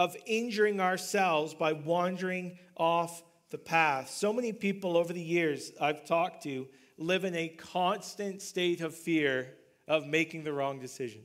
of 0.00 0.16
injuring 0.24 0.80
ourselves 0.80 1.52
by 1.52 1.74
wandering 1.74 2.58
off 2.74 3.22
the 3.50 3.58
path. 3.58 4.08
So 4.08 4.32
many 4.32 4.50
people 4.50 4.96
over 4.96 5.12
the 5.12 5.20
years 5.20 5.72
I've 5.78 6.06
talked 6.06 6.44
to 6.44 6.66
live 6.96 7.26
in 7.26 7.36
a 7.36 7.48
constant 7.48 8.40
state 8.40 8.80
of 8.80 8.94
fear 8.94 9.52
of 9.86 10.06
making 10.06 10.44
the 10.44 10.54
wrong 10.54 10.80
decision. 10.80 11.20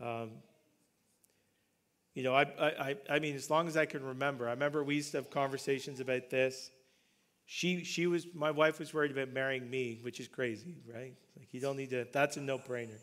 Um, 0.00 0.30
you 2.14 2.22
know, 2.22 2.34
I, 2.34 2.44
I, 2.58 2.96
I 3.10 3.18
mean, 3.18 3.36
as 3.36 3.50
long 3.50 3.68
as 3.68 3.76
I 3.76 3.84
can 3.84 4.02
remember, 4.02 4.48
I 4.48 4.52
remember 4.52 4.82
we 4.82 4.94
used 4.94 5.10
to 5.10 5.18
have 5.18 5.28
conversations 5.28 6.00
about 6.00 6.30
this. 6.30 6.70
She, 7.44 7.84
she 7.84 8.06
was, 8.06 8.26
my 8.32 8.50
wife 8.50 8.78
was 8.78 8.94
worried 8.94 9.10
about 9.10 9.28
marrying 9.28 9.68
me, 9.68 9.98
which 10.00 10.20
is 10.20 10.28
crazy, 10.28 10.78
right? 10.90 11.12
Like, 11.38 11.48
you 11.52 11.60
don't 11.60 11.76
need 11.76 11.90
to, 11.90 12.06
that's 12.10 12.38
a 12.38 12.40
no 12.40 12.56
brainer. 12.56 12.98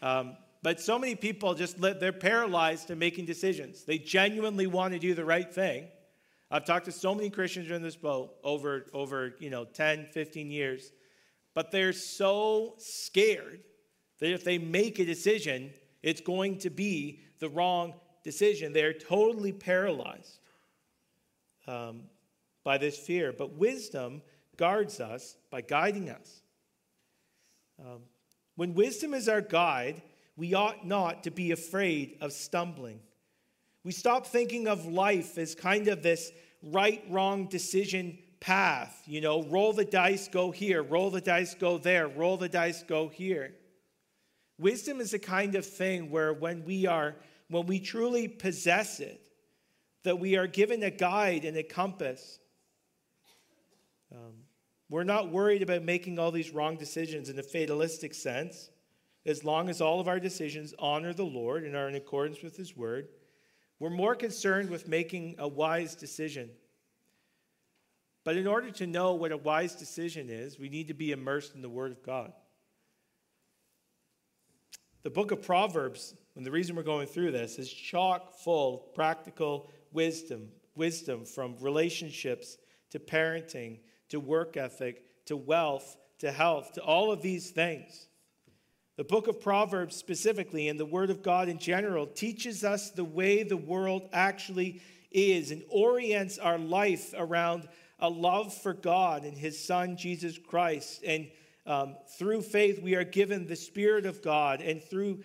Um, 0.00 0.38
but 0.62 0.80
so 0.80 0.98
many 0.98 1.14
people 1.14 1.54
just 1.54 1.78
live, 1.78 2.00
they're 2.00 2.12
paralyzed 2.12 2.88
to 2.88 2.96
making 2.96 3.26
decisions. 3.26 3.84
They 3.84 3.98
genuinely 3.98 4.66
want 4.66 4.92
to 4.92 4.98
do 4.98 5.14
the 5.14 5.24
right 5.24 5.52
thing. 5.52 5.88
I've 6.50 6.64
talked 6.64 6.86
to 6.86 6.92
so 6.92 7.14
many 7.14 7.30
Christians 7.30 7.70
in 7.70 7.82
this 7.82 7.96
boat 7.96 8.34
over, 8.42 8.86
over 8.92 9.34
you 9.38 9.50
know, 9.50 9.64
10, 9.64 10.08
15 10.12 10.50
years, 10.50 10.92
but 11.54 11.70
they're 11.70 11.92
so 11.92 12.74
scared 12.78 13.60
that 14.18 14.32
if 14.32 14.44
they 14.44 14.58
make 14.58 14.98
a 14.98 15.04
decision, 15.04 15.70
it's 16.02 16.20
going 16.20 16.58
to 16.58 16.70
be 16.70 17.20
the 17.38 17.48
wrong 17.48 17.94
decision. 18.24 18.72
They're 18.72 18.92
totally 18.92 19.52
paralyzed 19.52 20.40
um, 21.66 22.04
by 22.64 22.78
this 22.78 22.98
fear. 22.98 23.32
But 23.36 23.52
wisdom 23.52 24.22
guards 24.56 25.00
us 25.00 25.36
by 25.50 25.60
guiding 25.60 26.10
us. 26.10 26.42
Um, 27.78 28.00
when 28.56 28.74
wisdom 28.74 29.14
is 29.14 29.28
our 29.28 29.40
guide, 29.40 30.02
we 30.38 30.54
ought 30.54 30.86
not 30.86 31.24
to 31.24 31.32
be 31.32 31.50
afraid 31.50 32.16
of 32.20 32.32
stumbling. 32.32 33.00
We 33.82 33.90
stop 33.90 34.24
thinking 34.24 34.68
of 34.68 34.86
life 34.86 35.36
as 35.36 35.56
kind 35.56 35.88
of 35.88 36.00
this 36.00 36.30
right 36.62 37.02
wrong 37.10 37.48
decision 37.48 38.18
path. 38.38 39.02
You 39.06 39.20
know, 39.20 39.42
roll 39.42 39.72
the 39.72 39.84
dice, 39.84 40.28
go 40.28 40.52
here, 40.52 40.80
roll 40.80 41.10
the 41.10 41.20
dice, 41.20 41.56
go 41.56 41.76
there, 41.76 42.06
roll 42.06 42.36
the 42.36 42.48
dice, 42.48 42.84
go 42.84 43.08
here. 43.08 43.52
Wisdom 44.60 45.00
is 45.00 45.12
a 45.12 45.18
kind 45.18 45.56
of 45.56 45.66
thing 45.66 46.08
where 46.08 46.32
when 46.32 46.64
we 46.64 46.86
are, 46.86 47.16
when 47.50 47.66
we 47.66 47.80
truly 47.80 48.28
possess 48.28 49.00
it, 49.00 49.20
that 50.04 50.20
we 50.20 50.36
are 50.36 50.46
given 50.46 50.84
a 50.84 50.90
guide 50.90 51.44
and 51.44 51.56
a 51.56 51.64
compass. 51.64 52.38
Um, 54.12 54.34
we're 54.88 55.02
not 55.02 55.32
worried 55.32 55.62
about 55.62 55.82
making 55.82 56.20
all 56.20 56.30
these 56.30 56.50
wrong 56.50 56.76
decisions 56.76 57.28
in 57.28 57.40
a 57.40 57.42
fatalistic 57.42 58.14
sense 58.14 58.70
as 59.28 59.44
long 59.44 59.68
as 59.68 59.82
all 59.82 60.00
of 60.00 60.08
our 60.08 60.18
decisions 60.18 60.74
honor 60.78 61.12
the 61.12 61.22
Lord 61.22 61.64
and 61.64 61.76
are 61.76 61.88
in 61.88 61.94
accordance 61.94 62.42
with 62.42 62.56
His 62.56 62.74
word. 62.74 63.08
We're 63.78 63.90
more 63.90 64.14
concerned 64.14 64.70
with 64.70 64.88
making 64.88 65.36
a 65.38 65.46
wise 65.46 65.94
decision. 65.94 66.48
But 68.24 68.36
in 68.36 68.46
order 68.46 68.70
to 68.70 68.86
know 68.86 69.12
what 69.14 69.30
a 69.30 69.36
wise 69.36 69.74
decision 69.74 70.30
is, 70.30 70.58
we 70.58 70.70
need 70.70 70.88
to 70.88 70.94
be 70.94 71.12
immersed 71.12 71.54
in 71.54 71.62
the 71.62 71.68
Word 71.68 71.92
of 71.92 72.02
God. 72.02 72.32
The 75.02 75.10
book 75.10 75.30
of 75.30 75.42
Proverbs, 75.42 76.14
and 76.34 76.44
the 76.44 76.50
reason 76.50 76.74
we're 76.74 76.82
going 76.82 77.06
through 77.06 77.32
this, 77.32 77.58
is 77.58 77.70
chock 77.70 78.32
full 78.32 78.78
practical 78.94 79.70
wisdom, 79.92 80.48
wisdom 80.74 81.26
from 81.26 81.54
relationships 81.60 82.56
to 82.90 82.98
parenting 82.98 83.80
to 84.08 84.20
work 84.20 84.56
ethic 84.56 85.04
to 85.26 85.36
wealth 85.36 85.98
to 86.18 86.32
health 86.32 86.72
to 86.72 86.82
all 86.82 87.12
of 87.12 87.22
these 87.22 87.50
things. 87.50 88.07
The 88.98 89.04
book 89.04 89.28
of 89.28 89.40
Proverbs, 89.40 89.94
specifically, 89.94 90.66
and 90.66 90.78
the 90.78 90.84
Word 90.84 91.10
of 91.10 91.22
God 91.22 91.48
in 91.48 91.60
general, 91.60 92.04
teaches 92.04 92.64
us 92.64 92.90
the 92.90 93.04
way 93.04 93.44
the 93.44 93.56
world 93.56 94.08
actually 94.12 94.82
is 95.12 95.52
and 95.52 95.62
orients 95.68 96.36
our 96.36 96.58
life 96.58 97.14
around 97.16 97.68
a 98.00 98.10
love 98.10 98.52
for 98.52 98.74
God 98.74 99.22
and 99.22 99.38
His 99.38 99.64
Son, 99.64 99.96
Jesus 99.96 100.36
Christ. 100.36 101.04
And 101.06 101.30
um, 101.64 101.94
through 102.18 102.42
faith, 102.42 102.82
we 102.82 102.96
are 102.96 103.04
given 103.04 103.46
the 103.46 103.54
Spirit 103.54 104.04
of 104.04 104.20
God, 104.20 104.60
and 104.60 104.82
through 104.82 105.22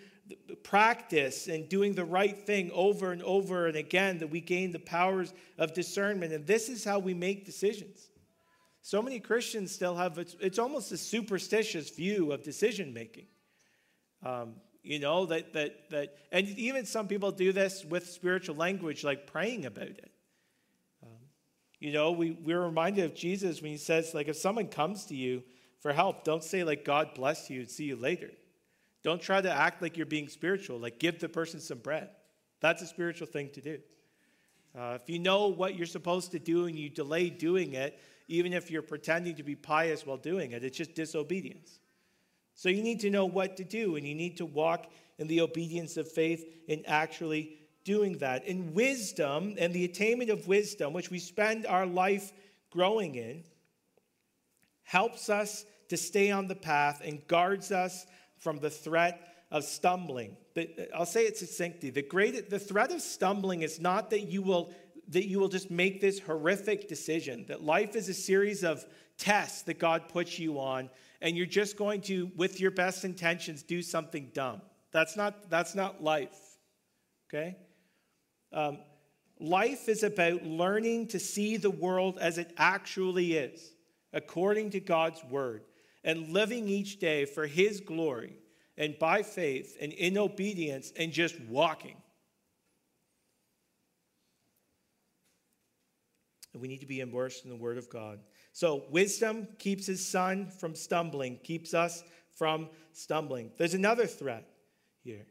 practice 0.62 1.48
and 1.48 1.68
doing 1.68 1.96
the 1.96 2.04
right 2.04 2.46
thing 2.46 2.70
over 2.72 3.10
and 3.10 3.24
over 3.24 3.66
and 3.66 3.76
again, 3.76 4.18
that 4.18 4.30
we 4.30 4.40
gain 4.40 4.70
the 4.70 4.78
powers 4.78 5.34
of 5.58 5.74
discernment. 5.74 6.32
And 6.32 6.46
this 6.46 6.68
is 6.68 6.84
how 6.84 7.00
we 7.00 7.12
make 7.12 7.44
decisions. 7.44 8.08
So 8.82 9.02
many 9.02 9.18
Christians 9.18 9.72
still 9.72 9.96
have, 9.96 10.16
it's, 10.16 10.36
it's 10.38 10.60
almost 10.60 10.92
a 10.92 10.96
superstitious 10.96 11.90
view 11.90 12.30
of 12.30 12.44
decision 12.44 12.94
making. 12.94 13.26
Um, 14.24 14.54
you 14.82 14.98
know, 14.98 15.26
that, 15.26 15.52
that, 15.54 15.90
that, 15.90 16.16
and 16.30 16.46
even 16.48 16.84
some 16.84 17.08
people 17.08 17.30
do 17.30 17.52
this 17.52 17.84
with 17.84 18.06
spiritual 18.08 18.54
language, 18.56 19.04
like 19.04 19.26
praying 19.26 19.64
about 19.64 19.88
it. 19.88 20.10
Um, 21.02 21.08
you 21.78 21.92
know, 21.92 22.12
we, 22.12 22.32
we're 22.32 22.60
reminded 22.60 23.04
of 23.04 23.14
Jesus 23.14 23.62
when 23.62 23.70
he 23.70 23.78
says, 23.78 24.12
like, 24.12 24.28
if 24.28 24.36
someone 24.36 24.68
comes 24.68 25.06
to 25.06 25.16
you 25.16 25.42
for 25.80 25.92
help, 25.92 26.24
don't 26.24 26.44
say, 26.44 26.64
like, 26.64 26.84
God 26.84 27.14
bless 27.14 27.48
you 27.48 27.64
see 27.66 27.84
you 27.84 27.96
later. 27.96 28.30
Don't 29.02 29.20
try 29.20 29.40
to 29.40 29.50
act 29.50 29.82
like 29.82 29.96
you're 29.96 30.06
being 30.06 30.28
spiritual, 30.28 30.78
like, 30.78 30.98
give 30.98 31.18
the 31.18 31.28
person 31.28 31.60
some 31.60 31.78
bread. 31.78 32.10
That's 32.60 32.82
a 32.82 32.86
spiritual 32.86 33.26
thing 33.26 33.50
to 33.50 33.60
do. 33.60 33.78
Uh, 34.78 34.98
if 35.00 35.08
you 35.08 35.18
know 35.18 35.48
what 35.48 35.76
you're 35.76 35.86
supposed 35.86 36.32
to 36.32 36.38
do 36.38 36.66
and 36.66 36.76
you 36.78 36.88
delay 36.88 37.30
doing 37.30 37.74
it, 37.74 38.00
even 38.28 38.52
if 38.52 38.70
you're 38.70 38.82
pretending 38.82 39.36
to 39.36 39.42
be 39.42 39.54
pious 39.54 40.06
while 40.06 40.16
doing 40.16 40.52
it, 40.52 40.64
it's 40.64 40.76
just 40.76 40.94
disobedience. 40.94 41.78
So 42.54 42.68
you 42.68 42.82
need 42.82 43.00
to 43.00 43.10
know 43.10 43.26
what 43.26 43.56
to 43.56 43.64
do, 43.64 43.96
and 43.96 44.06
you 44.06 44.14
need 44.14 44.36
to 44.38 44.46
walk 44.46 44.90
in 45.18 45.26
the 45.26 45.40
obedience 45.40 45.96
of 45.96 46.10
faith 46.10 46.44
in 46.68 46.84
actually 46.86 47.58
doing 47.84 48.18
that. 48.18 48.46
And 48.46 48.74
wisdom 48.74 49.54
and 49.58 49.72
the 49.72 49.84
attainment 49.84 50.30
of 50.30 50.48
wisdom, 50.48 50.92
which 50.92 51.10
we 51.10 51.18
spend 51.18 51.66
our 51.66 51.86
life 51.86 52.32
growing 52.70 53.14
in, 53.14 53.44
helps 54.82 55.28
us 55.28 55.64
to 55.88 55.96
stay 55.96 56.30
on 56.30 56.46
the 56.46 56.54
path 56.54 57.02
and 57.04 57.26
guards 57.26 57.70
us 57.72 58.06
from 58.38 58.58
the 58.58 58.70
threat 58.70 59.20
of 59.50 59.64
stumbling. 59.64 60.36
But 60.54 60.68
I'll 60.94 61.06
say 61.06 61.26
it 61.26 61.36
succinctly. 61.36 61.90
The 61.90 62.02
great 62.02 62.50
the 62.50 62.58
threat 62.58 62.90
of 62.90 63.00
stumbling 63.02 63.62
is 63.62 63.80
not 63.80 64.10
that 64.10 64.22
you 64.22 64.42
will 64.42 64.72
that 65.08 65.26
you 65.28 65.38
will 65.38 65.48
just 65.48 65.70
make 65.70 66.00
this 66.00 66.18
horrific 66.18 66.88
decision, 66.88 67.44
that 67.48 67.62
life 67.62 67.94
is 67.94 68.08
a 68.08 68.14
series 68.14 68.64
of 68.64 68.84
tests 69.18 69.62
that 69.62 69.78
God 69.78 70.08
puts 70.08 70.38
you 70.38 70.58
on 70.58 70.88
and 71.24 71.38
you're 71.38 71.46
just 71.46 71.78
going 71.78 72.02
to, 72.02 72.30
with 72.36 72.60
your 72.60 72.70
best 72.70 73.02
intentions, 73.02 73.62
do 73.62 73.80
something 73.80 74.30
dumb. 74.34 74.60
That's 74.92 75.16
not, 75.16 75.48
that's 75.48 75.74
not 75.74 76.04
life, 76.04 76.36
okay? 77.28 77.56
Um, 78.52 78.78
life 79.40 79.88
is 79.88 80.02
about 80.02 80.44
learning 80.44 81.08
to 81.08 81.18
see 81.18 81.56
the 81.56 81.70
world 81.70 82.18
as 82.20 82.36
it 82.36 82.52
actually 82.58 83.38
is, 83.38 83.72
according 84.12 84.70
to 84.72 84.80
God's 84.80 85.24
word, 85.24 85.62
and 86.04 86.28
living 86.28 86.68
each 86.68 87.00
day 87.00 87.24
for 87.24 87.46
His 87.46 87.80
glory 87.80 88.36
and 88.76 88.94
by 88.98 89.22
faith 89.22 89.78
and 89.80 89.94
in 89.94 90.18
obedience 90.18 90.92
and 90.94 91.10
just 91.10 91.40
walking. 91.40 91.96
And 96.52 96.60
we 96.60 96.68
need 96.68 96.82
to 96.82 96.86
be 96.86 97.00
immersed 97.00 97.44
in 97.44 97.50
the 97.50 97.56
Word 97.56 97.78
of 97.78 97.88
God. 97.88 98.20
So, 98.54 98.84
wisdom 98.88 99.48
keeps 99.58 99.84
his 99.84 100.06
son 100.06 100.46
from 100.46 100.76
stumbling, 100.76 101.40
keeps 101.42 101.74
us 101.74 102.04
from 102.36 102.68
stumbling. 102.92 103.50
There's 103.58 103.74
another 103.74 104.06
threat 104.06 104.48
here. 105.02 105.26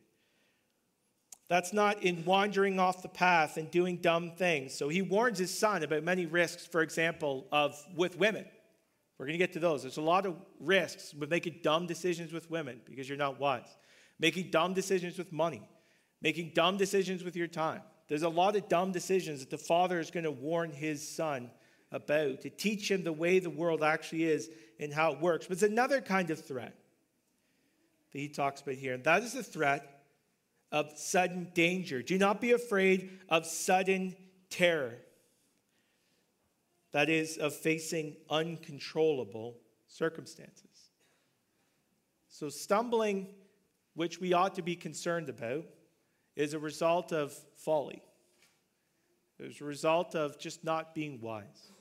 That's 1.48 1.72
not 1.72 2.04
in 2.04 2.26
wandering 2.26 2.80
off 2.80 3.02
the 3.02 3.08
path 3.08 3.56
and 3.56 3.72
doing 3.72 3.98
dumb 3.98 4.32
things. 4.32 4.74
So 4.74 4.90
he 4.90 5.02
warns 5.02 5.38
his 5.38 5.58
son 5.58 5.84
about 5.84 6.04
many 6.04 6.26
risks, 6.26 6.66
for 6.66 6.82
example, 6.82 7.48
of 7.52 7.82
with 7.96 8.18
women. 8.18 8.46
We're 9.18 9.28
going 9.28 9.40
to 9.40 9.46
get 9.46 9.54
to 9.54 9.60
those. 9.60 9.84
There's 9.84 9.98
a 9.98 10.02
lot 10.02 10.26
of 10.26 10.36
risks 10.60 11.14
with 11.14 11.30
making 11.30 11.60
dumb 11.64 11.88
decisions 11.88 12.34
with 12.34 12.50
women 12.50 12.82
because 12.86 13.08
you're 13.08 13.18
not 13.18 13.40
wise. 13.40 13.78
Making 14.20 14.52
dumb 14.52 14.74
decisions 14.74 15.18
with 15.18 15.32
money. 15.32 15.62
Making 16.22 16.52
dumb 16.54 16.76
decisions 16.78 17.24
with 17.24 17.36
your 17.36 17.48
time. 17.48 17.82
There's 18.08 18.24
a 18.24 18.30
lot 18.30 18.56
of 18.56 18.68
dumb 18.68 18.92
decisions 18.92 19.40
that 19.42 19.50
the 19.50 19.58
father 19.58 20.00
is 20.00 20.12
going 20.12 20.26
to 20.26 20.32
warn 20.32 20.72
his 20.72 21.08
son 21.08 21.52
about, 21.94 22.42
to 22.42 22.50
teach 22.50 22.92
him 22.92 23.04
the 23.04 23.14
way 23.14 23.40
the 23.40 23.50
world 23.50 23.84
actually 23.84 24.26
is 24.26 24.50
and 24.80 24.94
how 24.94 25.14
it 25.14 25.22
works. 25.22 25.46
But 25.46 25.54
it's 25.54 25.64
another 25.64 26.02
kind 26.02 26.30
of 26.32 26.44
threat 26.44 26.76
that 28.12 28.20
he 28.20 28.28
talks 28.28 28.62
about 28.62 28.76
here, 28.76 28.96
and 28.96 29.04
that 29.06 29.24
is 29.24 29.34
the 29.34 29.44
threat 29.44 30.04
of 30.72 30.92
sudden 30.98 31.52
danger. 31.54 32.02
Do 32.02 32.18
not 32.18 32.42
be 32.42 32.52
afraid 32.52 33.20
of 33.30 33.46
sudden 33.46 34.16
terror. 34.50 34.98
That 36.92 37.10
is, 37.10 37.38
of 37.38 37.56
facing 37.56 38.18
uncontrollable 38.30 39.58
circumstances. 39.88 40.90
So, 42.28 42.50
stumbling, 42.50 43.28
which 43.94 44.20
we 44.20 44.34
ought 44.34 44.56
to 44.56 44.62
be 44.64 44.76
concerned 44.76 45.30
about, 45.30 45.66
is 46.36 46.54
a 46.54 46.60
result 46.60 47.12
of 47.12 47.36
folly. 47.58 48.02
It's 49.40 49.62
a 49.62 49.66
result 49.66 50.16
of 50.16 50.40
just 50.40 50.64
not 50.64 50.96
being 50.96 51.20
wise. 51.22 51.73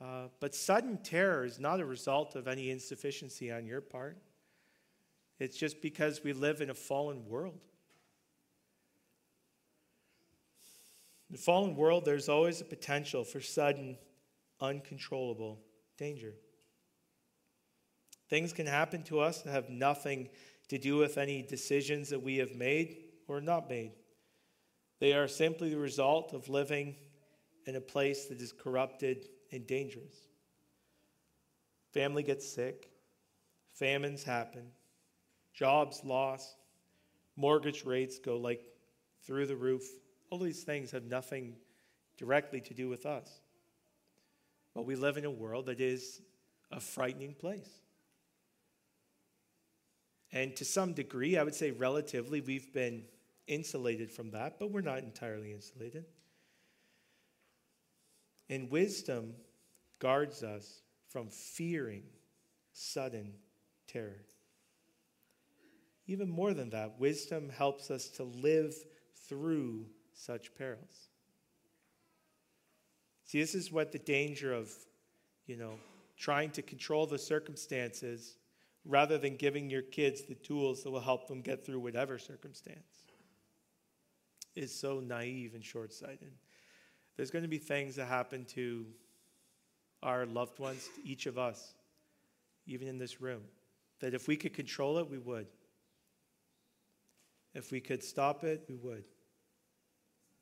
Uh, 0.00 0.28
but 0.40 0.54
sudden 0.54 0.98
terror 0.98 1.44
is 1.44 1.58
not 1.58 1.80
a 1.80 1.84
result 1.84 2.36
of 2.36 2.46
any 2.46 2.70
insufficiency 2.70 3.50
on 3.50 3.66
your 3.66 3.80
part. 3.80 4.18
It's 5.38 5.56
just 5.56 5.80
because 5.80 6.22
we 6.22 6.32
live 6.32 6.60
in 6.60 6.70
a 6.70 6.74
fallen 6.74 7.26
world. 7.26 7.60
In 11.28 11.36
the 11.36 11.42
fallen 11.42 11.76
world, 11.76 12.04
there's 12.04 12.28
always 12.28 12.60
a 12.60 12.64
potential 12.64 13.24
for 13.24 13.40
sudden, 13.40 13.96
uncontrollable 14.60 15.58
danger. 15.98 16.34
Things 18.28 18.52
can 18.52 18.66
happen 18.66 19.02
to 19.04 19.20
us 19.20 19.42
that 19.42 19.50
have 19.50 19.70
nothing 19.70 20.28
to 20.68 20.78
do 20.78 20.96
with 20.96 21.16
any 21.16 21.42
decisions 21.42 22.10
that 22.10 22.22
we 22.22 22.36
have 22.38 22.54
made 22.54 22.96
or 23.28 23.40
not 23.40 23.68
made. 23.68 23.92
They 25.00 25.12
are 25.12 25.28
simply 25.28 25.70
the 25.70 25.78
result 25.78 26.32
of 26.32 26.48
living 26.48 26.96
in 27.66 27.76
a 27.76 27.80
place 27.80 28.26
that 28.26 28.40
is 28.40 28.52
corrupted 28.52 29.28
and 29.52 29.66
dangerous. 29.66 30.14
Family 31.92 32.22
gets 32.22 32.46
sick, 32.46 32.90
famines 33.72 34.22
happen, 34.22 34.66
jobs 35.54 36.02
lost, 36.04 36.56
mortgage 37.36 37.84
rates 37.84 38.18
go 38.18 38.36
like 38.36 38.62
through 39.26 39.46
the 39.46 39.56
roof. 39.56 39.84
All 40.30 40.38
these 40.38 40.62
things 40.62 40.90
have 40.90 41.04
nothing 41.04 41.56
directly 42.16 42.60
to 42.62 42.74
do 42.74 42.88
with 42.88 43.06
us. 43.06 43.40
But 44.74 44.84
we 44.84 44.96
live 44.96 45.16
in 45.16 45.24
a 45.24 45.30
world 45.30 45.66
that 45.66 45.80
is 45.80 46.20
a 46.70 46.80
frightening 46.80 47.34
place. 47.34 47.70
And 50.32 50.54
to 50.56 50.64
some 50.64 50.92
degree, 50.92 51.38
I 51.38 51.42
would 51.42 51.54
say 51.54 51.70
relatively, 51.70 52.40
we've 52.40 52.72
been 52.72 53.04
insulated 53.46 54.10
from 54.10 54.32
that, 54.32 54.58
but 54.58 54.70
we're 54.70 54.80
not 54.80 54.98
entirely 54.98 55.52
insulated. 55.52 56.04
And 58.48 58.70
wisdom 58.70 59.34
guards 59.98 60.42
us 60.42 60.82
from 61.08 61.28
fearing 61.28 62.04
sudden 62.72 63.32
terror. 63.86 64.24
Even 66.06 66.28
more 66.28 66.54
than 66.54 66.70
that, 66.70 67.00
wisdom 67.00 67.48
helps 67.48 67.90
us 67.90 68.08
to 68.10 68.22
live 68.22 68.74
through 69.28 69.86
such 70.12 70.54
perils. 70.54 71.08
See, 73.24 73.40
this 73.40 73.56
is 73.56 73.72
what 73.72 73.90
the 73.90 73.98
danger 73.98 74.52
of, 74.52 74.70
you 75.46 75.56
know, 75.56 75.74
trying 76.16 76.50
to 76.50 76.62
control 76.62 77.06
the 77.06 77.18
circumstances 77.18 78.36
rather 78.84 79.18
than 79.18 79.36
giving 79.36 79.68
your 79.68 79.82
kids 79.82 80.22
the 80.22 80.36
tools 80.36 80.84
that 80.84 80.90
will 80.90 81.00
help 81.00 81.26
them 81.26 81.40
get 81.40 81.66
through 81.66 81.80
whatever 81.80 82.18
circumstance 82.18 83.02
is 84.54 84.72
so 84.72 85.00
naive 85.00 85.54
and 85.54 85.64
short 85.64 85.92
sighted. 85.92 86.32
There's 87.16 87.30
going 87.30 87.42
to 87.42 87.48
be 87.48 87.58
things 87.58 87.96
that 87.96 88.06
happen 88.06 88.44
to 88.54 88.86
our 90.02 90.26
loved 90.26 90.58
ones, 90.58 90.88
to 90.96 91.08
each 91.08 91.26
of 91.26 91.38
us, 91.38 91.74
even 92.66 92.88
in 92.88 92.98
this 92.98 93.20
room, 93.20 93.42
that 94.00 94.14
if 94.14 94.28
we 94.28 94.36
could 94.36 94.52
control 94.52 94.98
it, 94.98 95.10
we 95.10 95.18
would. 95.18 95.46
If 97.54 97.72
we 97.72 97.80
could 97.80 98.04
stop 98.04 98.44
it, 98.44 98.64
we 98.68 98.76
would. 98.76 99.04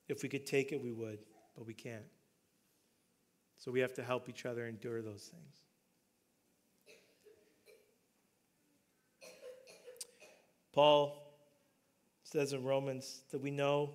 If 0.09 0.23
we 0.23 0.29
could 0.29 0.47
take 0.47 0.73
it, 0.73 0.83
we 0.83 0.91
would, 0.91 1.21
but 1.57 1.67
we 1.67 1.75
can't. 1.75 2.03
So 3.57 3.71
we 3.71 3.81
have 3.81 3.95
to 3.95 4.03
help 4.03 4.29
each 4.29 4.45
other 4.45 4.67
endure 4.67 5.01
those 5.01 5.31
things. 5.33 5.61
Paul 10.73 11.39
says 12.25 12.53
in 12.53 12.65
Romans 12.65 13.23
that 13.31 13.41
we 13.41 13.53
know 13.53 13.95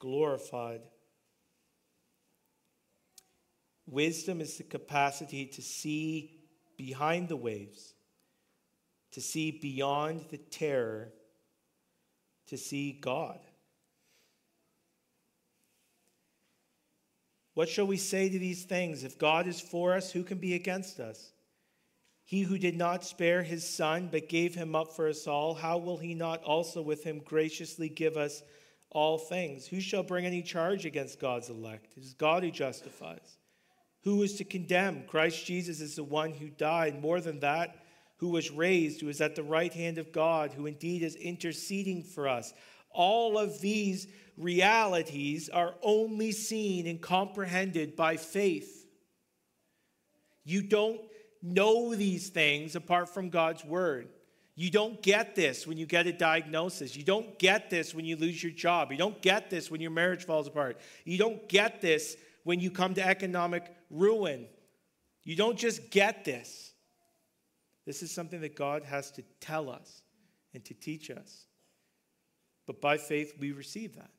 glorified. 0.00 0.80
Wisdom 3.86 4.40
is 4.40 4.56
the 4.56 4.64
capacity 4.64 5.46
to 5.46 5.62
see 5.62 6.40
behind 6.76 7.28
the 7.28 7.36
waves, 7.36 7.94
to 9.12 9.20
see 9.20 9.52
beyond 9.52 10.24
the 10.30 10.38
terror, 10.38 11.12
to 12.48 12.56
see 12.56 12.92
God. 12.92 13.38
What 17.54 17.68
shall 17.68 17.86
we 17.86 17.96
say 17.96 18.28
to 18.28 18.38
these 18.38 18.64
things? 18.64 19.04
If 19.04 19.18
God 19.18 19.46
is 19.46 19.60
for 19.60 19.94
us, 19.94 20.10
who 20.10 20.22
can 20.22 20.38
be 20.38 20.54
against 20.54 20.98
us? 20.98 21.32
He 22.24 22.42
who 22.42 22.58
did 22.58 22.76
not 22.76 23.04
spare 23.04 23.42
his 23.42 23.68
son, 23.68 24.08
but 24.10 24.28
gave 24.28 24.54
him 24.54 24.76
up 24.76 24.94
for 24.94 25.08
us 25.08 25.26
all, 25.26 25.54
how 25.54 25.78
will 25.78 25.98
he 25.98 26.14
not 26.14 26.42
also 26.44 26.80
with 26.80 27.02
him 27.02 27.18
graciously 27.18 27.88
give 27.88 28.16
us 28.16 28.42
all 28.90 29.18
things? 29.18 29.66
Who 29.66 29.80
shall 29.80 30.02
bring 30.02 30.26
any 30.26 30.42
charge 30.42 30.84
against 30.84 31.20
God's 31.20 31.48
elect? 31.48 31.92
It 31.96 32.04
is 32.04 32.14
God 32.14 32.42
who 32.42 32.50
justifies. 32.50 33.38
Who 34.02 34.22
is 34.22 34.36
to 34.36 34.44
condemn? 34.44 35.04
Christ 35.06 35.44
Jesus 35.44 35.80
is 35.80 35.96
the 35.96 36.04
one 36.04 36.32
who 36.32 36.48
died. 36.48 37.00
More 37.00 37.20
than 37.20 37.40
that, 37.40 37.76
who 38.16 38.28
was 38.28 38.50
raised, 38.50 39.00
who 39.00 39.08
is 39.08 39.20
at 39.20 39.36
the 39.36 39.42
right 39.42 39.72
hand 39.72 39.98
of 39.98 40.12
God, 40.12 40.52
who 40.52 40.66
indeed 40.66 41.02
is 41.02 41.16
interceding 41.16 42.02
for 42.02 42.28
us. 42.28 42.52
All 42.90 43.38
of 43.38 43.60
these 43.60 44.08
realities 44.36 45.48
are 45.48 45.74
only 45.82 46.32
seen 46.32 46.86
and 46.86 47.00
comprehended 47.00 47.94
by 47.94 48.16
faith. 48.16 48.86
You 50.44 50.62
don't 50.62 51.00
know 51.42 51.94
these 51.94 52.28
things 52.30 52.74
apart 52.74 53.08
from 53.08 53.30
God's 53.30 53.64
word. 53.64 54.08
You 54.60 54.70
don't 54.70 55.00
get 55.00 55.34
this 55.34 55.66
when 55.66 55.78
you 55.78 55.86
get 55.86 56.06
a 56.06 56.12
diagnosis. 56.12 56.94
You 56.94 57.02
don't 57.02 57.38
get 57.38 57.70
this 57.70 57.94
when 57.94 58.04
you 58.04 58.14
lose 58.16 58.42
your 58.42 58.52
job. 58.52 58.92
You 58.92 58.98
don't 58.98 59.22
get 59.22 59.48
this 59.48 59.70
when 59.70 59.80
your 59.80 59.90
marriage 59.90 60.26
falls 60.26 60.46
apart. 60.46 60.78
You 61.06 61.16
don't 61.16 61.48
get 61.48 61.80
this 61.80 62.14
when 62.44 62.60
you 62.60 62.70
come 62.70 62.92
to 62.92 63.02
economic 63.02 63.74
ruin. 63.88 64.46
You 65.24 65.34
don't 65.34 65.56
just 65.56 65.90
get 65.90 66.26
this. 66.26 66.74
This 67.86 68.02
is 68.02 68.12
something 68.12 68.42
that 68.42 68.54
God 68.54 68.84
has 68.84 69.10
to 69.12 69.22
tell 69.40 69.70
us 69.70 70.02
and 70.52 70.62
to 70.66 70.74
teach 70.74 71.10
us. 71.10 71.46
But 72.66 72.82
by 72.82 72.98
faith, 72.98 73.32
we 73.40 73.52
receive 73.52 73.96
that. 73.96 74.10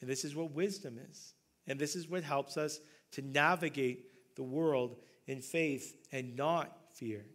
And 0.00 0.08
this 0.08 0.24
is 0.24 0.36
what 0.36 0.52
wisdom 0.52 1.00
is. 1.10 1.34
And 1.66 1.80
this 1.80 1.96
is 1.96 2.08
what 2.08 2.22
helps 2.22 2.56
us 2.56 2.78
to 3.10 3.22
navigate 3.22 4.36
the 4.36 4.44
world 4.44 4.98
in 5.26 5.40
faith 5.40 5.96
and 6.12 6.36
not 6.36 6.76
fear. 6.92 7.26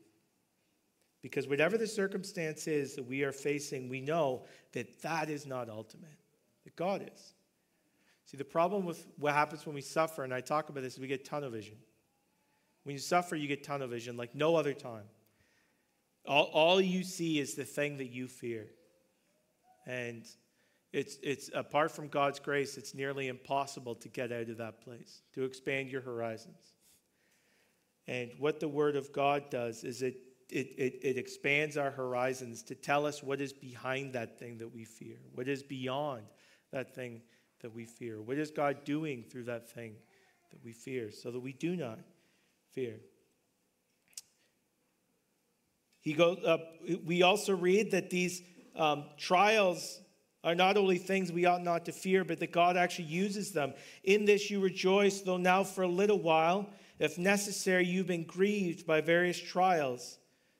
Because 1.21 1.47
whatever 1.47 1.77
the 1.77 1.87
circumstance 1.87 2.67
is 2.67 2.95
that 2.95 3.03
we 3.03 3.23
are 3.23 3.31
facing, 3.31 3.89
we 3.89 4.01
know 4.01 4.45
that 4.73 5.01
that 5.01 5.29
is 5.29 5.45
not 5.45 5.69
ultimate, 5.69 6.17
that 6.63 6.75
God 6.75 7.09
is. 7.13 7.33
See, 8.25 8.37
the 8.37 8.45
problem 8.45 8.85
with 8.85 9.07
what 9.17 9.33
happens 9.33 9.65
when 9.65 9.73
we 9.73 9.81
suffer, 9.81 10.23
and 10.23 10.33
I 10.33 10.41
talk 10.41 10.69
about 10.69 10.83
this, 10.83 10.93
is 10.93 10.99
we 10.99 11.07
get 11.07 11.25
tunnel 11.25 11.49
vision. 11.49 11.77
When 12.83 12.93
you 12.93 12.99
suffer, 12.99 13.35
you 13.35 13.47
get 13.47 13.63
tunnel 13.63 13.87
vision 13.87 14.17
like 14.17 14.35
no 14.35 14.55
other 14.55 14.73
time. 14.73 15.05
All, 16.25 16.49
all 16.53 16.81
you 16.81 17.03
see 17.03 17.39
is 17.39 17.55
the 17.55 17.63
thing 17.63 17.97
that 17.97 18.11
you 18.11 18.27
fear. 18.27 18.67
And 19.85 20.25
it's, 20.91 21.17
it's 21.23 21.49
apart 21.53 21.91
from 21.91 22.09
God's 22.09 22.39
grace, 22.39 22.77
it's 22.77 22.93
nearly 22.93 23.27
impossible 23.27 23.95
to 23.95 24.09
get 24.09 24.31
out 24.31 24.49
of 24.49 24.57
that 24.57 24.81
place, 24.81 25.21
to 25.33 25.43
expand 25.43 25.89
your 25.89 26.01
horizons. 26.01 26.73
And 28.07 28.31
what 28.39 28.59
the 28.59 28.67
Word 28.67 28.95
of 28.95 29.11
God 29.11 29.49
does 29.49 29.83
is 29.83 30.01
it, 30.01 30.17
it, 30.49 30.67
it, 30.77 30.99
it 31.03 31.17
expands 31.17 31.77
our 31.77 31.91
horizons 31.91 32.63
to 32.63 32.75
tell 32.75 33.05
us 33.05 33.21
what 33.21 33.41
is 33.41 33.53
behind 33.53 34.13
that 34.13 34.39
thing 34.39 34.57
that 34.59 34.73
we 34.73 34.85
fear, 34.85 35.17
what 35.33 35.47
is 35.47 35.63
beyond 35.63 36.23
that 36.71 36.93
thing 36.93 37.21
that 37.61 37.73
we 37.73 37.85
fear. 37.85 38.21
What 38.21 38.37
is 38.37 38.51
God 38.51 38.83
doing 38.85 39.23
through 39.29 39.45
that 39.45 39.69
thing 39.69 39.95
that 40.51 40.63
we 40.63 40.73
fear 40.73 41.11
so 41.11 41.31
that 41.31 41.39
we 41.39 41.53
do 41.53 41.75
not 41.75 41.99
fear? 42.71 42.95
He 45.99 46.13
goes, 46.13 46.37
we 47.05 47.23
also 47.23 47.55
read 47.55 47.91
that 47.91 48.09
these 48.09 48.41
um, 48.75 49.05
trials 49.17 49.99
are 50.43 50.55
not 50.55 50.77
only 50.77 50.97
things 50.97 51.31
we 51.31 51.45
ought 51.45 51.63
not 51.63 51.85
to 51.85 51.91
fear, 51.91 52.23
but 52.23 52.39
that 52.39 52.51
God 52.53 52.77
actually 52.77 53.05
uses 53.05 53.51
them. 53.51 53.73
In 54.03 54.23
this 54.23 54.49
you 54.49 54.61
rejoice, 54.61 55.21
though 55.21 55.37
now 55.37 55.63
for 55.63 55.81
a 55.81 55.87
little 55.87 56.19
while 56.19 56.69
if 56.99 57.17
necessary, 57.17 57.85
you've 57.85 58.07
been 58.07 58.23
grieved 58.23 58.87
by 58.87 59.01
various 59.01 59.39
trials. 59.39 60.17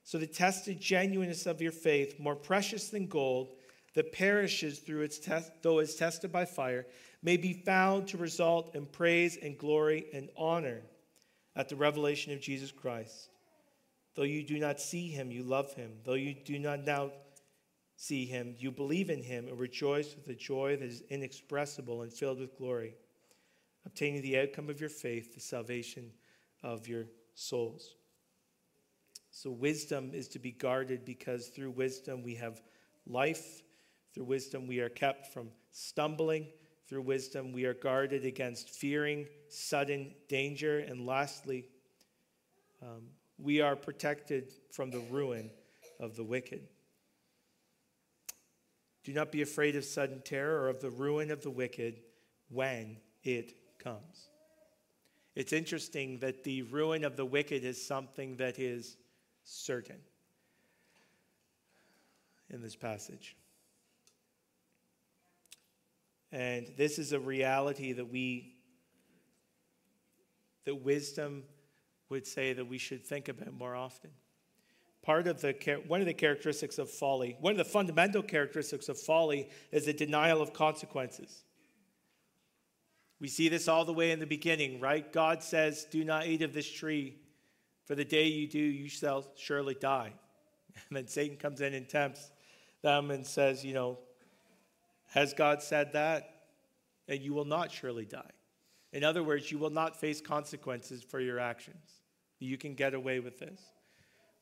So 0.08 0.18
the 0.18 0.26
tested 0.26 0.80
genuineness 0.80 1.46
of 1.46 1.62
your 1.62 1.74
faith, 1.74 2.18
more 2.18 2.34
precious 2.34 2.88
than 2.88 3.08
gold, 3.08 3.50
that 3.94 4.14
perishes 4.14 4.80
through 4.80 5.02
its 5.02 5.20
test, 5.20 5.52
though 5.62 5.80
it's 5.80 5.96
tested 5.96 6.32
by 6.32 6.46
fire, 6.46 6.86
may 7.22 7.36
be 7.36 7.52
found 7.52 8.08
to 8.08 8.18
result 8.18 8.74
in 8.74 8.86
praise 8.86 9.36
and 9.36 9.58
glory 9.58 10.06
and 10.14 10.30
honor 10.38 10.82
at 11.58 11.68
the 11.68 11.76
revelation 11.76 12.32
of 12.32 12.40
Jesus 12.40 12.72
Christ. 12.72 13.32
Though 14.16 14.24
you 14.24 14.44
do 14.44 14.60
not 14.60 14.80
see 14.80 15.10
him, 15.10 15.30
you 15.30 15.44
love 15.44 15.74
him. 15.74 15.92
Though 16.06 16.14
you 16.14 16.34
do 16.34 16.58
not 16.58 16.86
now 16.86 17.12
see 17.98 18.26
him, 18.26 18.56
you 18.58 18.72
believe 18.72 19.10
in 19.10 19.22
him 19.22 19.50
and 19.50 19.60
rejoice 19.60 20.16
with 20.16 20.30
a 20.30 20.40
joy 20.40 20.78
that 20.78 20.86
is 20.86 21.04
inexpressible 21.10 22.04
and 22.04 22.14
filled 22.14 22.40
with 22.40 22.58
glory, 22.58 22.96
obtaining 23.86 24.22
the 24.22 24.40
outcome 24.40 24.70
of 24.70 24.80
your 24.80 24.90
faith, 24.90 25.36
the 25.36 25.42
salvation 25.42 26.14
of 26.64 26.88
your 26.88 27.08
souls. 27.36 27.97
So, 29.40 29.52
wisdom 29.52 30.16
is 30.16 30.28
to 30.30 30.40
be 30.40 30.50
guarded 30.50 31.06
because 31.06 31.50
through 31.50 31.70
wisdom 31.70 32.24
we 32.24 32.34
have 32.34 32.60
life. 33.06 33.62
Through 34.16 34.24
wisdom 34.24 34.66
we 34.66 34.80
are 34.80 34.90
kept 34.90 35.28
from 35.32 35.50
stumbling. 35.70 36.48
Through 36.90 37.04
wisdom 37.04 37.52
we 37.52 37.66
are 37.66 37.76
guarded 37.76 38.26
against 38.26 38.72
fearing 38.72 39.28
sudden 39.48 40.16
danger. 40.28 40.80
And 40.80 41.06
lastly, 41.06 41.68
um, 42.82 43.10
we 43.38 43.62
are 43.62 43.76
protected 43.76 44.54
from 44.72 44.90
the 44.90 45.04
ruin 45.12 45.52
of 46.00 46.16
the 46.16 46.24
wicked. 46.24 46.62
Do 49.04 49.14
not 49.14 49.32
be 49.32 49.44
afraid 49.44 49.76
of 49.76 49.86
sudden 49.86 50.24
terror 50.26 50.64
or 50.64 50.70
of 50.70 50.82
the 50.82 50.90
ruin 50.90 51.30
of 51.30 51.44
the 51.44 51.52
wicked 51.52 52.00
when 52.50 52.98
it 53.24 53.54
comes. 53.78 54.30
It's 55.36 55.54
interesting 55.54 56.18
that 56.22 56.44
the 56.44 56.64
ruin 56.64 57.04
of 57.04 57.16
the 57.16 57.26
wicked 57.26 57.64
is 57.64 57.80
something 57.86 58.38
that 58.38 58.58
is 58.58 58.98
certain 59.48 60.00
in 62.50 62.62
this 62.62 62.76
passage. 62.76 63.36
And 66.32 66.68
this 66.78 67.00
is 67.00 67.14
a 67.14 67.20
reality 67.20 67.94
that 67.94 68.12
we, 68.12 68.56
that 70.66 70.76
wisdom 70.76 71.44
would 72.10 72.28
say 72.28 72.54
that 72.54 72.68
we 72.68 72.78
should 72.78 73.06
think 73.06 73.30
about 73.30 73.54
more 73.54 73.76
often. 73.76 74.12
Part 75.02 75.28
of 75.28 75.40
the, 75.40 75.54
one 75.88 76.02
of 76.02 76.06
the 76.06 76.14
characteristics 76.14 76.78
of 76.78 76.90
folly, 76.90 77.38
one 77.40 77.52
of 77.52 77.58
the 77.58 77.66
fundamental 77.66 78.22
characteristics 78.22 78.90
of 78.90 79.00
folly 79.00 79.50
is 79.72 79.86
the 79.86 79.94
denial 79.94 80.42
of 80.42 80.52
consequences. 80.52 81.46
We 83.22 83.30
see 83.30 83.48
this 83.48 83.70
all 83.70 83.86
the 83.86 83.94
way 83.94 84.12
in 84.12 84.20
the 84.20 84.26
beginning, 84.26 84.82
right? 84.82 85.12
God 85.12 85.42
says, 85.42 85.88
Do 85.90 86.04
not 86.04 86.28
eat 86.28 86.42
of 86.42 86.54
this 86.54 86.70
tree, 86.70 87.16
for 87.88 87.96
the 87.96 88.06
day 88.06 88.28
you 88.28 88.48
do, 88.48 88.60
you 88.60 88.90
shall 88.90 89.26
surely 89.36 89.74
die. 89.74 90.14
And 90.90 90.96
then 90.96 91.08
Satan 91.08 91.38
comes 91.38 91.62
in 91.62 91.74
and 91.74 91.90
tempts 91.90 92.30
them 92.84 93.10
and 93.10 93.26
says, 93.26 93.66
You 93.66 93.74
know, 93.74 93.98
has 95.08 95.34
God 95.34 95.64
said 95.64 95.94
that? 95.94 96.44
And 97.08 97.20
you 97.20 97.34
will 97.34 97.46
not 97.46 97.72
surely 97.72 98.06
die. 98.06 98.30
In 98.94 99.04
other 99.04 99.24
words, 99.24 99.52
you 99.52 99.58
will 99.58 99.72
not 99.72 100.00
face 100.00 100.22
consequences 100.22 101.02
for 101.02 101.20
your 101.20 101.40
actions. 101.40 102.04
You 102.40 102.58
can 102.58 102.76
get 102.76 102.94
away 102.94 103.20
with 103.20 103.40
this. 103.40 103.60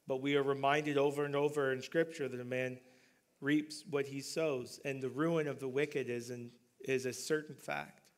But 0.08 0.22
we 0.22 0.36
are 0.36 0.44
reminded 0.44 0.98
over 0.98 1.24
and 1.24 1.36
over 1.36 1.72
in 1.72 1.82
Scripture 1.82 2.28
that 2.28 2.42
a 2.42 2.46
man 2.46 2.80
reaps 3.40 3.84
what 3.90 4.06
he 4.06 4.22
sows, 4.22 4.80
and 4.84 5.02
the 5.02 5.10
ruin 5.10 5.48
of 5.48 5.60
the 5.60 5.68
wicked 5.68 6.10
is, 6.10 6.32
an, 6.32 6.52
is 6.82 7.06
a 7.06 7.14
certain 7.14 7.56
fact. 7.56 8.12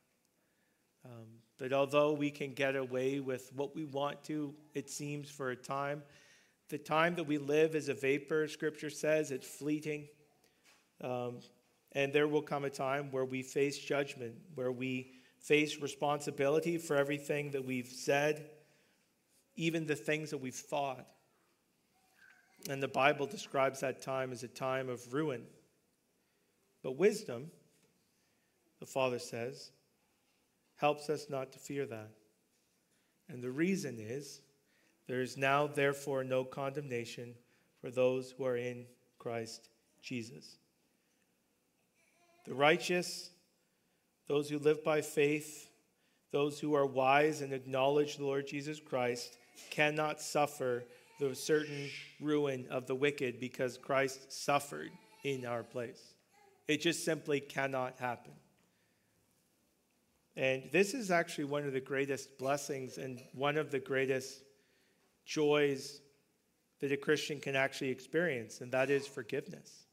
Um, 1.04 1.37
that 1.58 1.72
although 1.72 2.12
we 2.12 2.30
can 2.30 2.54
get 2.54 2.76
away 2.76 3.20
with 3.20 3.52
what 3.54 3.74
we 3.74 3.84
want 3.84 4.22
to, 4.24 4.54
it 4.74 4.88
seems 4.88 5.28
for 5.30 5.50
a 5.50 5.56
time, 5.56 6.02
the 6.68 6.78
time 6.78 7.14
that 7.16 7.24
we 7.24 7.38
live 7.38 7.74
is 7.74 7.88
a 7.88 7.94
vapor, 7.94 8.46
Scripture 8.46 8.90
says, 8.90 9.30
it's 9.30 9.46
fleeting. 9.46 10.08
Um, 11.02 11.40
and 11.92 12.12
there 12.12 12.28
will 12.28 12.42
come 12.42 12.64
a 12.64 12.70
time 12.70 13.10
where 13.10 13.24
we 13.24 13.42
face 13.42 13.78
judgment, 13.78 14.34
where 14.54 14.70
we 14.70 15.12
face 15.40 15.80
responsibility 15.80 16.76
for 16.76 16.96
everything 16.96 17.50
that 17.52 17.64
we've 17.64 17.88
said, 17.88 18.50
even 19.56 19.86
the 19.86 19.96
things 19.96 20.30
that 20.30 20.38
we've 20.38 20.54
thought. 20.54 21.06
And 22.68 22.82
the 22.82 22.88
Bible 22.88 23.26
describes 23.26 23.80
that 23.80 24.02
time 24.02 24.30
as 24.30 24.42
a 24.42 24.48
time 24.48 24.88
of 24.88 25.12
ruin. 25.14 25.42
But 26.82 26.98
wisdom, 26.98 27.50
the 28.78 28.86
Father 28.86 29.18
says, 29.18 29.70
helps 30.78 31.10
us 31.10 31.26
not 31.28 31.52
to 31.52 31.58
fear 31.58 31.86
that. 31.86 32.10
And 33.28 33.42
the 33.42 33.50
reason 33.50 33.98
is 34.00 34.40
there 35.06 35.20
is 35.20 35.36
now, 35.36 35.66
therefore, 35.66 36.24
no 36.24 36.44
condemnation 36.44 37.34
for 37.80 37.90
those 37.90 38.32
who 38.32 38.44
are 38.44 38.56
in 38.56 38.86
Christ 39.18 39.68
Jesus. 40.02 40.56
The 42.46 42.54
righteous, 42.54 43.30
those 44.26 44.48
who 44.48 44.58
live 44.58 44.82
by 44.82 45.02
faith, 45.02 45.70
those 46.30 46.60
who 46.60 46.74
are 46.74 46.86
wise 46.86 47.40
and 47.40 47.52
acknowledge 47.52 48.16
the 48.16 48.24
Lord 48.24 48.46
Jesus 48.46 48.80
Christ, 48.80 49.36
cannot 49.70 50.20
suffer 50.20 50.84
the 51.18 51.34
certain 51.34 51.88
ruin 52.20 52.66
of 52.70 52.86
the 52.86 52.94
wicked 52.94 53.40
because 53.40 53.76
Christ 53.76 54.32
suffered 54.32 54.90
in 55.24 55.44
our 55.44 55.62
place. 55.62 56.14
It 56.68 56.80
just 56.80 57.04
simply 57.04 57.40
cannot 57.40 57.98
happen. 57.98 58.32
And 60.38 60.62
this 60.70 60.94
is 60.94 61.10
actually 61.10 61.46
one 61.46 61.64
of 61.64 61.72
the 61.72 61.80
greatest 61.80 62.38
blessings 62.38 62.96
and 62.96 63.20
one 63.32 63.56
of 63.56 63.72
the 63.72 63.80
greatest 63.80 64.44
joys 65.26 66.00
that 66.78 66.92
a 66.92 66.96
Christian 66.96 67.40
can 67.40 67.56
actually 67.56 67.90
experience, 67.90 68.60
and 68.60 68.70
that 68.70 68.88
is 68.88 69.04
forgiveness. 69.04 69.88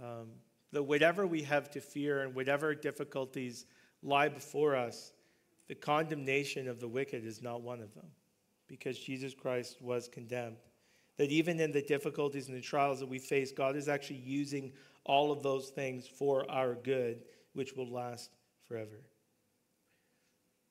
Um, 0.00 0.28
that 0.70 0.84
whatever 0.84 1.26
we 1.26 1.42
have 1.42 1.68
to 1.72 1.80
fear 1.80 2.22
and 2.22 2.32
whatever 2.32 2.76
difficulties 2.76 3.66
lie 4.04 4.28
before 4.28 4.76
us, 4.76 5.10
the 5.66 5.74
condemnation 5.74 6.68
of 6.68 6.78
the 6.78 6.88
wicked 6.88 7.26
is 7.26 7.42
not 7.42 7.60
one 7.60 7.80
of 7.80 7.92
them 7.92 8.06
because 8.68 8.96
Jesus 9.00 9.34
Christ 9.34 9.82
was 9.82 10.06
condemned. 10.06 10.58
That 11.16 11.30
even 11.30 11.58
in 11.58 11.72
the 11.72 11.82
difficulties 11.82 12.46
and 12.46 12.56
the 12.56 12.60
trials 12.60 13.00
that 13.00 13.08
we 13.08 13.18
face, 13.18 13.50
God 13.50 13.74
is 13.74 13.88
actually 13.88 14.20
using 14.20 14.72
all 15.02 15.32
of 15.32 15.42
those 15.42 15.70
things 15.70 16.06
for 16.06 16.48
our 16.48 16.76
good, 16.76 17.24
which 17.52 17.72
will 17.74 17.90
last 17.90 18.30
forever. 18.68 19.00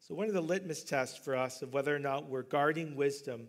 So, 0.05 0.15
one 0.15 0.27
of 0.27 0.33
the 0.33 0.41
litmus 0.41 0.83
tests 0.83 1.17
for 1.17 1.33
us 1.33 1.61
of 1.61 1.71
whether 1.71 1.95
or 1.95 1.99
not 1.99 2.27
we're 2.27 2.41
guarding 2.41 2.97
wisdom 2.97 3.47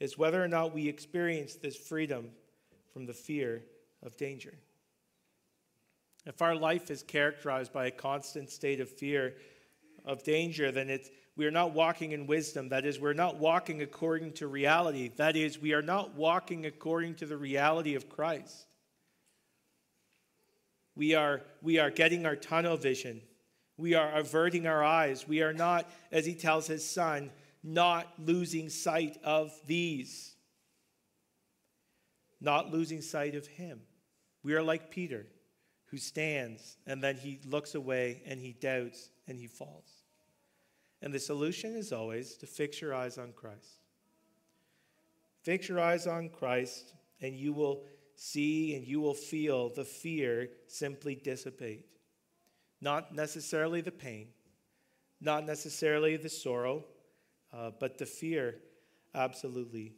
is 0.00 0.16
whether 0.16 0.42
or 0.42 0.48
not 0.48 0.72
we 0.72 0.88
experience 0.88 1.56
this 1.56 1.76
freedom 1.76 2.30
from 2.94 3.04
the 3.04 3.12
fear 3.12 3.62
of 4.02 4.16
danger. 4.16 4.54
If 6.24 6.40
our 6.40 6.54
life 6.56 6.90
is 6.90 7.02
characterized 7.02 7.74
by 7.74 7.86
a 7.86 7.90
constant 7.90 8.48
state 8.48 8.80
of 8.80 8.88
fear 8.88 9.34
of 10.06 10.22
danger, 10.22 10.72
then 10.72 10.88
it's, 10.88 11.10
we 11.36 11.44
are 11.44 11.50
not 11.50 11.74
walking 11.74 12.12
in 12.12 12.26
wisdom. 12.26 12.70
That 12.70 12.86
is, 12.86 12.98
we're 12.98 13.12
not 13.12 13.36
walking 13.36 13.82
according 13.82 14.32
to 14.34 14.46
reality. 14.46 15.10
That 15.16 15.36
is, 15.36 15.60
we 15.60 15.74
are 15.74 15.82
not 15.82 16.14
walking 16.14 16.64
according 16.64 17.16
to 17.16 17.26
the 17.26 17.36
reality 17.36 17.96
of 17.96 18.08
Christ. 18.08 18.64
We 20.96 21.14
are, 21.14 21.42
we 21.60 21.78
are 21.78 21.90
getting 21.90 22.24
our 22.24 22.36
tunnel 22.36 22.78
vision. 22.78 23.20
We 23.76 23.94
are 23.94 24.12
averting 24.12 24.66
our 24.66 24.84
eyes. 24.84 25.26
We 25.26 25.42
are 25.42 25.52
not, 25.52 25.90
as 26.12 26.24
he 26.26 26.34
tells 26.34 26.66
his 26.66 26.88
son, 26.88 27.30
not 27.62 28.12
losing 28.18 28.68
sight 28.68 29.18
of 29.24 29.52
these, 29.66 30.34
not 32.40 32.70
losing 32.70 33.00
sight 33.00 33.34
of 33.34 33.46
him. 33.46 33.80
We 34.42 34.54
are 34.54 34.62
like 34.62 34.90
Peter, 34.90 35.26
who 35.86 35.96
stands 35.96 36.76
and 36.86 37.02
then 37.02 37.16
he 37.16 37.40
looks 37.46 37.74
away 37.74 38.22
and 38.26 38.40
he 38.40 38.52
doubts 38.52 39.10
and 39.26 39.38
he 39.38 39.46
falls. 39.46 40.04
And 41.00 41.12
the 41.12 41.20
solution 41.20 41.74
is 41.74 41.92
always 41.92 42.34
to 42.36 42.46
fix 42.46 42.80
your 42.80 42.94
eyes 42.94 43.18
on 43.18 43.32
Christ. 43.32 43.80
Fix 45.42 45.68
your 45.68 45.78
eyes 45.78 46.06
on 46.06 46.30
Christ, 46.30 46.94
and 47.20 47.34
you 47.34 47.52
will 47.52 47.84
see 48.16 48.74
and 48.74 48.86
you 48.86 49.00
will 49.00 49.14
feel 49.14 49.68
the 49.68 49.84
fear 49.84 50.48
simply 50.66 51.14
dissipate. 51.14 51.84
Not 52.84 53.14
necessarily 53.14 53.80
the 53.80 53.90
pain, 53.90 54.26
not 55.18 55.46
necessarily 55.46 56.18
the 56.18 56.28
sorrow, 56.28 56.84
uh, 57.50 57.70
but 57.80 57.96
the 57.96 58.04
fear, 58.04 58.56
absolutely. 59.14 59.94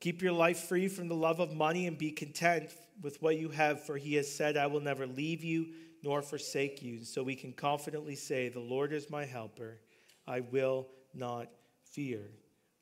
Keep 0.00 0.20
your 0.20 0.32
life 0.32 0.58
free 0.58 0.88
from 0.88 1.06
the 1.06 1.14
love 1.14 1.38
of 1.38 1.54
money 1.54 1.86
and 1.86 1.96
be 1.96 2.10
content 2.10 2.72
with 3.00 3.22
what 3.22 3.38
you 3.38 3.50
have, 3.50 3.86
for 3.86 3.98
he 3.98 4.14
has 4.14 4.34
said, 4.34 4.56
I 4.56 4.66
will 4.66 4.80
never 4.80 5.06
leave 5.06 5.44
you 5.44 5.68
nor 6.02 6.22
forsake 6.22 6.82
you. 6.82 7.04
So 7.04 7.22
we 7.22 7.36
can 7.36 7.52
confidently 7.52 8.16
say, 8.16 8.48
The 8.48 8.58
Lord 8.58 8.92
is 8.92 9.08
my 9.08 9.24
helper. 9.24 9.78
I 10.26 10.40
will 10.40 10.88
not 11.14 11.52
fear. 11.84 12.32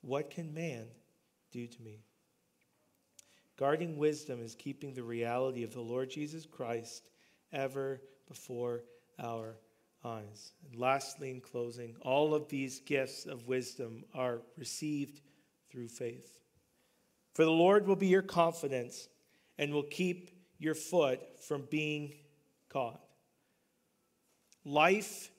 What 0.01 0.31
can 0.31 0.51
man 0.51 0.85
do 1.51 1.67
to 1.67 1.81
me? 1.83 1.99
Guarding 3.55 3.97
wisdom 3.97 4.41
is 4.41 4.55
keeping 4.55 4.95
the 4.95 5.03
reality 5.03 5.61
of 5.61 5.75
the 5.75 5.81
Lord 5.81 6.09
Jesus 6.09 6.47
Christ 6.47 7.03
ever 7.51 8.01
before 8.27 8.83
our 9.21 9.55
eyes. 10.03 10.53
And 10.65 10.79
lastly, 10.79 11.31
in 11.31 11.41
closing, 11.41 11.95
all 12.01 12.33
of 12.33 12.47
these 12.47 12.79
gifts 12.79 13.25
of 13.25 13.47
wisdom 13.47 14.03
are 14.13 14.41
received 14.57 15.21
through 15.71 15.89
faith. 15.89 16.39
For 17.33 17.45
the 17.45 17.51
Lord 17.51 17.87
will 17.87 17.95
be 17.95 18.07
your 18.07 18.21
confidence 18.21 19.07
and 19.57 19.73
will 19.73 19.83
keep 19.83 20.31
your 20.57 20.75
foot 20.75 21.19
from 21.39 21.67
being 21.69 22.13
caught. 22.69 23.01
Life 24.65 25.31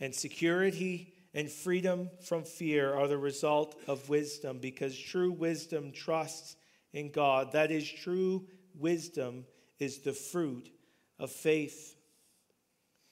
and 0.00 0.14
security 0.14 1.12
and 1.34 1.50
freedom 1.50 2.10
from 2.22 2.44
fear 2.44 2.94
are 2.94 3.08
the 3.08 3.18
result 3.18 3.76
of 3.86 4.08
wisdom 4.08 4.58
because 4.58 4.98
true 4.98 5.32
wisdom 5.32 5.92
trusts 5.92 6.56
in 6.92 7.10
God. 7.10 7.52
That 7.52 7.70
is, 7.70 7.90
true 7.90 8.46
wisdom 8.74 9.44
is 9.78 9.98
the 9.98 10.12
fruit 10.12 10.70
of 11.18 11.30
faith. 11.30 11.96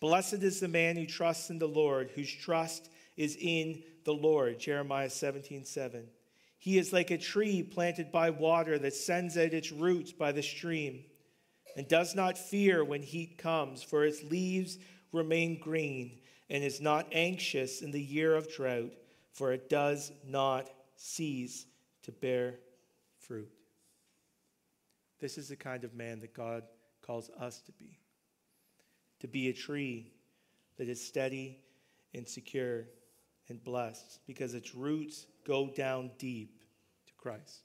Blessed 0.00 0.34
is 0.34 0.60
the 0.60 0.68
man 0.68 0.96
who 0.96 1.06
trusts 1.06 1.50
in 1.50 1.58
the 1.58 1.68
Lord, 1.68 2.10
whose 2.14 2.32
trust 2.32 2.90
is 3.16 3.36
in 3.40 3.82
the 4.04 4.14
Lord. 4.14 4.58
Jeremiah 4.58 5.10
17 5.10 5.64
7. 5.64 6.06
He 6.58 6.78
is 6.78 6.92
like 6.92 7.10
a 7.10 7.18
tree 7.18 7.62
planted 7.62 8.10
by 8.10 8.30
water 8.30 8.78
that 8.78 8.94
sends 8.94 9.36
out 9.36 9.52
its 9.52 9.72
roots 9.72 10.12
by 10.12 10.32
the 10.32 10.42
stream 10.42 11.04
and 11.76 11.86
does 11.86 12.14
not 12.14 12.38
fear 12.38 12.84
when 12.84 13.02
heat 13.02 13.38
comes, 13.38 13.82
for 13.82 14.04
its 14.04 14.22
leaves 14.24 14.78
remain 15.12 15.60
green, 15.60 16.18
and 16.48 16.64
is 16.64 16.80
not 16.80 17.06
anxious 17.12 17.82
in 17.82 17.90
the 17.90 18.02
year 18.02 18.34
of 18.34 18.52
drought, 18.52 18.92
for 19.32 19.52
it 19.52 19.68
does 19.68 20.12
not 20.26 20.70
cease 20.96 21.66
to 22.02 22.12
bear 22.12 22.54
fruit. 23.18 23.50
This 25.20 25.38
is 25.38 25.48
the 25.48 25.56
kind 25.56 25.84
of 25.84 25.94
man 25.94 26.20
that 26.20 26.34
God 26.34 26.62
calls 27.06 27.30
us 27.40 27.60
to 27.62 27.72
be 27.72 27.98
to 29.20 29.28
be 29.28 29.48
a 29.48 29.52
tree 29.52 30.12
that 30.76 30.88
is 30.88 31.02
steady 31.02 31.58
and 32.14 32.28
secure 32.28 32.84
and 33.48 33.62
blessed 33.64 34.20
because 34.26 34.54
its 34.54 34.74
roots 34.74 35.26
go 35.46 35.68
down 35.68 36.10
deep 36.18 36.60
to 37.06 37.12
Christ. 37.14 37.60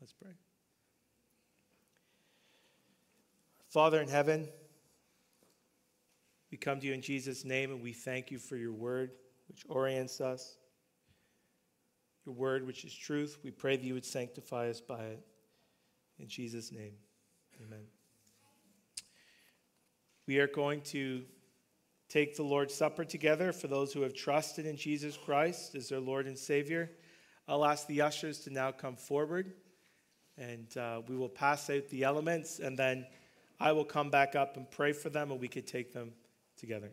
Let's 0.00 0.12
pray. 0.12 0.32
Father 3.68 4.00
in 4.00 4.08
heaven, 4.08 4.48
we 6.50 6.58
come 6.58 6.80
to 6.80 6.86
you 6.86 6.92
in 6.92 7.02
Jesus' 7.02 7.44
name 7.44 7.70
and 7.70 7.82
we 7.82 7.92
thank 7.92 8.30
you 8.30 8.38
for 8.38 8.56
your 8.56 8.72
word, 8.72 9.10
which 9.48 9.64
orients 9.68 10.20
us. 10.20 10.56
Your 12.24 12.34
word, 12.34 12.66
which 12.66 12.84
is 12.84 12.94
truth. 12.94 13.38
We 13.42 13.50
pray 13.50 13.76
that 13.76 13.84
you 13.84 13.94
would 13.94 14.04
sanctify 14.04 14.70
us 14.70 14.80
by 14.80 15.04
it. 15.04 15.20
In 16.18 16.28
Jesus' 16.28 16.72
name, 16.72 16.94
amen. 17.60 17.93
We 20.26 20.38
are 20.38 20.46
going 20.46 20.80
to 20.82 21.22
take 22.08 22.34
the 22.34 22.42
Lord's 22.42 22.72
Supper 22.72 23.04
together 23.04 23.52
for 23.52 23.66
those 23.66 23.92
who 23.92 24.00
have 24.00 24.14
trusted 24.14 24.64
in 24.64 24.76
Jesus 24.76 25.18
Christ 25.18 25.74
as 25.74 25.90
their 25.90 26.00
Lord 26.00 26.26
and 26.26 26.38
Savior. 26.38 26.90
I'll 27.46 27.64
ask 27.64 27.86
the 27.86 28.00
ushers 28.00 28.38
to 28.40 28.50
now 28.50 28.72
come 28.72 28.96
forward 28.96 29.52
and 30.38 30.74
uh, 30.78 31.02
we 31.06 31.16
will 31.16 31.28
pass 31.28 31.68
out 31.68 31.88
the 31.88 32.04
elements 32.04 32.58
and 32.58 32.78
then 32.78 33.06
I 33.60 33.72
will 33.72 33.84
come 33.84 34.08
back 34.08 34.34
up 34.34 34.56
and 34.56 34.70
pray 34.70 34.92
for 34.92 35.10
them 35.10 35.30
and 35.30 35.38
we 35.38 35.48
could 35.48 35.66
take 35.66 35.92
them 35.92 36.12
together. 36.56 36.90